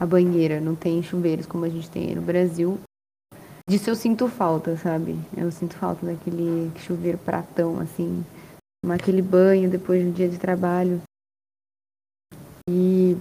A 0.00 0.06
banheira, 0.06 0.58
não 0.58 0.74
tem 0.74 1.02
chuveiros 1.02 1.44
como 1.44 1.66
a 1.66 1.68
gente 1.68 1.90
tem 1.90 2.14
no 2.14 2.22
Brasil. 2.22 2.80
Disso 3.68 3.88
eu 3.88 3.96
sinto 3.96 4.28
falta, 4.28 4.76
sabe? 4.76 5.16
Eu 5.34 5.50
sinto 5.50 5.74
falta 5.76 6.04
daquele 6.04 6.70
chuveiro 6.80 7.16
pratão, 7.16 7.80
assim. 7.80 8.22
Tomar 8.82 8.96
aquele 8.96 9.22
banho 9.22 9.70
depois 9.70 10.02
de 10.02 10.08
um 10.08 10.12
dia 10.12 10.28
de 10.28 10.38
trabalho. 10.38 11.00
E 12.68 13.16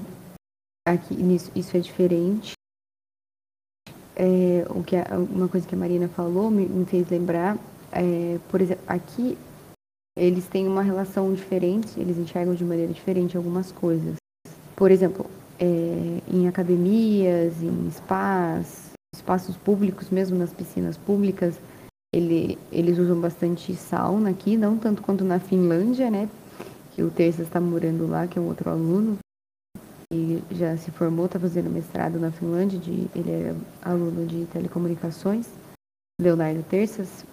aqui 0.86 1.16
nisso, 1.16 1.50
isso 1.56 1.78
é 1.78 1.80
diferente. 1.80 2.54
É, 4.16 4.66
o 4.70 4.84
que 4.84 4.98
a, 4.98 5.18
uma 5.18 5.48
coisa 5.48 5.66
que 5.66 5.76
a 5.76 5.78
Marina 5.78 6.10
falou 6.10 6.52
me, 6.52 6.68
me 6.68 6.86
fez 6.86 7.10
lembrar, 7.10 7.58
é, 7.92 8.38
por 8.50 8.62
exemplo, 8.62 8.84
aqui 8.86 9.38
eles 10.16 10.46
têm 10.48 10.68
uma 10.68 10.84
relação 10.84 11.34
diferente, 11.34 12.00
eles 12.00 12.18
enxergam 12.18 12.54
de 12.54 12.64
maneira 12.64 12.94
diferente 12.94 13.36
algumas 13.36 13.72
coisas. 13.72 14.18
Por 14.76 14.92
exemplo, 14.92 15.26
é, 15.58 16.22
em 16.32 16.48
academias, 16.48 17.62
em 17.64 17.90
spas, 17.90 18.93
espaços 19.14 19.56
públicos, 19.56 20.10
mesmo 20.10 20.38
nas 20.38 20.52
piscinas 20.52 20.98
públicas, 20.98 21.56
ele, 22.14 22.58
eles 22.72 22.98
usam 22.98 23.20
bastante 23.20 23.76
sauna 23.76 24.32
aqui, 24.32 24.58
não 24.58 24.78
tanto 24.78 25.02
quanto 25.02 25.24
na 25.24 25.40
Finlândia, 25.40 26.10
né? 26.10 26.30
Que 26.92 27.02
o 27.02 27.10
Terça 27.10 27.42
está 27.42 27.60
morando 27.60 28.08
lá, 28.08 28.28
que 28.28 28.38
é 28.38 28.42
um 28.42 28.48
outro 28.48 28.70
aluno 28.70 29.18
e 30.14 30.44
já 30.52 30.78
se 30.78 30.92
formou, 30.92 31.26
está 31.26 31.40
fazendo 31.40 31.70
mestrado 31.70 32.20
na 32.20 32.32
Finlândia, 32.32 32.78
de, 32.78 33.10
ele 33.16 33.32
é 33.32 33.56
aluno 33.82 34.28
de 34.28 34.46
telecomunicações, 34.46 35.48
Leonardo 36.22 36.62
Terças. 36.64 37.26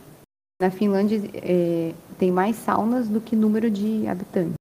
Na 0.61 0.71
Finlândia 0.71 1.21
é, 1.35 1.95
tem 2.19 2.31
mais 2.31 2.57
saunas 2.57 3.09
do 3.09 3.21
que 3.21 3.37
número 3.37 3.71
de 3.71 4.07
habitantes. 4.07 4.55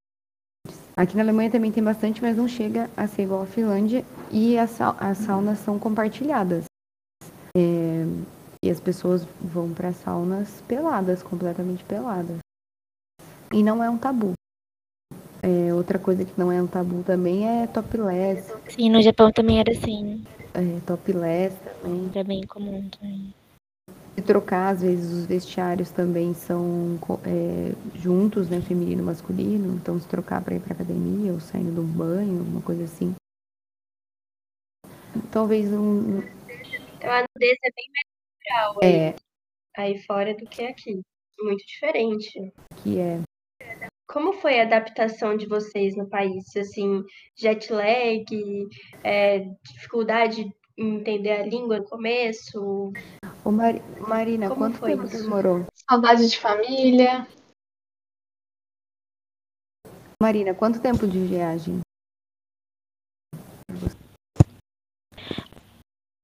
Aqui 0.95 1.15
na 1.15 1.23
Alemanha 1.23 1.49
também 1.49 1.71
tem 1.71 1.83
bastante, 1.83 2.21
mas 2.21 2.35
não 2.35 2.47
chega 2.47 2.89
a 2.95 3.07
ser 3.07 3.23
igual 3.23 3.43
à 3.43 3.45
Finlândia. 3.45 4.03
E 4.31 4.57
as, 4.57 4.79
as 4.81 5.17
saunas 5.19 5.59
são 5.59 5.79
compartilhadas. 5.79 6.68
É, 7.55 8.05
e 8.63 8.69
as 8.69 8.79
pessoas 8.79 9.25
vão 9.41 9.73
para 9.73 9.93
saunas 9.93 10.61
peladas, 10.67 11.23
completamente 11.23 11.83
peladas. 11.85 12.37
E 13.51 13.63
não 13.63 13.83
é 13.83 13.89
um 13.89 13.97
tabu. 13.97 14.33
É, 15.41 15.73
outra 15.73 15.97
coisa 15.97 16.25
que 16.25 16.37
não 16.37 16.51
é 16.51 16.61
um 16.61 16.67
tabu 16.67 17.01
também 17.03 17.47
é 17.47 17.65
topless. 17.67 18.53
Sim, 18.69 18.89
no 18.89 19.01
Japão 19.01 19.31
também 19.31 19.59
era 19.59 19.71
assim. 19.71 20.23
É, 20.53 20.79
topless 20.85 21.55
também. 21.81 22.09
Era 22.13 22.23
bem 22.23 22.45
comum 22.45 22.89
também. 22.89 23.33
E 24.17 24.21
trocar, 24.21 24.73
às 24.73 24.81
vezes, 24.81 25.11
os 25.13 25.25
vestiários 25.25 25.91
também 25.91 26.33
são 26.33 26.99
é, 27.23 27.71
juntos, 27.95 28.49
né? 28.49 28.59
Feminino 28.59 29.01
e 29.01 29.05
masculino. 29.05 29.75
Então, 29.75 29.97
se 29.97 30.07
trocar 30.07 30.41
para 30.43 30.55
ir 30.55 30.59
para 30.59 30.73
academia 30.73 31.31
ou 31.31 31.39
saindo 31.39 31.71
de 31.71 31.79
um 31.79 31.85
banho, 31.85 32.43
uma 32.43 32.61
coisa 32.61 32.83
assim. 32.83 33.15
Talvez 35.31 35.71
um. 35.71 36.21
Então, 36.99 37.11
a 37.11 37.21
nudez 37.21 37.57
é 37.63 37.69
bem 37.73 37.89
mais 37.93 38.05
natural 38.35 38.79
é. 38.83 39.07
aí, 39.07 39.15
aí 39.77 40.03
fora 40.03 40.35
do 40.35 40.45
que 40.45 40.63
aqui. 40.63 41.01
Muito 41.41 41.65
diferente. 41.65 42.53
Que 42.83 42.99
é. 42.99 43.21
Como 44.05 44.33
foi 44.33 44.59
a 44.59 44.63
adaptação 44.63 45.37
de 45.37 45.45
vocês 45.45 45.95
no 45.95 46.09
país? 46.09 46.43
Assim, 46.57 47.01
jet 47.37 47.71
lag, 47.71 48.25
é, 49.01 49.39
dificuldade 49.63 50.45
em 50.77 50.95
entender 50.97 51.31
a 51.31 51.45
língua 51.45 51.77
no 51.77 51.85
começo? 51.85 52.91
Ô 53.45 53.51
Mar 53.51 53.75
Marina, 54.05 54.49
Como 54.49 54.61
quanto 54.61 54.81
tempo 54.81 55.05
isso? 55.05 55.23
demorou? 55.23 55.65
Saudade 55.89 56.27
de 56.27 56.37
família. 56.37 57.25
Marina, 60.21 60.53
quanto 60.53 60.81
tempo 60.81 61.07
de 61.07 61.19
viagem? 61.19 61.79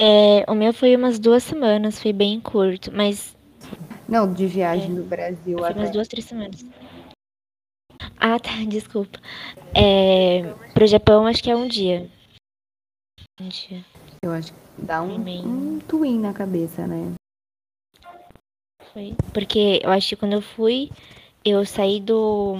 É, 0.01 0.49
o 0.51 0.55
meu 0.55 0.73
foi 0.73 0.95
umas 0.95 1.17
duas 1.17 1.43
semanas, 1.43 2.01
foi 2.01 2.11
bem 2.11 2.41
curto, 2.41 2.91
mas. 2.91 3.35
Não, 4.09 4.31
de 4.31 4.45
viagem 4.45 4.91
é, 4.91 4.95
do 4.95 5.03
Brasil 5.03 5.57
foi 5.57 5.69
até. 5.69 5.79
umas 5.79 5.91
duas, 5.91 6.07
três 6.07 6.25
semanas. 6.25 6.65
Ah, 8.17 8.39
tá, 8.39 8.51
desculpa. 8.67 9.19
É, 9.73 10.41
pro 10.73 10.85
Japão, 10.85 11.25
acho 11.25 11.41
que 11.41 11.49
é 11.49 11.55
um 11.55 11.67
dia. 11.67 12.09
Um 13.39 13.47
dia. 13.47 13.85
Eu 14.21 14.31
acho 14.31 14.51
que 14.51 14.59
dá 14.79 15.01
um, 15.01 15.15
um 15.15 15.79
twin 15.79 16.19
na 16.19 16.33
cabeça, 16.33 16.85
né? 16.85 17.13
Foi. 18.91 19.15
Porque 19.33 19.79
eu 19.83 19.91
acho 19.91 20.09
que 20.09 20.15
quando 20.17 20.33
eu 20.33 20.41
fui, 20.41 20.89
eu 21.43 21.65
saí 21.65 22.01
do 22.01 22.57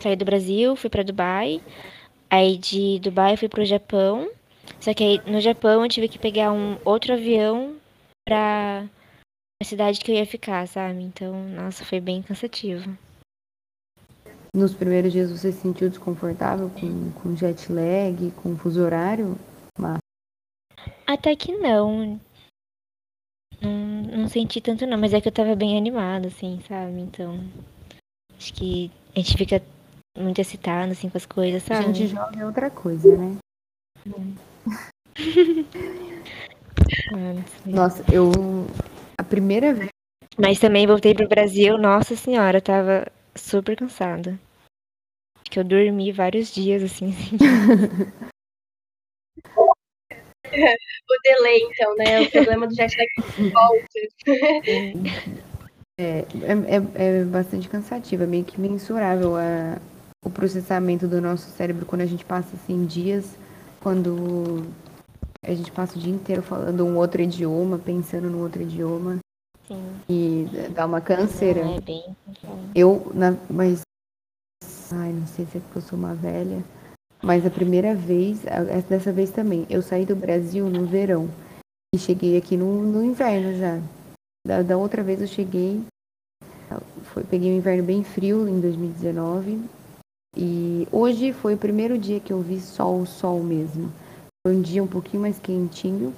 saí 0.00 0.16
do 0.16 0.24
Brasil, 0.24 0.76
fui 0.76 0.88
para 0.88 1.02
Dubai. 1.02 1.60
Aí 2.30 2.56
de 2.56 2.98
Dubai 3.00 3.36
fui 3.36 3.48
pro 3.48 3.64
Japão. 3.64 4.30
Só 4.80 4.92
que 4.92 5.04
aí 5.04 5.30
no 5.30 5.40
Japão 5.40 5.84
eu 5.84 5.88
tive 5.88 6.08
que 6.08 6.18
pegar 6.18 6.52
um 6.52 6.76
outro 6.84 7.12
avião 7.12 7.76
pra 8.26 8.88
a 9.62 9.64
cidade 9.64 10.00
que 10.00 10.10
eu 10.10 10.16
ia 10.16 10.26
ficar, 10.26 10.66
sabe? 10.66 11.02
Então, 11.02 11.32
nossa, 11.50 11.84
foi 11.84 12.00
bem 12.00 12.20
cansativo. 12.20 12.96
Nos 14.54 14.74
primeiros 14.74 15.12
dias 15.12 15.30
você 15.30 15.52
se 15.52 15.60
sentiu 15.60 15.88
desconfortável 15.88 16.68
com, 16.68 17.12
com 17.12 17.36
jet 17.36 17.72
lag, 17.72 18.30
com 18.42 18.56
fuso 18.56 18.82
horário? 18.82 19.38
Mas... 19.78 19.98
Até 21.06 21.34
que 21.36 21.56
não. 21.56 22.20
não. 23.60 24.02
Não 24.02 24.28
senti 24.28 24.60
tanto 24.60 24.86
não, 24.86 24.98
mas 24.98 25.14
é 25.14 25.20
que 25.20 25.28
eu 25.28 25.32
tava 25.32 25.54
bem 25.54 25.78
animada, 25.78 26.28
assim, 26.28 26.60
sabe? 26.68 27.00
Então, 27.00 27.40
acho 28.36 28.52
que 28.52 28.90
a 29.14 29.18
gente 29.20 29.36
fica 29.36 29.62
muito 30.18 30.40
excitado, 30.40 30.92
assim, 30.92 31.08
com 31.08 31.16
as 31.16 31.26
coisas, 31.26 31.62
sabe? 31.62 31.86
A 31.86 31.92
gente 31.92 32.08
joga 32.08 32.38
é 32.38 32.44
outra 32.44 32.70
coisa, 32.70 33.16
né? 33.16 33.38
Nossa, 37.66 38.04
eu. 38.12 38.30
A 39.18 39.22
primeira 39.22 39.72
vez. 39.74 39.90
Mas 40.38 40.58
também 40.58 40.86
voltei 40.86 41.14
pro 41.14 41.28
Brasil, 41.28 41.76
nossa 41.76 42.16
senhora, 42.16 42.58
eu 42.58 42.62
tava 42.62 43.06
super 43.34 43.76
cansada. 43.76 44.38
Acho 45.36 45.50
que 45.50 45.58
eu 45.58 45.64
dormi 45.64 46.10
vários 46.10 46.52
dias, 46.52 46.82
assim. 46.82 47.10
assim. 47.10 47.36
o 50.52 51.18
delay, 51.22 51.60
então, 51.62 51.94
né? 51.96 52.20
O 52.22 52.30
problema 52.30 52.66
do 52.66 52.74
jet 52.74 52.96
lag 52.96 53.08
volta. 53.52 53.98
É, 56.00 56.20
é, 56.20 57.20
é, 57.20 57.24
bastante 57.24 57.68
cansativo, 57.68 58.22
é 58.24 58.26
meio 58.26 58.44
que 58.44 58.58
mensurável 58.60 59.36
a, 59.36 59.78
o 60.24 60.30
processamento 60.30 61.06
do 61.06 61.20
nosso 61.20 61.50
cérebro 61.50 61.84
quando 61.84 62.00
a 62.00 62.06
gente 62.06 62.24
passa 62.24 62.56
assim 62.56 62.86
dias, 62.86 63.36
quando 63.82 64.64
a 65.44 65.52
gente 65.52 65.70
passa 65.72 65.98
o 65.98 66.00
dia 66.00 66.12
inteiro 66.12 66.42
falando 66.42 66.84
um 66.84 66.96
outro 66.96 67.20
idioma, 67.20 67.78
pensando 67.78 68.30
no 68.30 68.42
outro 68.42 68.62
idioma. 68.62 69.18
Sim. 69.66 69.82
E 70.08 70.46
dá 70.74 70.86
uma 70.86 71.00
canseira. 71.00 71.60
É 71.60 71.80
bem. 71.80 72.16
Eu, 72.74 73.10
na, 73.14 73.36
mas. 73.50 73.80
Ai, 74.92 75.12
não 75.12 75.26
sei 75.26 75.46
se 75.46 75.58
é 75.58 75.60
porque 75.60 75.78
eu 75.78 75.82
sou 75.82 75.98
uma 75.98 76.14
velha. 76.14 76.62
Mas 77.22 77.46
a 77.46 77.50
primeira 77.50 77.94
vez, 77.94 78.40
dessa 78.88 79.12
vez 79.12 79.30
também, 79.30 79.64
eu 79.70 79.80
saí 79.80 80.04
do 80.04 80.16
Brasil 80.16 80.68
no 80.68 80.86
verão. 80.86 81.28
E 81.94 81.98
cheguei 81.98 82.36
aqui 82.36 82.56
no, 82.56 82.82
no 82.82 83.04
inverno 83.04 83.56
já. 83.56 83.80
Da, 84.46 84.62
da 84.62 84.76
outra 84.76 85.02
vez 85.02 85.20
eu 85.20 85.28
cheguei. 85.28 85.84
Foi, 87.12 87.22
peguei 87.22 87.52
um 87.52 87.56
inverno 87.56 87.84
bem 87.84 88.02
frio 88.02 88.48
em 88.48 88.60
2019 88.60 89.60
e 90.36 90.88
hoje 90.90 91.32
foi 91.32 91.54
o 91.54 91.58
primeiro 91.58 91.98
dia 91.98 92.20
que 92.20 92.32
eu 92.32 92.40
vi 92.40 92.60
sol, 92.60 93.04
sol 93.04 93.42
mesmo. 93.42 93.92
Foi 94.46 94.56
um 94.56 94.62
dia 94.62 94.82
um 94.82 94.86
pouquinho 94.86 95.22
mais 95.22 95.38
quentinho. 95.38 96.14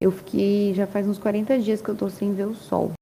Eu 0.00 0.12
fiquei, 0.12 0.72
já 0.74 0.86
faz 0.86 1.06
uns 1.06 1.18
40 1.18 1.58
dias 1.58 1.82
que 1.82 1.88
eu 1.88 1.96
tô 1.96 2.08
sem 2.08 2.32
ver 2.32 2.46
o 2.46 2.54
sol. 2.54 2.92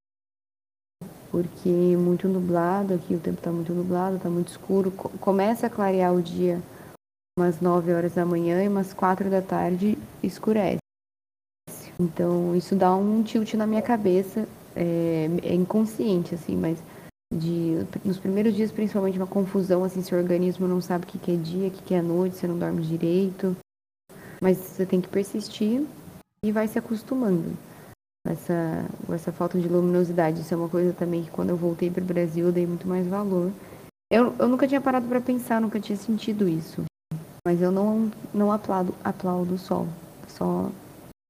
Porque 1.30 1.68
muito 1.68 2.26
nublado 2.26 2.94
aqui, 2.94 3.14
o 3.14 3.20
tempo 3.20 3.40
tá 3.40 3.52
muito 3.52 3.72
nublado, 3.74 4.18
tá 4.18 4.30
muito 4.30 4.48
escuro. 4.48 4.90
Começa 4.90 5.66
a 5.66 5.70
clarear 5.70 6.14
o 6.14 6.22
dia 6.22 6.62
umas 7.38 7.60
9 7.60 7.92
horas 7.92 8.14
da 8.14 8.24
manhã 8.24 8.64
e 8.64 8.68
umas 8.68 8.94
4 8.94 9.28
da 9.28 9.42
tarde 9.42 9.98
escurece. 10.22 10.78
Então 12.00 12.56
isso 12.56 12.74
dá 12.74 12.94
um 12.96 13.22
tilt 13.22 13.52
na 13.54 13.66
minha 13.66 13.82
cabeça. 13.82 14.48
É, 14.74 15.28
é 15.42 15.54
inconsciente, 15.54 16.34
assim, 16.34 16.56
mas 16.56 16.78
de 17.32 17.84
nos 18.04 18.18
primeiros 18.18 18.54
dias 18.54 18.70
principalmente 18.70 19.18
uma 19.18 19.26
confusão 19.26 19.82
assim 19.82 20.00
seu 20.00 20.16
organismo 20.16 20.68
não 20.68 20.80
sabe 20.80 21.04
o 21.04 21.08
que, 21.08 21.18
que 21.18 21.32
é 21.32 21.36
dia 21.36 21.68
o 21.68 21.70
que, 21.70 21.82
que 21.82 21.94
é 21.94 22.00
noite 22.00 22.36
você 22.36 22.46
não 22.46 22.58
dorme 22.58 22.82
direito. 22.82 23.56
Mas 24.40 24.58
você 24.58 24.86
tem 24.86 25.00
que 25.00 25.08
persistir 25.08 25.84
e 26.44 26.52
vai 26.52 26.68
se 26.68 26.78
acostumando. 26.78 27.56
Essa 28.26 28.84
essa 29.12 29.32
falta 29.32 29.58
de 29.58 29.68
luminosidade 29.68 30.40
isso 30.40 30.54
é 30.54 30.56
uma 30.56 30.68
coisa 30.68 30.92
também 30.92 31.24
que 31.24 31.30
quando 31.30 31.50
eu 31.50 31.56
voltei 31.56 31.90
para 31.90 32.02
o 32.02 32.06
Brasil 32.06 32.46
eu 32.46 32.52
dei 32.52 32.66
muito 32.66 32.86
mais 32.86 33.06
valor. 33.06 33.50
Eu, 34.10 34.34
eu 34.38 34.48
nunca 34.48 34.68
tinha 34.68 34.80
parado 34.80 35.08
para 35.08 35.20
pensar 35.20 35.60
nunca 35.60 35.80
tinha 35.80 35.96
sentido 35.96 36.48
isso. 36.48 36.84
Mas 37.46 37.60
eu 37.60 37.72
não 37.72 38.10
não 38.32 38.52
aplaudo 38.52 38.94
aplaudo 39.02 39.54
o 39.54 39.58
sol. 39.58 39.88
Só 40.28 40.70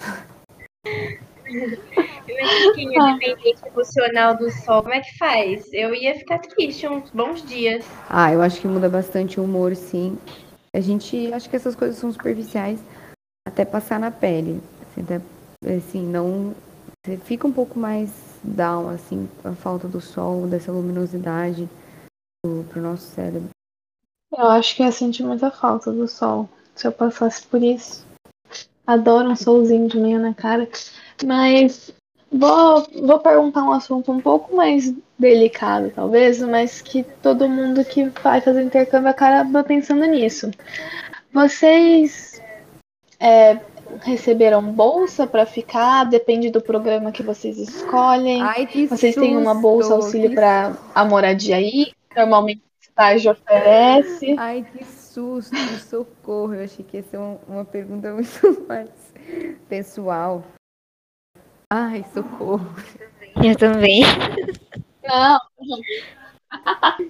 Imagina 2.28 2.74
quem 2.74 2.88
é 2.88 3.12
dependente 3.12 3.60
emocional 3.66 4.36
do 4.36 4.50
sol, 4.50 4.82
como 4.82 4.94
é 4.94 5.00
que 5.00 5.16
faz? 5.16 5.72
Eu 5.72 5.94
ia 5.94 6.14
ficar 6.14 6.38
triste 6.40 6.86
uns 6.88 7.10
bons 7.10 7.42
dias. 7.42 7.84
Ah, 8.08 8.32
eu 8.32 8.42
acho 8.42 8.60
que 8.60 8.66
muda 8.66 8.88
bastante 8.88 9.38
o 9.38 9.44
humor, 9.44 9.74
sim. 9.76 10.18
A 10.74 10.80
gente, 10.80 11.32
acho 11.32 11.48
que 11.48 11.56
essas 11.56 11.74
coisas 11.74 11.96
são 11.96 12.12
superficiais 12.12 12.80
até 13.46 13.64
passar 13.64 14.00
na 14.00 14.10
pele. 14.10 14.60
Assim, 14.82 15.02
até, 15.02 15.20
assim 15.74 16.02
não. 16.06 16.54
Você 17.04 17.16
fica 17.18 17.46
um 17.46 17.52
pouco 17.52 17.78
mais 17.78 18.10
down, 18.42 18.88
assim, 18.88 19.28
a 19.44 19.52
falta 19.52 19.86
do 19.86 20.00
sol, 20.00 20.46
dessa 20.48 20.72
luminosidade 20.72 21.68
pro, 22.42 22.64
pro 22.64 22.82
nosso 22.82 23.04
cérebro. 23.04 23.50
Eu 24.36 24.48
acho 24.50 24.74
que 24.74 24.82
ia 24.82 24.90
sentir 24.90 25.22
muita 25.22 25.50
falta 25.50 25.92
do 25.92 26.08
sol 26.08 26.48
se 26.74 26.86
eu 26.86 26.92
passasse 26.92 27.46
por 27.46 27.62
isso. 27.62 28.04
Adoro 28.86 29.30
um 29.30 29.36
solzinho 29.36 29.88
de 29.88 29.98
manhã 29.98 30.18
na 30.18 30.34
cara. 30.34 30.68
Mas 31.24 31.92
Vou, 32.36 32.86
vou 33.02 33.18
perguntar 33.18 33.64
um 33.64 33.72
assunto 33.72 34.12
um 34.12 34.20
pouco 34.20 34.54
mais 34.54 34.92
delicado, 35.18 35.90
talvez, 35.94 36.40
mas 36.42 36.82
que 36.82 37.02
todo 37.22 37.48
mundo 37.48 37.84
que 37.84 38.04
vai 38.22 38.40
fazer 38.40 38.62
intercâmbio 38.62 39.08
acaba 39.08 39.64
pensando 39.64 40.04
nisso. 40.04 40.50
Vocês 41.32 42.42
é, 43.18 43.58
receberam 44.02 44.62
bolsa 44.62 45.26
para 45.26 45.46
ficar? 45.46 46.04
Depende 46.04 46.50
do 46.50 46.60
programa 46.60 47.12
que 47.12 47.22
vocês 47.22 47.58
escolhem. 47.58 48.42
Ai, 48.42 48.66
vocês 48.88 49.14
susto, 49.14 49.20
têm 49.20 49.36
uma 49.36 49.54
bolsa 49.54 49.94
auxílio 49.94 50.34
para 50.34 50.76
a 50.94 51.04
moradia 51.04 51.56
aí? 51.56 51.92
Normalmente 52.14 52.60
o 52.60 52.82
estágio 52.82 53.32
oferece. 53.32 54.34
Ai, 54.38 54.66
que 54.72 54.84
susto, 54.84 55.56
socorro. 55.88 56.54
Eu 56.54 56.64
achei 56.64 56.84
que 56.84 56.98
ia 56.98 57.02
ser 57.02 57.16
uma, 57.16 57.38
uma 57.48 57.64
pergunta 57.64 58.12
muito 58.12 58.28
mais 58.68 58.90
pessoal. 59.68 60.42
Ai, 61.72 62.04
socorro. 62.14 62.64
Eu 63.44 63.56
também. 63.56 64.02
Não. 65.02 65.38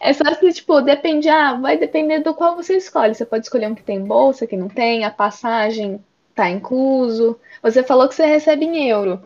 É 0.00 0.12
só 0.12 0.24
assim, 0.26 0.50
tipo, 0.50 0.80
depende, 0.82 1.28
ah, 1.28 1.54
vai 1.54 1.78
depender 1.78 2.18
do 2.20 2.34
qual 2.34 2.56
você 2.56 2.76
escolhe. 2.76 3.14
Você 3.14 3.24
pode 3.24 3.46
escolher 3.46 3.68
um 3.68 3.74
que 3.74 3.82
tem 3.82 4.04
bolsa, 4.04 4.46
que 4.46 4.56
não 4.56 4.68
tem, 4.68 5.04
a 5.04 5.10
passagem 5.10 6.04
tá 6.34 6.50
incluso. 6.50 7.38
Você 7.62 7.82
falou 7.82 8.08
que 8.08 8.14
você 8.14 8.26
recebe 8.26 8.66
em 8.66 8.88
euro. 8.88 9.22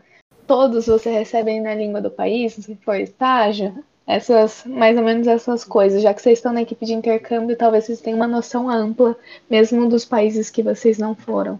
Todos 0.46 0.86
você 0.86 1.10
recebem 1.10 1.60
na 1.60 1.74
língua 1.74 2.00
do 2.00 2.10
país, 2.10 2.52
se 2.52 2.76
for 2.76 2.96
estágio. 2.96 3.82
Essas, 4.06 4.64
mais 4.66 4.96
ou 4.98 5.02
menos 5.02 5.26
essas 5.26 5.64
coisas. 5.64 6.02
Já 6.02 6.12
que 6.12 6.20
vocês 6.20 6.38
estão 6.38 6.52
na 6.52 6.62
equipe 6.62 6.84
de 6.84 6.92
intercâmbio, 6.92 7.56
talvez 7.56 7.84
vocês 7.84 8.00
tenham 8.00 8.18
uma 8.18 8.28
noção 8.28 8.68
ampla, 8.68 9.16
mesmo 9.48 9.88
dos 9.88 10.04
países 10.04 10.50
que 10.50 10.62
vocês 10.62 10.98
não 10.98 11.14
foram. 11.14 11.58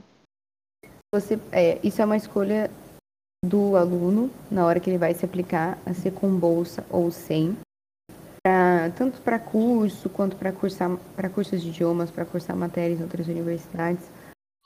Você, 1.13 1.39
é, 1.51 1.79
isso 1.83 2.03
é 2.03 2.05
uma 2.05 2.17
escolha 2.17 2.71
do 3.45 3.77
aluno 3.77 4.31
na 4.51 4.65
hora 4.65 4.81
que 4.81 4.89
ele 4.89 4.99
vai 4.99 5.15
se 5.15 5.25
aplicar 5.25 5.79
a 5.85 5.93
ser 5.93 6.13
com 6.13 6.35
bolsa 6.35 6.85
ou 6.91 7.11
sem, 7.11 7.57
pra, 8.43 8.91
tanto 8.97 9.21
para 9.21 9.39
curso 9.39 10.09
quanto 10.09 10.37
para 10.37 10.51
cursar 10.51 10.97
para 11.15 11.29
cursos 11.29 11.63
de 11.63 11.69
idiomas, 11.69 12.11
para 12.11 12.25
cursar 12.25 12.57
matérias 12.57 12.99
em 12.99 13.03
outras 13.03 13.29
universidades, 13.29 14.07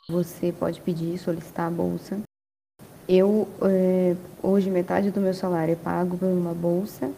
você 0.08 0.52
pode 0.52 0.80
pedir, 0.80 1.18
solicitar 1.18 1.66
a 1.66 1.70
bolsa. 1.70 2.20
Eu 3.08 3.48
é, 3.62 4.16
hoje 4.42 4.70
metade 4.70 5.10
do 5.10 5.20
meu 5.20 5.34
salário 5.34 5.72
é 5.72 5.76
pago 5.76 6.16
por 6.16 6.26
uma 6.26 6.54
bolsa 6.54 7.10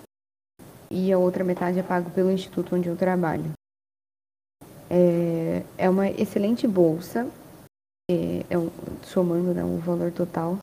e 0.90 1.12
a 1.12 1.18
outra 1.18 1.44
metade 1.44 1.78
é 1.78 1.82
pago 1.82 2.10
pelo 2.10 2.30
instituto 2.30 2.74
onde 2.74 2.88
eu 2.88 2.96
trabalho. 2.96 3.52
É, 4.88 5.62
é 5.78 5.88
uma 5.88 6.08
excelente 6.08 6.66
bolsa, 6.66 7.28
é, 8.10 8.44
é 8.50 8.58
um, 8.58 8.70
somando 9.02 9.54
né, 9.54 9.62
o 9.62 9.78
valor 9.78 10.10
total 10.10 10.58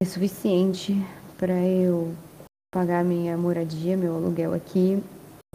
é 0.00 0.06
suficiente 0.06 0.94
para 1.36 1.54
eu 1.66 2.14
pagar 2.72 3.04
minha 3.04 3.36
moradia, 3.36 3.96
meu 3.96 4.14
aluguel 4.14 4.54
aqui, 4.54 5.02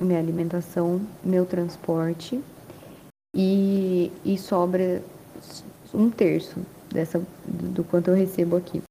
minha 0.02 0.20
alimentação, 0.20 1.02
meu 1.24 1.46
transporte. 1.46 2.44
E, 3.36 4.12
e 4.24 4.38
sobra 4.38 5.02
um 5.94 6.10
terço 6.10 6.60
dessa 6.92 7.26
do 7.46 7.84
quanto 7.86 8.10
eu 8.10 8.16
recebo 8.16 8.58
aqui. 8.58 8.82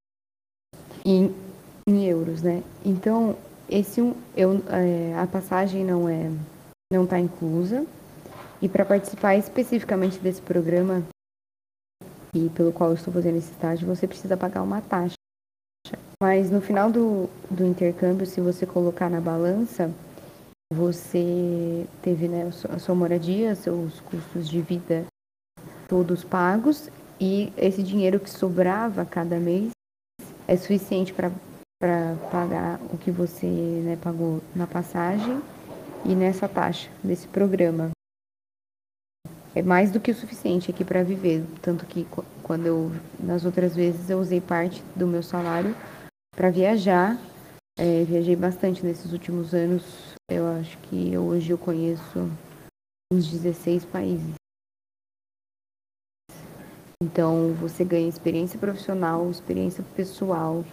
Em, 1.04 1.34
em 1.86 2.04
euros, 2.06 2.42
né? 2.42 2.62
Então 2.84 3.36
esse 3.68 4.00
eu, 4.34 4.62
é, 4.68 5.14
a 5.18 5.26
passagem 5.26 5.84
não 5.84 6.08
é 6.08 6.30
não 6.90 7.04
está 7.04 7.20
inclusa. 7.20 7.86
E 8.60 8.68
para 8.68 8.86
participar 8.86 9.36
especificamente 9.36 10.18
desse 10.18 10.40
programa 10.40 11.02
e 12.34 12.48
pelo 12.50 12.72
qual 12.72 12.90
eu 12.90 12.96
estou 12.96 13.12
fazendo 13.12 13.36
esse 13.36 13.50
estágio 13.50 13.86
você 13.86 14.06
precisa 14.06 14.36
pagar 14.36 14.62
uma 14.62 14.80
taxa 14.80 15.14
Mas 16.22 16.52
no 16.52 16.60
final 16.60 16.88
do, 16.88 17.28
do 17.50 17.66
intercâmbio, 17.66 18.24
se 18.24 18.40
você 18.40 18.64
colocar 18.64 19.10
na 19.10 19.20
balança, 19.20 19.92
você 20.72 21.84
teve 22.00 22.28
né, 22.28 22.48
a 22.72 22.78
sua 22.78 22.94
moradia, 22.94 23.56
seus 23.56 23.98
custos 23.98 24.48
de 24.48 24.60
vida 24.60 25.04
todos 25.88 26.22
pagos 26.22 26.88
e 27.20 27.52
esse 27.56 27.82
dinheiro 27.82 28.20
que 28.20 28.30
sobrava 28.30 29.04
cada 29.04 29.40
mês 29.40 29.70
é 30.46 30.56
suficiente 30.56 31.12
para 31.12 31.32
pagar 32.30 32.78
o 32.92 32.96
que 32.96 33.10
você 33.10 33.48
né, 33.84 33.98
pagou 34.00 34.40
na 34.54 34.68
passagem 34.68 35.42
e 36.04 36.14
nessa 36.14 36.48
taxa 36.48 36.88
desse 37.02 37.26
programa. 37.26 37.90
É 39.56 39.60
mais 39.60 39.90
do 39.90 39.98
que 39.98 40.12
o 40.12 40.14
suficiente 40.14 40.70
aqui 40.70 40.84
para 40.84 41.02
viver, 41.02 41.44
tanto 41.60 41.84
que 41.84 42.06
quando 42.44 42.66
eu 42.66 42.92
nas 43.18 43.44
outras 43.44 43.74
vezes 43.74 44.08
eu 44.08 44.20
usei 44.20 44.40
parte 44.40 44.84
do 44.94 45.04
meu 45.04 45.24
salário 45.24 45.74
para 46.34 46.50
viajar. 46.50 47.18
É, 47.78 48.04
viajei 48.04 48.36
bastante 48.36 48.84
nesses 48.84 49.12
últimos 49.12 49.54
anos. 49.54 50.14
Eu 50.30 50.46
acho 50.58 50.76
que 50.78 51.16
hoje 51.16 51.50
eu 51.50 51.58
conheço 51.58 52.30
uns 53.12 53.30
16 53.30 53.84
países. 53.84 54.34
Então, 57.02 57.52
você 57.54 57.84
ganha 57.84 58.08
experiência 58.08 58.58
profissional, 58.58 59.30
experiência 59.30 59.84
pessoal, 59.96 60.64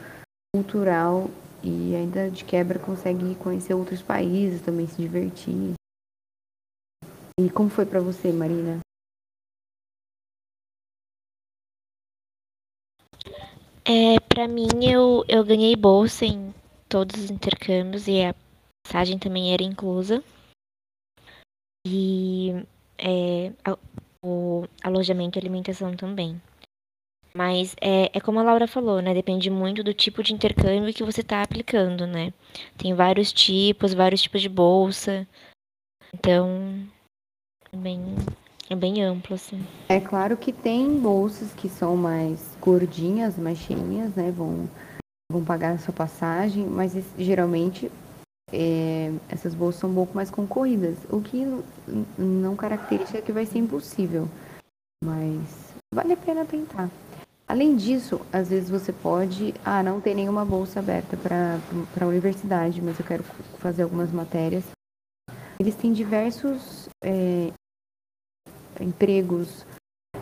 cultural 0.55 1.29
e 1.63 1.95
ainda 1.95 2.29
de 2.29 2.45
quebra 2.45 2.79
consegue 2.79 3.35
conhecer 3.35 3.73
outros 3.73 4.01
países, 4.01 4.61
também 4.61 4.87
se 4.87 5.01
divertir. 5.01 5.73
E 7.39 7.49
como 7.49 7.69
foi 7.69 7.85
para 7.85 7.99
você, 7.99 8.31
Marina? 8.31 8.79
É, 13.91 14.19
para 14.19 14.47
mim 14.47 14.67
eu, 14.83 15.25
eu 15.27 15.43
ganhei 15.43 15.75
bolsa 15.75 16.23
em 16.23 16.53
todos 16.87 17.23
os 17.23 17.31
intercâmbios 17.31 18.07
e 18.07 18.23
a 18.23 18.35
passagem 18.85 19.17
também 19.17 19.51
era 19.51 19.63
inclusa. 19.63 20.23
E 21.87 22.51
é, 22.99 23.51
o 24.23 24.67
alojamento 24.83 25.39
e 25.39 25.41
alimentação 25.41 25.97
também. 25.97 26.39
Mas 27.33 27.75
é, 27.81 28.15
é 28.15 28.21
como 28.21 28.39
a 28.39 28.43
Laura 28.43 28.67
falou, 28.67 29.01
né? 29.01 29.11
Depende 29.11 29.49
muito 29.49 29.83
do 29.83 29.91
tipo 29.91 30.21
de 30.21 30.35
intercâmbio 30.35 30.93
que 30.93 31.03
você 31.03 31.21
está 31.21 31.41
aplicando, 31.41 32.05
né? 32.05 32.31
Tem 32.77 32.93
vários 32.93 33.33
tipos, 33.33 33.95
vários 33.95 34.21
tipos 34.21 34.43
de 34.43 34.49
bolsa. 34.49 35.27
Então, 36.13 36.87
bem, 37.73 38.03
é 38.69 38.75
bem 38.75 39.03
amplo, 39.03 39.35
assim. 39.35 39.65
É 39.87 39.99
claro 39.99 40.37
que 40.37 40.53
tem 40.53 40.99
bolsas 40.99 41.51
que 41.53 41.67
são 41.67 41.97
mais 41.97 42.55
gordinhas, 42.61 43.37
mais 43.37 43.57
cheinhas, 43.57 44.13
né? 44.15 44.31
Vão, 44.31 44.69
vão 45.31 45.43
pagar 45.43 45.73
a 45.73 45.77
sua 45.79 45.93
passagem, 45.93 46.65
mas 46.65 46.93
geralmente 47.17 47.91
é, 48.53 49.11
essas 49.27 49.55
bolsas 49.55 49.81
são 49.81 49.89
um 49.89 49.95
pouco 49.95 50.15
mais 50.15 50.29
concorridas, 50.29 50.97
o 51.09 51.19
que 51.21 51.43
não 52.17 52.55
caracteriza 52.55 53.21
que 53.21 53.31
vai 53.31 53.45
ser 53.45 53.57
impossível, 53.57 54.27
mas 55.03 55.73
vale 55.93 56.13
a 56.13 56.17
pena 56.17 56.45
tentar. 56.45 56.89
Além 57.47 57.75
disso, 57.75 58.21
às 58.31 58.49
vezes 58.49 58.69
você 58.69 58.93
pode, 58.93 59.55
ah, 59.65 59.81
não 59.81 59.99
tem 59.99 60.13
nenhuma 60.13 60.45
bolsa 60.45 60.79
aberta 60.79 61.17
para 61.17 61.59
a 61.99 62.05
universidade, 62.05 62.79
mas 62.79 62.99
eu 62.99 63.05
quero 63.05 63.23
fazer 63.57 63.81
algumas 63.81 64.11
matérias. 64.11 64.63
Eles 65.59 65.75
têm 65.75 65.91
diversos 65.91 66.87
é, 67.03 67.51
empregos 68.79 69.65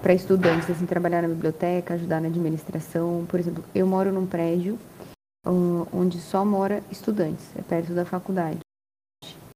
para 0.01 0.13
estudantes, 0.13 0.69
assim, 0.69 0.85
trabalhar 0.85 1.21
na 1.21 1.27
biblioteca, 1.27 1.93
ajudar 1.93 2.21
na 2.21 2.27
administração. 2.27 3.25
Por 3.27 3.39
exemplo, 3.39 3.63
eu 3.73 3.87
moro 3.87 4.11
num 4.11 4.25
prédio 4.25 4.77
onde 5.93 6.19
só 6.19 6.43
mora 6.43 6.83
estudantes, 6.91 7.45
é 7.55 7.61
perto 7.61 7.93
da 7.93 8.03
faculdade. 8.03 8.59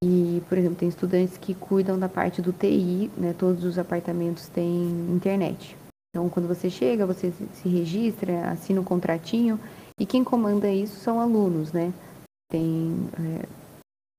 E, 0.03 0.41
por 0.47 0.57
exemplo, 0.57 0.77
tem 0.77 0.89
estudantes 0.89 1.37
que 1.37 1.53
cuidam 1.53 1.99
da 1.99 2.09
parte 2.09 2.41
do 2.41 2.51
TI, 2.51 3.11
né? 3.17 3.35
Todos 3.37 3.63
os 3.63 3.77
apartamentos 3.77 4.47
têm 4.47 4.89
internet. 5.13 5.77
Então, 6.09 6.27
quando 6.29 6.47
você 6.47 6.69
chega, 6.69 7.05
você 7.05 7.31
se 7.53 7.69
registra, 7.69 8.49
assina 8.49 8.81
um 8.81 8.83
contratinho 8.83 9.59
e 9.99 10.05
quem 10.05 10.23
comanda 10.23 10.69
isso 10.69 10.99
são 10.99 11.19
alunos, 11.19 11.71
né? 11.71 11.93
Tem, 12.49 13.09
é, 13.19 13.45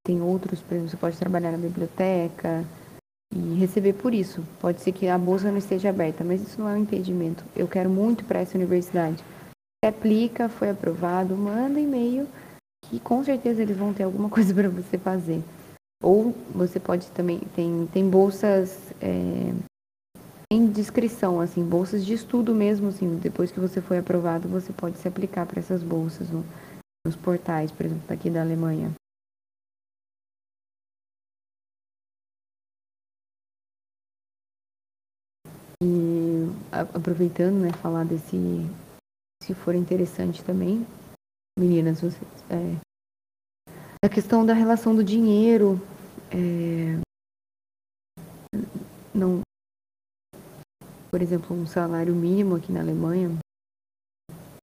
tem 0.07 0.23
outros, 0.23 0.61
por 0.61 0.75
exemplo, 0.75 0.91
você 0.91 0.97
pode 0.97 1.19
trabalhar 1.19 1.51
na 1.51 1.59
biblioteca 1.59 2.65
e 3.33 3.55
receber 3.59 3.95
por 3.95 4.13
isso. 4.13 4.43
Pode 4.61 4.81
ser 4.81 4.93
que 4.93 5.09
a 5.09 5.19
bolsa 5.19 5.51
não 5.51 5.59
esteja 5.59 5.89
aberta, 5.89 6.23
mas 6.23 6.43
isso 6.43 6.61
não 6.61 6.69
é 6.69 6.75
um 6.75 6.83
impedimento. 6.83 7.45
Eu 7.57 7.67
quero 7.67 7.89
muito 7.89 8.25
para 8.25 8.41
essa 8.41 8.57
universidade 8.57 9.23
aplica, 9.85 10.49
foi 10.49 10.71
aprovado, 10.71 11.37
manda 11.37 11.81
e-mail 11.81 12.29
que 12.89 13.01
com 13.01 13.25
certeza 13.25 13.63
eles 13.63 13.77
vão 13.77 13.93
ter 13.93 14.05
alguma 14.05 14.29
coisa 14.31 14.55
para 14.55 14.69
você 14.69 14.99
fazer. 14.99 15.43
Ou 16.03 16.35
você 16.55 16.81
pode 16.81 17.07
também 17.13 17.41
tem 17.55 17.89
tem 17.93 18.09
bolsas 18.09 18.93
é, 19.01 19.53
em 20.51 20.67
descrição, 20.67 21.41
assim, 21.41 21.65
bolsas 21.65 22.05
de 22.05 22.13
estudo 22.13 22.55
mesmo, 22.55 22.89
assim, 22.89 23.17
depois 23.17 23.51
que 23.51 23.61
você 23.61 23.81
foi 23.81 23.99
aprovado, 23.99 24.49
você 24.49 24.73
pode 24.73 24.99
se 24.99 25.09
aplicar 25.09 25.47
para 25.47 25.61
essas 25.61 25.83
bolsas 25.83 26.29
no, 26.29 26.45
nos 27.07 27.17
portais, 27.17 27.71
por 27.71 27.87
exemplo, 27.87 28.05
daqui 28.07 28.29
da 28.29 28.43
Alemanha. 28.43 28.93
Aproveitando, 36.71 37.61
né, 37.61 37.73
falar 37.73 38.05
desse 38.05 38.37
se 39.43 39.55
for 39.55 39.75
interessante 39.75 40.43
também, 40.45 40.87
meninas, 41.59 42.01
vocês, 42.01 42.23
é, 42.49 42.77
a 44.05 44.09
questão 44.09 44.47
da 44.47 44.53
relação 44.53 44.95
do 44.95 45.03
dinheiro, 45.03 45.81
é, 46.31 47.01
não, 49.13 49.41
por 51.11 51.21
exemplo, 51.21 51.57
um 51.57 51.67
salário 51.67 52.15
mínimo 52.15 52.57
aqui 52.57 52.73
na 52.73 52.81
Alemanha 52.81 53.37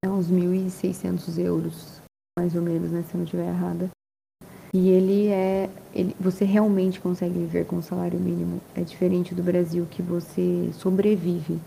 é 0.04 0.08
uns 0.08 0.30
1.600 0.30 1.38
euros, 1.38 2.00
mais 2.38 2.54
ou 2.54 2.62
menos, 2.62 2.90
né, 2.90 3.02
se 3.02 3.14
eu 3.14 3.18
não 3.18 3.24
estiver 3.24 3.48
errada. 3.48 3.90
E 4.72 4.88
ele 4.88 5.28
é, 5.28 5.68
ele, 5.92 6.14
você 6.18 6.44
realmente 6.44 7.00
consegue 7.00 7.34
viver 7.34 7.66
com 7.66 7.76
um 7.76 7.82
salário 7.82 8.18
mínimo. 8.18 8.60
É 8.74 8.82
diferente 8.82 9.34
do 9.34 9.42
Brasil 9.42 9.86
que 9.90 10.00
você 10.00 10.70
sobrevive 10.74 11.60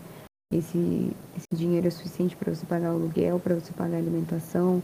esse, 0.52 1.10
esse 1.36 1.46
dinheiro 1.52 1.86
é 1.86 1.90
suficiente 1.90 2.36
para 2.36 2.54
você 2.54 2.64
pagar 2.66 2.92
o 2.92 2.96
aluguel, 2.96 3.40
para 3.40 3.54
você 3.54 3.72
pagar 3.72 3.96
a 3.96 4.00
alimentação, 4.00 4.82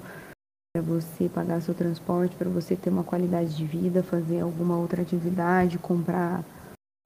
para 0.72 0.82
você 0.82 1.28
pagar 1.28 1.60
seu 1.60 1.74
transporte, 1.74 2.36
para 2.36 2.48
você 2.48 2.76
ter 2.76 2.90
uma 2.90 3.04
qualidade 3.04 3.56
de 3.56 3.64
vida, 3.64 4.02
fazer 4.02 4.40
alguma 4.40 4.76
outra 4.76 5.02
atividade, 5.02 5.78
comprar 5.78 6.44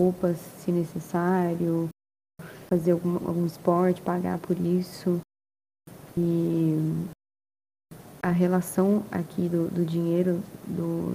roupas 0.00 0.38
se 0.38 0.72
necessário, 0.72 1.88
fazer 2.68 2.92
algum, 2.92 3.14
algum 3.26 3.46
esporte, 3.46 4.02
pagar 4.02 4.38
por 4.38 4.58
isso. 4.58 5.20
E 6.16 7.06
a 8.22 8.30
relação 8.30 9.04
aqui 9.10 9.48
do, 9.48 9.68
do 9.68 9.84
dinheiro 9.84 10.42
do, 10.66 11.14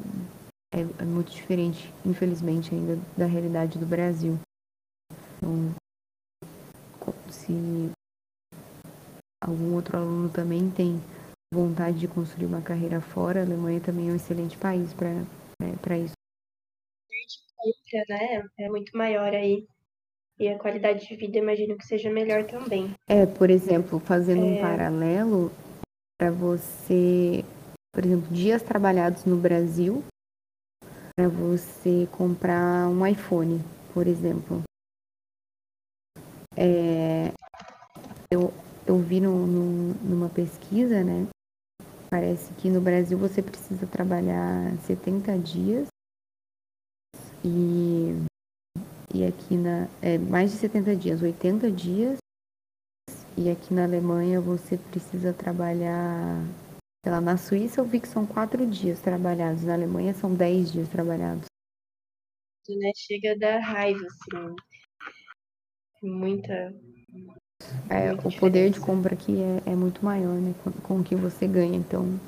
é, 0.72 0.82
é, 0.82 1.06
muito 1.06 1.32
diferente, 1.32 1.92
infelizmente, 2.06 2.74
ainda 2.74 3.00
da 3.18 3.26
realidade 3.26 3.80
do 3.80 3.86
Brasil. 3.86 4.38
Então, 5.38 5.74
se 7.50 7.92
algum 9.44 9.74
outro 9.74 9.98
aluno 9.98 10.30
também 10.30 10.70
tem 10.70 11.02
vontade 11.52 11.98
de 11.98 12.08
construir 12.08 12.46
uma 12.46 12.62
carreira 12.62 13.02
fora, 13.02 13.40
a 13.40 13.44
Alemanha 13.44 13.82
também 13.82 14.10
é 14.10 14.12
um 14.12 14.16
excelente 14.16 14.56
país 14.58 14.94
para 14.94 15.10
né, 15.60 15.76
isso. 15.98 16.14
né, 18.08 18.44
é 18.60 18.70
muito 18.70 18.96
maior 18.96 19.34
aí. 19.34 19.68
E 20.38 20.48
a 20.48 20.58
qualidade 20.58 21.06
de 21.06 21.16
vida, 21.18 21.38
imagino 21.38 21.76
que 21.76 21.86
seja 21.86 22.10
melhor 22.10 22.46
também. 22.46 22.94
É, 23.10 23.26
por 23.26 23.50
exemplo, 23.50 24.00
fazendo 24.00 24.46
é... 24.46 24.46
um 24.46 24.62
paralelo, 24.62 25.52
para 26.18 26.32
você, 26.32 27.44
por 27.94 28.06
exemplo, 28.06 28.34
dias 28.34 28.62
trabalhados 28.62 29.26
no 29.26 29.36
Brasil, 29.36 30.02
para 31.14 31.28
você 31.28 32.08
comprar 32.12 32.88
um 32.88 33.06
iPhone, 33.06 33.60
por 33.94 34.08
exemplo. 34.08 34.64
É, 36.58 37.32
eu, 38.32 38.54
eu 38.86 39.00
vi 39.00 39.20
no, 39.20 39.46
no, 39.46 39.94
numa 40.04 40.30
pesquisa, 40.30 41.04
né? 41.04 41.28
Parece 42.10 42.54
que 42.56 42.70
no 42.70 42.82
Brasil 42.82 43.18
você 43.18 43.42
precisa 43.42 43.86
trabalhar 43.86 44.76
70 44.86 45.38
dias 45.38 45.88
e, 47.46 48.14
e 49.14 49.26
aqui 49.26 49.56
na. 49.56 49.88
É, 50.02 50.18
mais 50.18 50.52
de 50.52 50.58
70 50.58 50.96
dias, 50.96 51.22
80 51.22 51.72
dias. 51.72 52.18
E 53.38 53.50
aqui 53.50 53.74
na 53.74 53.84
Alemanha 53.84 54.42
você 54.42 54.78
precisa 54.78 55.34
trabalhar. 55.34 56.44
Sei 57.06 57.12
lá, 57.12 57.22
na 57.22 57.38
Suíça 57.38 57.80
eu 57.80 57.86
vi 57.86 58.02
que 58.02 58.08
são 58.08 58.26
4 58.26 58.66
dias 58.66 59.00
trabalhados, 59.00 59.64
na 59.64 59.74
Alemanha 59.74 60.14
são 60.14 60.34
10 60.34 60.72
dias 60.72 60.90
trabalhados. 60.90 61.46
Né? 62.68 62.92
Chega 62.96 63.38
da 63.38 63.60
raiva, 63.60 64.06
assim 64.06 64.56
muita 66.02 66.74
É, 67.90 68.14
o 68.14 68.40
poder 68.40 68.70
de 68.70 68.80
compra 68.80 69.14
aqui 69.14 69.42
é, 69.42 69.72
é 69.72 69.76
muito 69.76 70.04
maior, 70.04 70.36
né? 70.36 70.54
Com, 70.64 70.72
com 70.72 71.00
o 71.00 71.04
que 71.04 71.16
você 71.16 71.48
ganha. 71.48 71.76
Então, 71.76 72.20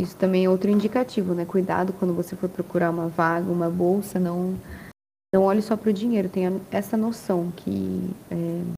isso 0.00 0.16
também 0.16 0.44
é 0.44 0.50
outro 0.50 0.70
indicativo, 0.70 1.34
né? 1.34 1.44
Cuidado 1.44 1.92
quando 1.92 2.14
você 2.14 2.34
for 2.34 2.48
procurar 2.48 2.90
uma 2.90 3.08
vaga, 3.08 3.50
uma 3.50 3.70
bolsa, 3.70 4.18
não, 4.18 4.54
não 5.32 5.42
olhe 5.42 5.62
só 5.62 5.76
para 5.76 5.90
o 5.90 5.92
dinheiro. 5.92 6.28
Tenha 6.28 6.60
essa 6.70 6.96
noção 6.96 7.52
que 7.52 8.10
é, 8.30 8.74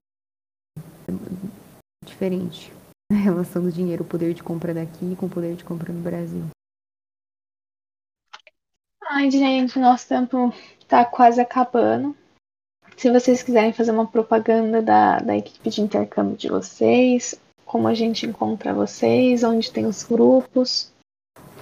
é 1.09 2.05
diferente 2.05 2.71
a 3.11 3.15
relação 3.15 3.63
do 3.63 3.71
dinheiro, 3.71 4.03
o 4.03 4.07
poder 4.07 4.33
de 4.33 4.43
compra 4.43 4.73
daqui 4.73 5.15
com 5.15 5.25
o 5.25 5.29
poder 5.29 5.55
de 5.55 5.63
compra 5.63 5.91
no 5.91 6.01
Brasil. 6.01 6.45
Ai, 9.09 9.31
gente, 9.31 9.79
nosso 9.79 10.07
tempo 10.07 10.53
tá 10.87 11.03
quase 11.05 11.41
acabando. 11.41 12.15
Se 12.97 13.11
vocês 13.11 13.43
quiserem 13.43 13.71
fazer 13.71 13.91
uma 13.91 14.07
propaganda 14.07 14.81
da, 14.81 15.19
da 15.19 15.37
equipe 15.37 15.69
de 15.69 15.81
intercâmbio 15.81 16.35
de 16.35 16.49
vocês, 16.49 17.39
como 17.63 17.87
a 17.87 17.93
gente 17.93 18.25
encontra 18.25 18.73
vocês, 18.73 19.43
onde 19.43 19.71
tem 19.71 19.85
os 19.85 20.03
grupos. 20.03 20.91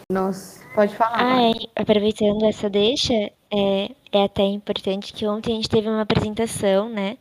Nossa, 0.09 0.63
pode 0.73 0.95
falar. 0.95 1.17
Ah, 1.17 1.41
é, 1.41 1.81
aproveitando 1.81 2.45
essa 2.45 2.69
deixa, 2.69 3.13
é, 3.13 3.91
é 4.13 4.23
até 4.23 4.43
importante 4.43 5.11
que 5.11 5.27
ontem 5.27 5.51
a 5.51 5.55
gente 5.55 5.69
teve 5.69 5.89
uma 5.89 6.01
apresentação, 6.01 6.87
né, 6.87 7.17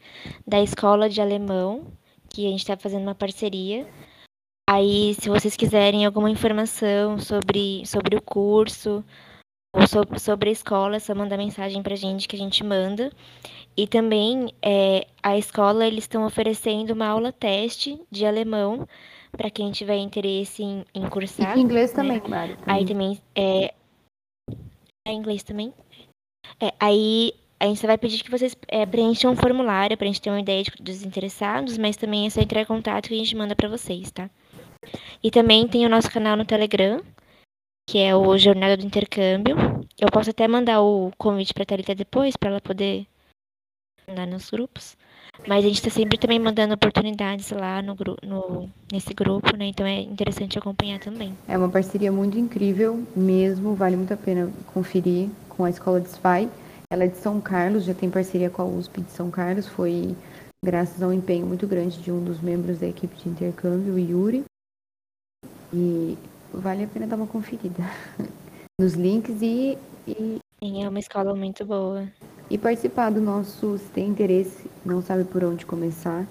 da 0.47 0.62
escola 0.62 1.09
de 1.09 1.21
alemão, 1.21 1.85
que 2.29 2.47
a 2.47 2.51
gente 2.51 2.61
está 2.61 2.77
fazendo 2.77 3.03
uma 3.03 3.17
parceria. 3.17 3.85
Aí, 4.71 5.15
se 5.15 5.29
vocês 5.29 5.57
quiserem 5.57 6.07
alguma 6.07 6.31
informação 6.31 7.19
sobre, 7.19 7.85
sobre 7.85 8.17
o 8.17 8.23
curso, 8.23 9.05
ou 9.75 9.87
sobre, 9.89 10.18
sobre 10.20 10.49
a 10.49 10.53
escola, 10.53 11.01
só 11.01 11.14
mandar 11.14 11.37
mensagem 11.37 11.83
pra 11.83 11.97
gente 11.97 12.29
que 12.29 12.37
a 12.37 12.39
gente 12.39 12.62
manda. 12.62 13.11
E 13.77 13.89
também 13.89 14.55
é, 14.62 15.07
a 15.20 15.37
escola 15.37 15.85
eles 15.85 16.05
estão 16.05 16.25
oferecendo 16.25 16.93
uma 16.93 17.09
aula 17.09 17.33
teste 17.33 18.01
de 18.09 18.25
alemão 18.25 18.87
para 19.33 19.51
quem 19.51 19.72
tiver 19.72 19.97
interesse 19.97 20.62
em, 20.62 20.85
em 20.95 21.09
cursar. 21.09 21.59
E 21.59 21.61
inglês 21.61 21.93
né? 21.93 21.97
também, 21.97 22.22
Mário. 22.31 22.57
Aí 22.64 22.87
também 22.87 23.20
é, 23.35 23.75
é 25.07 25.12
inglês 25.12 25.43
também. 25.43 25.75
É, 26.61 26.72
aí 26.79 27.35
a 27.59 27.66
gente 27.66 27.81
só 27.81 27.89
vai 27.89 27.99
pedir 27.99 28.22
que 28.22 28.31
vocês 28.31 28.57
é, 28.68 28.87
preencham 28.87 29.33
um 29.33 29.37
formulário 29.37 29.97
pra 29.97 30.07
gente 30.07 30.22
ter 30.22 30.31
uma 30.31 30.41
ideia 30.41 30.62
de, 30.62 30.70
dos 30.81 31.03
interessados, 31.03 31.77
mas 31.77 31.97
também 31.97 32.27
é 32.27 32.31
só 32.31 32.41
entrar 32.41 32.61
em 32.61 32.66
contato 32.66 33.09
que 33.09 33.14
a 33.14 33.18
gente 33.18 33.37
manda 33.37 33.57
para 33.57 33.68
vocês, 33.68 34.11
tá? 34.12 34.31
E 35.22 35.33
também 35.33 35.66
tem 35.66 35.85
o 35.85 35.89
nosso 35.89 36.11
canal 36.11 36.37
no 36.37 36.45
Telegram, 36.45 37.01
que 37.87 37.99
é 37.99 38.14
o 38.14 38.37
Jornada 38.39 38.76
do 38.76 38.87
Intercâmbio. 38.87 39.57
Eu 39.99 40.09
posso 40.11 40.30
até 40.30 40.49
mandar 40.49 40.80
o 40.82 41.12
convite 41.18 41.55
pra 41.55 41.64
Thalita 41.64 41.95
depois, 41.95 42.37
para 42.37 42.51
ela 42.51 42.61
poder 42.61 43.07
mandar 44.09 44.26
nos 44.26 44.51
grupos. 44.51 44.97
Mas 45.47 45.64
a 45.64 45.68
gente 45.68 45.76
está 45.76 45.91
sempre 45.91 46.16
também 46.16 46.39
mandando 46.39 46.74
oportunidades 46.74 47.51
lá 47.51 47.82
no, 47.82 47.97
no, 48.22 48.70
nesse 48.93 49.12
grupo, 49.12 49.57
né? 49.57 49.66
Então 49.66 49.87
é 49.87 50.01
interessante 50.01 50.59
acompanhar 50.59 51.01
também. 51.01 51.37
É 51.49 51.59
uma 51.59 51.68
parceria 51.68 52.12
muito 52.12 52.39
incrível 52.39 53.05
mesmo, 53.16 53.74
vale 53.74 53.97
muito 53.97 54.14
a 54.14 54.16
pena 54.16 54.51
conferir 54.72 55.28
com 55.49 55.64
a 55.64 55.70
Escola 55.70 56.01
de 56.01 56.09
SPY. 56.09 56.49
Ela 56.91 57.05
é 57.05 57.09
de 57.09 57.16
São 57.16 57.41
Carlos, 57.41 57.85
já 57.85 57.95
tem 57.95 58.11
parceria 58.11 58.49
com 58.49 58.62
a 58.62 58.64
USP 58.64 59.01
de 59.01 59.11
São 59.11 59.30
Carlos, 59.30 59.66
foi 59.66 60.14
graças 60.64 61.03
a 61.03 61.09
um 61.09 61.12
empenho 61.12 61.47
muito 61.47 61.66
grande 61.66 62.01
de 62.01 62.12
um 62.12 62.22
dos 62.22 62.41
membros 62.41 62.78
da 62.78 62.87
equipe 62.87 63.16
de 63.16 63.28
intercâmbio, 63.28 63.95
o 63.95 63.99
Yuri. 63.99 64.45
E 65.72 66.16
vale 66.61 66.85
a 66.85 66.87
pena 66.87 67.07
dar 67.07 67.17
uma 67.17 67.27
conferida 67.27 67.83
nos 68.81 68.95
links 68.95 69.41
e, 69.43 69.79
e... 70.07 70.39
Sim, 70.63 70.85
é 70.85 70.89
uma 70.89 70.99
escola 70.99 71.35
muito 71.35 71.65
boa. 71.65 72.09
E 72.51 72.59
participar 72.59 73.11
do 73.11 73.21
nosso, 73.21 73.79
se 73.79 73.87
tem 73.91 74.09
interesse, 74.09 74.71
não 74.85 75.03
sabe 75.03 75.25
por 75.25 75.43
onde 75.45 75.65
começar, 75.65 76.27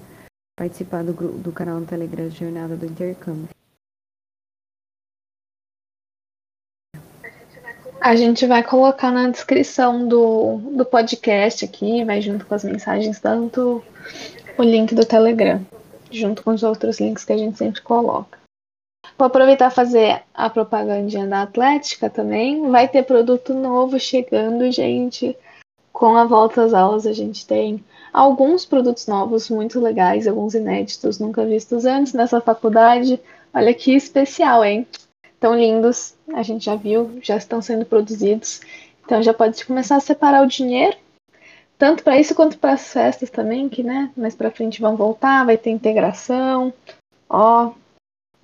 participar 0.58 1.04
do, 1.04 1.14
do 1.14 1.52
canal 1.52 1.80
no 1.80 1.86
Telegram 1.86 2.30
Jornada 2.30 2.76
do 2.76 2.86
Intercâmbio. 2.86 3.50
A 8.00 8.16
gente 8.16 8.46
vai 8.46 8.62
colocar 8.62 9.12
na 9.12 9.30
descrição 9.30 10.08
do, 10.08 10.58
do 10.76 10.86
podcast 10.86 11.64
aqui, 11.64 12.04
vai 12.04 12.22
junto 12.22 12.46
com 12.46 12.54
as 12.54 12.64
mensagens, 12.64 13.20
tanto 13.20 13.82
o 14.58 14.62
link 14.62 14.94
do 14.94 15.06
Telegram, 15.06 15.66
junto 16.12 16.44
com 16.44 16.52
os 16.52 16.64
outros 16.64 17.00
links 17.00 17.24
que 17.24 17.34
a 17.34 17.38
gente 17.38 17.58
sempre 17.58 17.82
coloca. 17.82 18.43
Vou 19.18 19.28
aproveitar 19.28 19.70
fazer 19.70 20.24
a 20.34 20.50
propagandinha 20.50 21.28
da 21.28 21.44
Atlética 21.44 22.10
também. 22.10 22.70
Vai 22.70 22.88
ter 22.88 23.04
produto 23.04 23.54
novo 23.54 24.00
chegando, 24.00 24.72
gente. 24.72 25.38
Com 25.92 26.18
a 26.18 26.26
volta 26.26 26.64
às 26.64 26.74
aulas, 26.74 27.06
a 27.06 27.14
gente 27.14 27.46
tem 27.46 27.84
alguns 28.12 28.66
produtos 28.66 29.08
novos 29.08 29.50
muito 29.50 29.80
legais, 29.80 30.28
alguns 30.28 30.56
inéditos, 30.56 31.20
nunca 31.20 31.46
vistos 31.46 31.86
antes 31.86 32.14
nessa 32.14 32.42
faculdade. 32.42 33.20
Olha 33.54 33.74
que 33.74 33.96
especial, 33.96 34.66
hein? 34.66 34.88
Tão 35.40 35.56
lindos, 35.56 36.16
a 36.34 36.42
gente 36.42 36.66
já 36.66 36.76
viu, 36.76 37.20
já 37.22 37.38
estão 37.38 37.62
sendo 37.62 37.86
produzidos. 37.86 38.62
Então 39.06 39.22
já 39.22 39.34
pode 39.34 39.64
começar 39.66 39.98
a 39.98 40.00
separar 40.00 40.44
o 40.44 40.48
dinheiro, 40.48 40.96
tanto 41.78 42.04
para 42.04 42.20
isso 42.20 42.34
quanto 42.34 42.58
para 42.58 42.74
as 42.74 42.94
festas 42.94 43.30
também, 43.30 43.68
que 43.68 43.84
né, 43.84 44.10
mais 44.16 44.36
para 44.36 44.50
frente 44.50 44.82
vão 44.82 44.96
voltar, 44.96 45.46
vai 45.46 45.58
ter 45.58 45.70
integração. 45.70 46.74
Ó, 47.30 47.74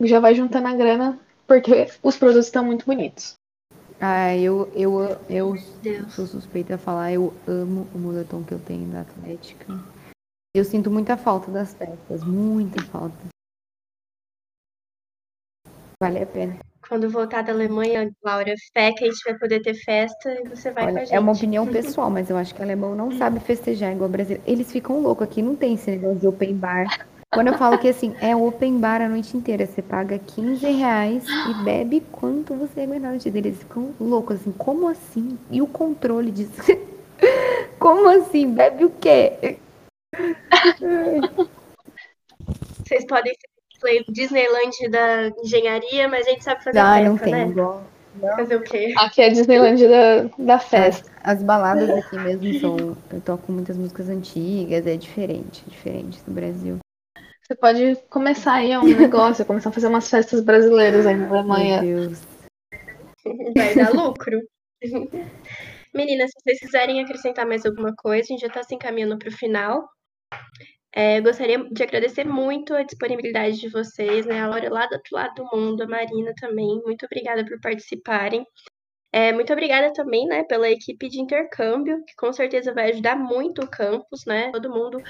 já 0.08 0.20
vai 0.20 0.36
juntando 0.36 0.68
a 0.68 0.76
grana, 0.76 1.20
porque 1.48 1.88
os 2.02 2.18
produtos 2.18 2.46
estão 2.46 2.64
muito 2.64 2.86
bonitos. 2.86 3.34
Ah, 4.00 4.36
eu, 4.36 4.72
eu, 4.74 5.18
eu 5.30 5.58
sou 6.10 6.26
suspeita 6.26 6.76
a 6.76 6.78
falar, 6.78 7.12
eu 7.12 7.34
amo 7.46 7.86
o 7.94 7.98
moletom 7.98 8.44
que 8.44 8.54
eu 8.54 8.60
tenho 8.60 8.90
da 8.90 9.02
Atlética. 9.02 9.66
Eu 10.56 10.64
sinto 10.64 10.90
muita 10.90 11.18
falta 11.18 11.52
das 11.52 11.74
festas, 11.74 12.24
muita 12.24 12.82
falta. 12.84 13.28
Vale 16.02 16.24
a 16.24 16.26
pena. 16.26 16.58
Quando 16.88 17.10
voltar 17.10 17.44
da 17.44 17.52
Alemanha, 17.52 18.10
Laura, 18.24 18.54
fé 18.74 18.94
que 18.94 19.04
a 19.04 19.08
gente 19.08 19.22
vai 19.26 19.38
poder 19.38 19.62
ter 19.62 19.76
festa 19.76 20.32
e 20.32 20.48
você 20.48 20.72
vai 20.72 20.86
Olha, 20.86 20.94
com 20.94 21.00
a 21.00 21.06
gente. 21.06 21.16
É 21.16 21.20
uma 21.20 21.34
opinião 21.34 21.68
pessoal, 21.72 22.10
mas 22.10 22.30
eu 22.30 22.38
acho 22.38 22.56
que 22.56 22.62
o 22.62 22.64
alemão 22.64 22.96
não 22.96 23.12
sabe 23.12 23.40
festejar 23.42 23.92
igual 23.92 24.10
o 24.10 24.12
brasileiro. 24.12 24.44
Eles 24.48 24.72
ficam 24.72 25.02
loucos 25.02 25.28
aqui, 25.28 25.42
não 25.42 25.56
tem 25.56 25.74
esse 25.74 25.92
negócio 25.92 26.20
de 26.20 26.28
open 26.28 26.56
bar. 26.56 27.06
Quando 27.32 27.50
eu 27.50 27.54
falo 27.60 27.78
que 27.78 27.88
assim, 27.88 28.16
é 28.20 28.36
open 28.36 28.80
bar 28.80 29.02
a 29.02 29.08
noite 29.08 29.38
inteira, 29.38 29.64
você 29.68 29.84
paga 29.84 30.18
15 30.18 30.66
reais 30.72 31.24
e 31.28 31.64
bebe 31.64 32.02
quanto 32.12 32.56
você 32.56 32.82
aguentar 32.82 33.12
noite 33.12 33.30
dele. 33.30 33.50
Eles 33.50 33.60
ficam 33.60 33.94
loucos, 34.00 34.38
assim, 34.42 34.52
como 34.52 34.88
assim? 34.88 35.38
E 35.52 35.62
o 35.62 35.68
controle 35.68 36.32
disso? 36.32 36.52
como 37.78 38.10
assim? 38.10 38.52
Bebe 38.52 38.86
o 38.86 38.90
quê? 38.90 39.60
Vocês 42.84 43.06
podem 43.06 43.34
ser 43.80 44.04
Disneyland 44.10 44.90
da 44.90 45.28
engenharia, 45.44 46.08
mas 46.08 46.26
a 46.26 46.32
gente 46.32 46.44
sabe 46.44 46.64
fazer 46.64 46.80
Ah, 46.80 46.96
festa, 46.96 47.10
não 47.10 47.18
tem 47.20 47.32
né? 47.32 47.48
igual. 47.48 47.84
Fazer 48.38 48.56
o 48.56 48.62
quê? 48.62 48.94
Aqui 48.98 49.22
é 49.22 49.28
a 49.28 49.30
Disneyland 49.30 49.88
da, 49.88 50.24
da 50.38 50.60
festa. 50.60 51.12
As, 51.22 51.38
as 51.38 51.44
baladas 51.44 51.92
aqui 51.92 52.18
mesmo 52.18 52.60
são. 52.60 52.98
Eu 53.14 53.22
toco 53.22 53.52
muitas 53.52 53.78
músicas 53.78 54.10
antigas, 54.10 54.88
é 54.88 54.98
diferente, 54.98 55.64
é 55.68 55.70
diferente 55.70 56.20
do 56.24 56.32
Brasil. 56.32 56.80
Você 57.50 57.56
pode 57.56 57.96
começar 58.12 58.54
aí 58.54 58.78
um 58.78 58.84
negócio, 58.84 59.44
começar 59.44 59.70
a 59.70 59.74
fazer 59.74 59.88
umas 59.88 60.08
festas 60.08 60.40
brasileiras 60.40 61.08
aí 61.08 61.16
na 61.16 61.28
Alemanha. 61.28 61.82
Meu 61.82 62.10
Deus. 62.10 62.22
Vai 63.58 63.74
dar 63.74 63.92
lucro. 63.92 64.40
Meninas, 65.92 66.30
se 66.30 66.40
vocês 66.44 66.60
quiserem 66.60 67.02
acrescentar 67.02 67.48
mais 67.48 67.66
alguma 67.66 67.92
coisa, 67.96 68.22
a 68.22 68.28
gente 68.28 68.42
já 68.42 68.48
está 68.48 68.62
se 68.62 68.76
encaminhando 68.76 69.18
para 69.18 69.30
o 69.30 69.36
final. 69.36 69.90
É, 70.96 71.18
eu 71.18 71.24
gostaria 71.24 71.58
de 71.72 71.82
agradecer 71.82 72.24
muito 72.24 72.76
a 72.76 72.84
disponibilidade 72.84 73.60
de 73.60 73.70
vocês, 73.70 74.28
né? 74.28 74.42
A 74.42 74.48
Laura 74.48 74.70
lá 74.72 74.86
do 74.86 74.94
outro 74.94 75.16
lado 75.16 75.34
do 75.34 75.50
mundo, 75.52 75.82
a 75.82 75.88
Marina 75.88 76.32
também. 76.40 76.80
Muito 76.86 77.08
obrigada 77.08 77.44
por 77.44 77.60
participarem. 77.60 78.46
É, 79.12 79.34
muito 79.34 79.52
obrigada 79.52 79.92
também, 79.92 80.28
né, 80.28 80.44
pela 80.44 80.70
equipe 80.70 81.10
de 81.10 81.20
intercâmbio, 81.20 82.06
que 82.06 82.14
com 82.16 82.32
certeza 82.32 82.72
vai 82.76 82.92
ajudar 82.92 83.16
muito 83.16 83.64
o 83.64 83.68
campus, 83.68 84.24
né? 84.28 84.52
Todo 84.52 84.70
mundo 84.70 85.02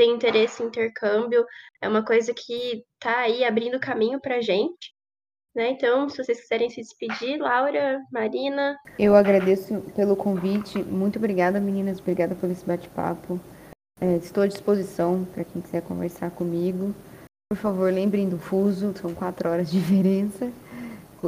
tem 0.00 0.12
interesse 0.14 0.62
em 0.62 0.66
intercâmbio 0.66 1.44
é 1.82 1.86
uma 1.86 2.02
coisa 2.02 2.32
que 2.32 2.82
tá 2.98 3.18
aí 3.18 3.44
abrindo 3.44 3.78
caminho 3.78 4.18
pra 4.18 4.40
gente. 4.40 4.94
Né? 5.54 5.72
Então, 5.72 6.08
se 6.08 6.16
vocês 6.24 6.40
quiserem 6.40 6.70
se 6.70 6.80
despedir, 6.80 7.38
Laura, 7.38 8.00
Marina, 8.10 8.78
Eu 8.98 9.14
agradeço 9.14 9.78
pelo 9.94 10.16
convite. 10.16 10.82
Muito 10.82 11.18
obrigada, 11.18 11.60
meninas. 11.60 11.98
Obrigada 11.98 12.34
por 12.34 12.50
esse 12.50 12.64
bate-papo. 12.64 13.38
É, 14.00 14.16
estou 14.16 14.42
à 14.42 14.46
disposição 14.46 15.26
para 15.34 15.44
quem 15.44 15.60
quiser 15.60 15.82
conversar 15.82 16.30
comigo. 16.30 16.94
Por 17.52 17.58
favor, 17.58 17.92
lembrem 17.92 18.26
do 18.26 18.38
fuso, 18.38 18.94
são 18.96 19.14
quatro 19.14 19.50
horas 19.50 19.70
de 19.70 19.76
diferença, 19.80 20.50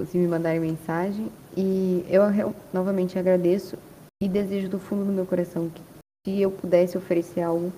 se 0.06 0.16
me 0.16 0.26
mandarem 0.26 0.60
mensagem. 0.60 1.30
E 1.54 2.06
eu 2.08 2.26
real- 2.28 2.54
novamente 2.72 3.18
agradeço 3.18 3.76
e 4.22 4.26
desejo 4.26 4.70
do 4.70 4.78
fundo 4.78 5.04
do 5.04 5.12
meu 5.12 5.26
coração 5.26 5.68
que 5.68 5.82
se 6.24 6.40
eu 6.40 6.50
pudesse 6.50 6.96
oferecer 6.96 7.42
algo 7.42 7.70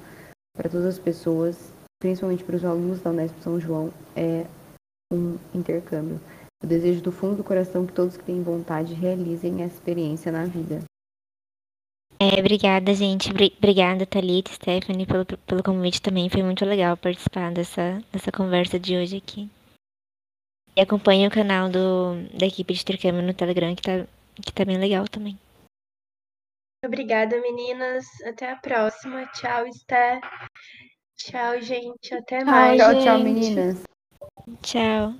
para 0.56 0.70
todas 0.70 0.86
as 0.86 0.98
pessoas, 0.98 1.72
principalmente 2.00 2.44
para 2.44 2.56
os 2.56 2.64
alunos 2.64 3.00
da 3.00 3.10
Unesp 3.10 3.36
São 3.40 3.60
João, 3.60 3.92
é 4.16 4.46
um 5.12 5.36
intercâmbio. 5.54 6.20
Eu 6.62 6.68
desejo 6.68 7.02
do 7.02 7.12
fundo 7.12 7.36
do 7.36 7.44
coração 7.44 7.86
que 7.86 7.92
todos 7.92 8.16
que 8.16 8.24
têm 8.24 8.42
vontade 8.42 8.94
realizem 8.94 9.62
essa 9.62 9.74
experiência 9.74 10.32
na 10.32 10.44
vida. 10.46 10.82
É, 12.18 12.40
obrigada, 12.40 12.94
gente. 12.94 13.30
Obrigada, 13.30 14.06
Thalita 14.06 14.50
e 14.50 14.54
Stephanie, 14.54 15.06
pelo, 15.06 15.26
pelo 15.26 15.62
convite 15.62 16.00
também. 16.00 16.30
Foi 16.30 16.42
muito 16.42 16.64
legal 16.64 16.96
participar 16.96 17.52
dessa, 17.52 18.02
dessa 18.12 18.32
conversa 18.32 18.78
de 18.78 18.96
hoje 18.96 19.16
aqui. 19.16 19.50
E 20.76 20.80
acompanhe 20.80 21.26
o 21.26 21.30
canal 21.30 21.68
do, 21.68 22.14
da 22.38 22.46
equipe 22.46 22.72
de 22.72 22.80
intercâmbio 22.80 23.22
no 23.22 23.34
Telegram, 23.34 23.74
que 23.74 23.82
tá, 23.82 24.06
que 24.36 24.52
tá 24.52 24.64
bem 24.64 24.78
legal 24.78 25.06
também. 25.06 25.38
Obrigada, 26.86 27.40
meninas. 27.40 28.04
Até 28.26 28.50
a 28.50 28.56
próxima. 28.56 29.26
Tchau, 29.32 29.66
Esté. 29.66 30.20
Tchau, 31.16 31.60
gente. 31.60 32.14
Até 32.14 32.44
mais. 32.44 32.80
Tchau, 32.80 33.00
tchau, 33.00 33.18
meninas. 33.18 33.82
Tchau. 34.62 35.14